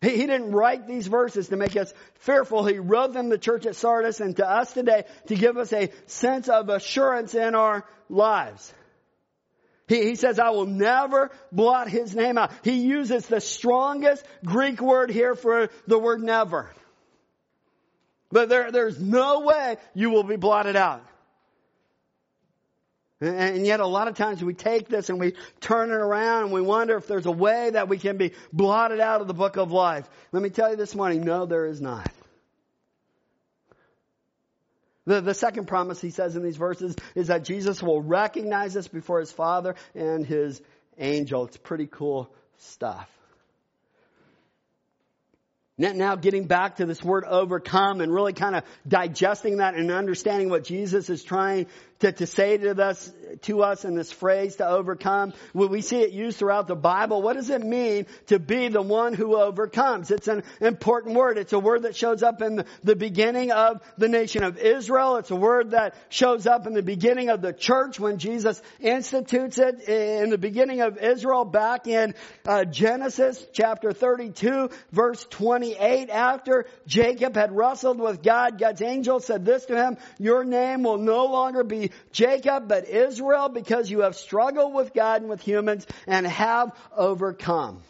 He, 0.02 0.10
he 0.10 0.26
didn't 0.26 0.52
write 0.52 0.88
these 0.88 1.08
verses 1.08 1.50
to 1.50 1.56
make 1.56 1.78
us 1.78 1.94
fearful. 2.16 2.66
He 2.66 2.80
wrote 2.80 3.14
them 3.14 3.30
to 3.30 3.38
the 3.38 3.42
church 3.42 3.66
at 3.66 3.76
Sardis 3.76 4.20
and 4.20 4.36
to 4.38 4.50
us 4.50 4.74
today 4.74 5.06
to 5.28 5.36
give 5.36 5.58
us 5.58 5.72
a 5.72 5.90
sense 6.08 6.50
of 6.50 6.70
assurance 6.70 7.34
in 7.34 7.56
our 7.56 7.86
lives. 8.10 8.74
He, 9.88 10.04
he 10.04 10.16
says, 10.16 10.40
I 10.40 10.50
will 10.50 10.66
never 10.66 11.32
blot 11.52 11.90
his 11.90 12.16
name 12.16 12.38
out. 12.38 12.52
He 12.64 12.82
uses 12.82 13.28
the 13.28 13.42
strongest 13.42 14.26
Greek 14.44 14.82
word 14.82 15.12
here 15.12 15.36
for 15.36 15.70
the 15.88 16.00
word 16.00 16.22
never. 16.22 16.72
But 18.32 18.50
there, 18.50 18.72
there's 18.72 19.00
no 19.00 19.42
way 19.42 19.78
you 19.94 20.10
will 20.10 20.24
be 20.24 20.36
blotted 20.36 20.76
out. 20.76 21.04
And 23.22 23.66
yet 23.66 23.80
a 23.80 23.88
lot 23.88 24.10
of 24.10 24.16
times 24.16 24.44
we 24.44 24.54
take 24.54 24.90
this 24.90 25.10
and 25.10 25.20
we 25.20 25.36
turn 25.62 25.90
it 25.90 25.94
around 25.94 26.44
and 26.44 26.52
we 26.52 26.62
wonder 26.62 26.98
if 26.98 27.08
there's 27.08 27.26
a 27.26 27.32
way 27.32 27.70
that 27.70 27.88
we 27.88 27.98
can 27.98 28.18
be 28.18 28.34
blotted 28.52 29.00
out 29.00 29.22
of 29.22 29.28
the 29.28 29.34
book 29.34 29.56
of 29.56 29.72
life. 29.72 30.08
Let 30.34 30.44
me 30.44 30.50
tell 30.50 30.70
you 30.70 30.76
this 30.76 30.94
morning, 30.94 31.22
no, 31.22 31.46
there 31.46 31.66
is 31.66 31.80
not. 31.80 32.12
The, 35.06 35.22
the 35.22 35.34
second 35.34 35.68
promise 35.68 36.02
he 36.02 36.10
says 36.10 36.36
in 36.36 36.44
these 36.44 36.58
verses 36.58 36.96
is 37.14 37.28
that 37.28 37.44
Jesus 37.44 37.82
will 37.82 38.02
recognize 38.02 38.76
us 38.76 38.88
before 38.88 39.20
his 39.20 39.32
Father 39.32 39.76
and 39.94 40.26
his 40.26 40.62
angel. 40.98 41.46
It's 41.46 41.58
pretty 41.58 41.88
cool 41.88 42.30
stuff. 42.58 43.10
Now 45.78 46.16
getting 46.16 46.46
back 46.48 46.78
to 46.78 46.86
this 46.86 47.04
word 47.04 47.26
overcome 47.26 48.00
and 48.00 48.14
really 48.14 48.32
kind 48.32 48.56
of 48.56 48.64
digesting 48.88 49.58
that 49.58 49.76
and 49.76 49.92
understanding 49.92 50.50
what 50.50 50.64
Jesus 50.64 51.10
is 51.10 51.22
trying 51.22 51.68
to, 52.00 52.12
to 52.12 52.28
say 52.28 52.58
to 52.58 52.84
us, 52.84 53.12
to 53.44 53.64
us 53.64 53.86
in 53.86 53.96
this 53.96 54.12
phrase 54.12 54.58
to 54.58 54.68
overcome. 54.68 55.34
When 55.54 55.70
we 55.70 55.82
see 55.82 56.02
it 56.02 56.12
used 56.12 56.38
throughout 56.38 56.68
the 56.68 56.76
Bible, 56.76 57.22
what 57.22 57.36
does 57.36 57.50
it 57.50 57.62
mean 57.62 58.06
to 58.28 58.40
be 58.40 58.68
the 58.68 58.82
one 58.82 59.14
who 59.14 59.38
overcomes? 59.38 60.12
It's 60.12 60.28
an 60.28 60.44
important 60.60 61.16
word. 61.16 61.38
It's 61.38 61.54
a 61.54 61.60
word 61.60 61.84
that 61.84 61.96
shows 61.96 62.22
up 62.22 62.42
in 62.42 62.66
the, 62.84 62.96
beginning 62.96 63.52
of 63.52 63.82
the 63.98 64.08
nation 64.08 64.44
of 64.44 64.58
Israel. 64.58 65.18
It's 65.18 65.32
a 65.32 65.36
word 65.36 65.72
that 65.72 65.96
shows 66.10 66.48
up 66.48 66.66
in 66.66 66.74
the 66.74 66.82
beginning 66.82 67.30
of 67.30 67.42
the 67.42 67.54
church 67.54 68.00
when 68.00 68.18
Jesus 68.18 68.62
institutes 68.80 69.58
it 69.58 69.88
in 69.88 70.30
the 70.30 70.38
beginning 70.38 70.82
of 70.82 70.98
Israel 70.98 71.46
back 71.46 71.88
in 71.88 72.14
uh, 72.46 72.64
Genesis 72.66 73.46
chapter 73.54 73.92
32 73.92 74.70
verse 74.92 75.26
28 75.30 76.10
after 76.10 76.66
Jacob 76.88 77.36
had 77.36 77.56
wrestled 77.56 78.00
with 78.00 78.24
God, 78.24 78.58
God's 78.60 78.82
angel 78.82 79.20
said 79.20 79.46
this 79.46 79.66
to 79.66 79.76
him, 79.76 79.98
your 80.20 80.44
name 80.44 80.84
will 80.84 80.98
no 80.98 81.26
longer 81.26 81.64
be 81.64 81.85
Jacob, 82.12 82.68
but 82.68 82.88
Israel 82.88 83.50
because 83.50 83.90
you 83.90 84.02
have 84.02 84.16
struggled 84.16 84.74
with 84.74 84.94
God 84.94 85.22
and 85.22 85.30
with 85.30 85.42
humans 85.42 85.86
and 86.08 86.26
have 86.26 86.72
overcome. 86.96 87.82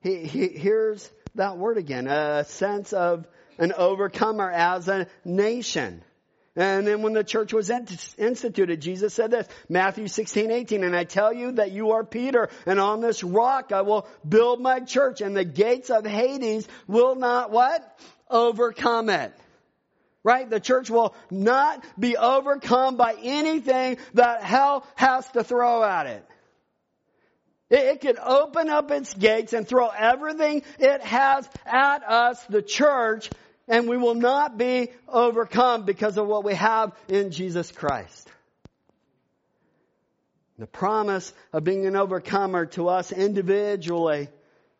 He, 0.00 0.24
he, 0.24 0.48
here's 0.48 1.10
that 1.34 1.58
word 1.58 1.78
again, 1.78 2.06
a 2.06 2.44
sense 2.44 2.92
of 2.92 3.26
an 3.58 3.72
overcomer 3.72 4.50
as 4.50 4.88
a 4.88 5.06
nation. 5.24 6.02
And 6.56 6.84
then 6.84 7.02
when 7.02 7.12
the 7.12 7.22
church 7.22 7.52
was 7.52 7.70
instituted, 7.70 8.80
Jesus 8.80 9.14
said 9.14 9.30
this, 9.30 9.46
Matthew 9.68 10.08
16, 10.08 10.50
18, 10.50 10.82
and 10.82 10.96
I 10.96 11.04
tell 11.04 11.32
you 11.32 11.52
that 11.52 11.70
you 11.70 11.92
are 11.92 12.02
Peter, 12.02 12.48
and 12.66 12.80
on 12.80 13.00
this 13.00 13.22
rock 13.22 13.70
I 13.70 13.82
will 13.82 14.08
build 14.28 14.60
my 14.60 14.80
church, 14.80 15.20
and 15.20 15.36
the 15.36 15.44
gates 15.44 15.88
of 15.88 16.04
Hades 16.04 16.66
will 16.88 17.14
not 17.14 17.52
what? 17.52 17.98
Overcome 18.28 19.08
it. 19.08 19.32
Right? 20.24 20.48
The 20.48 20.60
church 20.60 20.90
will 20.90 21.14
not 21.30 21.84
be 21.98 22.16
overcome 22.16 22.96
by 22.96 23.14
anything 23.22 23.98
that 24.14 24.42
hell 24.42 24.86
has 24.96 25.26
to 25.32 25.44
throw 25.44 25.82
at 25.82 26.06
it. 26.06 26.24
It, 27.70 27.78
it 27.78 28.00
can 28.00 28.18
open 28.18 28.68
up 28.68 28.90
its 28.90 29.14
gates 29.14 29.52
and 29.52 29.66
throw 29.66 29.88
everything 29.88 30.62
it 30.78 31.02
has 31.02 31.48
at 31.64 32.02
us, 32.02 32.42
the 32.46 32.62
church, 32.62 33.30
and 33.68 33.88
we 33.88 33.96
will 33.96 34.14
not 34.14 34.56
be 34.56 34.90
overcome 35.06 35.84
because 35.84 36.16
of 36.16 36.26
what 36.26 36.44
we 36.44 36.54
have 36.54 36.96
in 37.08 37.30
Jesus 37.30 37.70
Christ. 37.70 38.28
The 40.58 40.66
promise 40.66 41.32
of 41.52 41.62
being 41.62 41.86
an 41.86 41.94
overcomer 41.94 42.66
to 42.66 42.88
us 42.88 43.12
individually, 43.12 44.28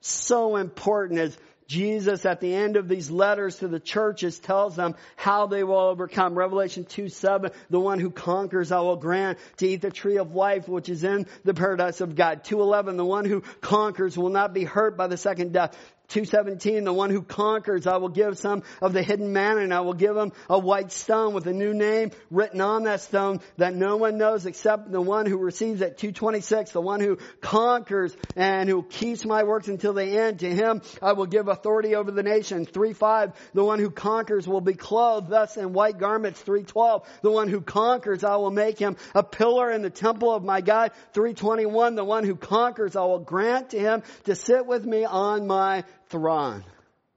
so 0.00 0.56
important 0.56 1.20
as 1.20 1.38
Jesus 1.68 2.24
at 2.24 2.40
the 2.40 2.54
end 2.54 2.76
of 2.76 2.88
these 2.88 3.10
letters 3.10 3.56
to 3.56 3.68
the 3.68 3.78
churches 3.78 4.38
tells 4.38 4.74
them 4.74 4.96
how 5.16 5.46
they 5.46 5.62
will 5.62 5.78
overcome. 5.78 6.34
Revelation 6.34 6.86
2 6.86 7.10
7, 7.10 7.50
the 7.68 7.78
one 7.78 8.00
who 8.00 8.10
conquers 8.10 8.72
I 8.72 8.80
will 8.80 8.96
grant 8.96 9.38
to 9.58 9.68
eat 9.68 9.82
the 9.82 9.90
tree 9.90 10.16
of 10.16 10.34
life 10.34 10.66
which 10.66 10.88
is 10.88 11.04
in 11.04 11.26
the 11.44 11.52
paradise 11.52 12.00
of 12.00 12.16
God. 12.16 12.42
211, 12.42 12.96
the 12.96 13.04
one 13.04 13.26
who 13.26 13.42
conquers 13.60 14.16
will 14.16 14.30
not 14.30 14.54
be 14.54 14.64
hurt 14.64 14.96
by 14.96 15.08
the 15.08 15.18
second 15.18 15.52
death. 15.52 15.76
217, 16.08 16.84
the 16.84 16.92
one 16.92 17.10
who 17.10 17.20
conquers, 17.20 17.86
I 17.86 17.98
will 17.98 18.08
give 18.08 18.38
some 18.38 18.62
of 18.80 18.94
the 18.94 19.02
hidden 19.02 19.34
manna 19.34 19.60
and 19.60 19.74
I 19.74 19.80
will 19.80 19.92
give 19.92 20.16
him 20.16 20.32
a 20.48 20.58
white 20.58 20.90
stone 20.90 21.34
with 21.34 21.46
a 21.46 21.52
new 21.52 21.74
name 21.74 22.12
written 22.30 22.62
on 22.62 22.84
that 22.84 23.02
stone 23.02 23.40
that 23.58 23.74
no 23.74 23.98
one 23.98 24.16
knows 24.16 24.46
except 24.46 24.90
the 24.90 25.02
one 25.02 25.26
who 25.26 25.36
receives 25.36 25.82
it. 25.82 25.98
226, 25.98 26.72
the 26.72 26.80
one 26.80 27.00
who 27.00 27.18
conquers 27.42 28.16
and 28.36 28.70
who 28.70 28.82
keeps 28.84 29.26
my 29.26 29.42
works 29.42 29.68
until 29.68 29.92
the 29.92 30.04
end. 30.04 30.38
To 30.38 30.48
him 30.48 30.80
I 31.02 31.12
will 31.12 31.26
give 31.26 31.48
authority 31.48 31.94
over 31.94 32.10
the 32.10 32.22
nations. 32.22 32.68
3.5, 32.68 33.34
the 33.52 33.64
one 33.64 33.78
who 33.78 33.90
conquers 33.90 34.48
will 34.48 34.62
be 34.62 34.74
clothed 34.74 35.28
thus 35.28 35.58
in 35.58 35.74
white 35.74 35.98
garments. 35.98 36.42
3.12, 36.42 37.04
the 37.20 37.30
one 37.30 37.48
who 37.48 37.60
conquers, 37.60 38.24
I 38.24 38.36
will 38.36 38.50
make 38.50 38.78
him 38.78 38.96
a 39.14 39.22
pillar 39.22 39.70
in 39.70 39.82
the 39.82 39.90
temple 39.90 40.34
of 40.34 40.42
my 40.42 40.62
God. 40.62 40.92
3.21, 41.12 41.96
the 41.96 42.04
one 42.04 42.24
who 42.24 42.34
conquers, 42.34 42.96
I 42.96 43.04
will 43.04 43.18
grant 43.18 43.70
to 43.70 43.78
him 43.78 44.02
to 44.24 44.34
sit 44.34 44.64
with 44.64 44.86
me 44.86 45.04
on 45.04 45.46
my 45.46 45.84
Throne. 46.08 46.64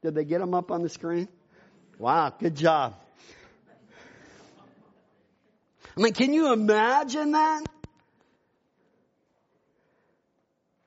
Did 0.02 0.16
they 0.16 0.26
get 0.26 0.40
them 0.40 0.54
up 0.54 0.72
on 0.72 0.82
the 0.82 0.90
screen? 0.90 1.28
Wow, 2.00 2.34
good 2.38 2.56
job. 2.56 2.96
I 5.96 6.02
mean, 6.02 6.14
can 6.14 6.34
you 6.34 6.54
imagine 6.54 7.32
that? 7.34 7.64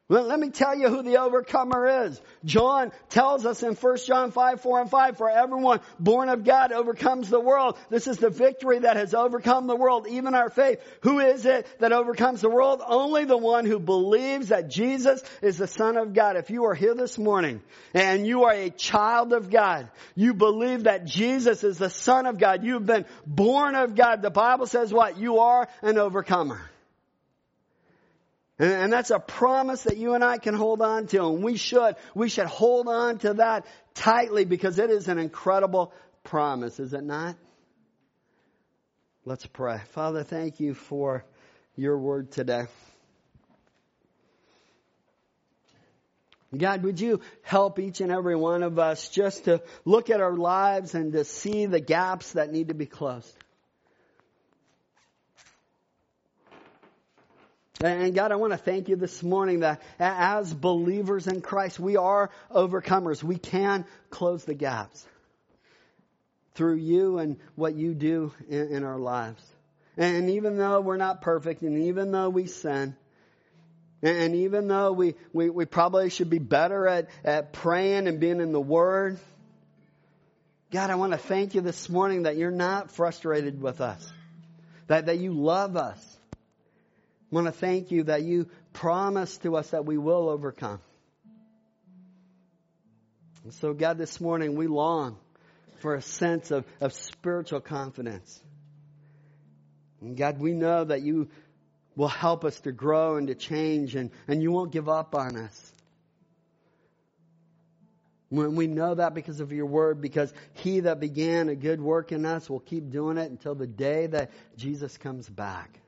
Well, 0.07 0.25
let 0.25 0.39
me 0.39 0.51
tell 0.51 0.77
you 0.79 0.91
who 0.91 1.03
the 1.03 1.17
overcomer 1.17 2.05
is. 2.05 2.21
John 2.45 2.93
tells 3.09 3.47
us 3.47 3.63
in 3.63 3.73
1 3.73 3.97
John 4.07 4.33
5, 4.33 4.61
4 4.61 4.81
and 4.83 4.91
5, 4.91 5.17
for 5.17 5.31
everyone 5.31 5.81
born 5.99 6.29
of 6.29 6.45
God 6.45 6.73
overcomes 6.73 7.31
the 7.31 7.41
world. 7.41 7.79
This 7.89 8.07
is 8.07 8.19
the 8.19 8.29
victory 8.29 8.81
that 8.81 8.99
has 8.99 9.15
overcome 9.15 9.67
the 9.67 9.75
world, 9.75 10.07
even 10.07 10.35
our 10.35 10.51
faith. 10.51 10.81
Who 11.05 11.21
is 11.21 11.47
it 11.47 11.67
that 11.79 11.93
overcomes 11.93 12.43
the 12.43 12.51
world? 12.51 12.83
Only 12.87 13.25
the 13.25 13.39
one 13.39 13.65
who 13.65 13.79
believes 13.79 14.49
that 14.49 14.69
Jesus 14.69 15.23
is 15.41 15.57
the 15.57 15.67
Son 15.67 15.97
of 15.97 16.13
God. 16.13 16.37
If 16.37 16.51
you 16.51 16.67
are 16.67 16.75
here 16.75 16.95
this 16.95 17.17
morning 17.17 17.63
and 17.95 18.27
you 18.27 18.45
are 18.45 18.53
a 18.53 18.69
child 18.69 19.33
of 19.33 19.49
God, 19.49 19.89
you 20.15 20.35
believe 20.35 20.85
that 20.85 21.07
Jesus 21.07 21.65
is 21.65 21.79
the 21.79 21.89
Son 21.89 22.27
of 22.27 22.37
God, 22.37 22.63
you've 22.63 22.85
been 22.85 23.07
born 23.27 23.75
of 23.75 23.95
God, 23.95 24.21
the 24.21 24.29
Bible 24.29 24.67
says 24.67 24.93
what? 24.93 25.17
You 25.17 25.39
are 25.39 25.67
an 25.81 25.97
overcomer. 25.97 26.61
And, 28.65 28.93
that's 28.93 29.11
a 29.11 29.19
promise 29.19 29.83
that 29.83 29.99
you 29.99 30.15
and 30.15 30.25
I 30.25 30.39
can 30.39 30.55
hold 30.55 30.81
on 30.81 31.07
to, 31.09 31.27
and 31.27 31.43
we 31.43 31.57
should. 31.57 31.97
We 32.15 32.29
should 32.29 32.47
hold 32.47 32.89
on 32.89 33.19
to 33.19 33.35
that 33.35 33.67
tightly 33.95 34.45
because 34.45 34.79
it 34.79 34.91
is 34.91 35.09
an 35.09 35.19
incredible 35.19 35.93
promise, 36.23 36.81
is 36.81 36.95
it 36.95 37.05
not? 37.05 37.37
Let's 39.27 39.47
pray. 39.47 39.81
Father, 39.91 40.23
thank 40.23 40.61
you 40.61 40.75
for 40.75 41.25
your 41.77 41.99
word 41.99 42.31
today. 42.31 42.65
God, 46.57 46.85
would 46.85 47.01
you 47.01 47.21
help 47.43 47.79
each 47.79 48.01
and 48.01 48.13
every 48.13 48.37
one 48.37 48.63
of 48.63 48.79
us 48.79 49.09
just 49.09 49.45
to 49.45 49.61
look 49.85 50.09
at 50.09 50.21
our 50.21 50.37
lives 50.37 50.95
and 50.95 51.13
to 51.13 51.25
see 51.25 51.67
the 51.67 51.81
gaps 51.81 52.33
that 52.33 52.53
need 52.53 52.69
to 52.69 52.75
be 52.75 52.87
closed? 52.87 53.44
And 57.85 58.15
God, 58.15 58.33
I 58.33 58.37
want 58.37 58.55
to 58.55 58.57
thank 58.57 58.89
you 58.89 58.97
this 58.97 59.23
morning 59.23 59.61
that 59.61 59.83
as 59.99 60.53
believers 60.55 61.27
in 61.27 61.43
Christ, 61.43 61.79
we 61.79 61.99
are 61.99 62.31
overcomers. 62.51 63.23
We 63.23 63.37
can 63.37 63.85
close 64.09 64.43
the 64.45 64.55
gaps 64.55 65.07
through 66.55 66.77
you 66.77 67.19
and 67.19 67.37
what 67.57 67.75
you 67.75 67.93
do 67.93 68.33
in, 68.49 68.69
in 68.69 68.85
our 68.85 68.99
lives. 68.99 69.45
And 69.99 70.31
even 70.31 70.57
though 70.57 70.81
we're 70.81 70.97
not 70.97 71.21
perfect, 71.21 71.61
and 71.61 71.83
even 71.85 72.11
though 72.11 72.31
we 72.31 72.47
sin, 72.47 72.97
and 74.01 74.35
even 74.35 74.67
though 74.67 74.93
we, 74.93 75.15
we, 75.35 75.51
we 75.51 75.67
probably 75.67 76.09
should 76.09 76.31
be 76.31 76.39
better 76.39 76.89
at, 76.89 77.11
at 77.23 77.53
praying 77.53 78.09
and 78.09 78.19
being 78.19 78.41
in 78.41 78.53
the 78.53 78.61
Word, 78.61 79.19
God, 80.71 80.89
I 80.89 80.95
want 80.95 81.13
to 81.13 81.19
thank 81.19 81.55
you 81.55 81.61
this 81.61 81.91
morning 81.91 82.23
that 82.23 82.39
you're 82.39 82.51
not 82.51 82.93
frustrated 82.93 83.61
with 83.61 83.83
us, 83.83 84.11
that, 84.87 85.05
that 85.07 85.19
you 85.19 85.35
love 85.35 85.77
us, 85.77 86.14
want 87.35 87.47
to 87.47 87.53
thank 87.53 87.91
you 87.91 88.05
that 88.05 88.23
you 88.23 88.49
promise 88.73 89.37
to 89.39 89.57
us 89.57 89.71
that 89.71 89.85
we 89.85 89.99
will 89.99 90.29
overcome. 90.29 90.81
And 93.43 93.53
so, 93.55 93.75
God, 93.75 93.99
this 93.99 94.21
morning 94.21 94.57
we 94.57 94.69
long 94.69 95.19
for 95.81 95.95
a 95.95 96.03
sense 96.03 96.51
of, 96.51 96.65
of 96.81 96.93
spiritual 96.93 97.61
confidence. 97.61 98.43
And 100.01 100.17
God, 100.17 100.39
we 100.39 100.53
know 100.53 100.85
that 100.85 101.03
you 101.03 101.29
will 101.97 102.09
help 102.09 102.45
us 102.45 102.59
to 102.61 102.73
grow 102.73 103.17
and 103.17 103.27
to 103.27 103.35
change, 103.35 103.95
and, 103.95 104.11
and 104.29 104.43
you 104.43 104.51
won't 104.51 104.73
give 104.73 104.89
up 104.89 105.15
on 105.15 105.37
us. 105.37 105.73
When 108.29 108.57
we 108.57 108.67
know 108.67 108.95
that 108.95 109.15
because 109.15 109.41
of 109.41 109.53
your 109.53 109.67
word, 109.67 110.01
because 110.01 110.33
he 110.55 110.81
that 110.81 111.01
began 111.01 111.49
a 111.49 111.55
good 111.55 111.81
work 111.81 112.13
in 112.13 112.25
us 112.25 112.49
will 112.49 112.61
keep 112.61 112.91
doing 112.91 113.19
it 113.19 113.31
until 113.31 113.55
the 113.55 113.67
day 113.67 114.07
that 114.07 114.31
Jesus 114.57 114.97
comes 114.97 115.29
back. 115.29 115.81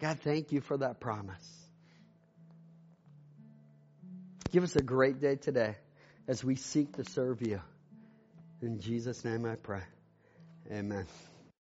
God, 0.00 0.20
thank 0.20 0.52
you 0.52 0.60
for 0.60 0.76
that 0.76 1.00
promise. 1.00 1.58
Give 4.50 4.62
us 4.64 4.76
a 4.76 4.82
great 4.82 5.20
day 5.20 5.36
today 5.36 5.76
as 6.26 6.42
we 6.42 6.56
seek 6.56 6.96
to 6.96 7.04
serve 7.04 7.42
you. 7.42 7.60
In 8.62 8.80
Jesus' 8.80 9.24
name 9.24 9.44
I 9.44 9.56
pray. 9.56 9.82
Amen. 10.70 11.06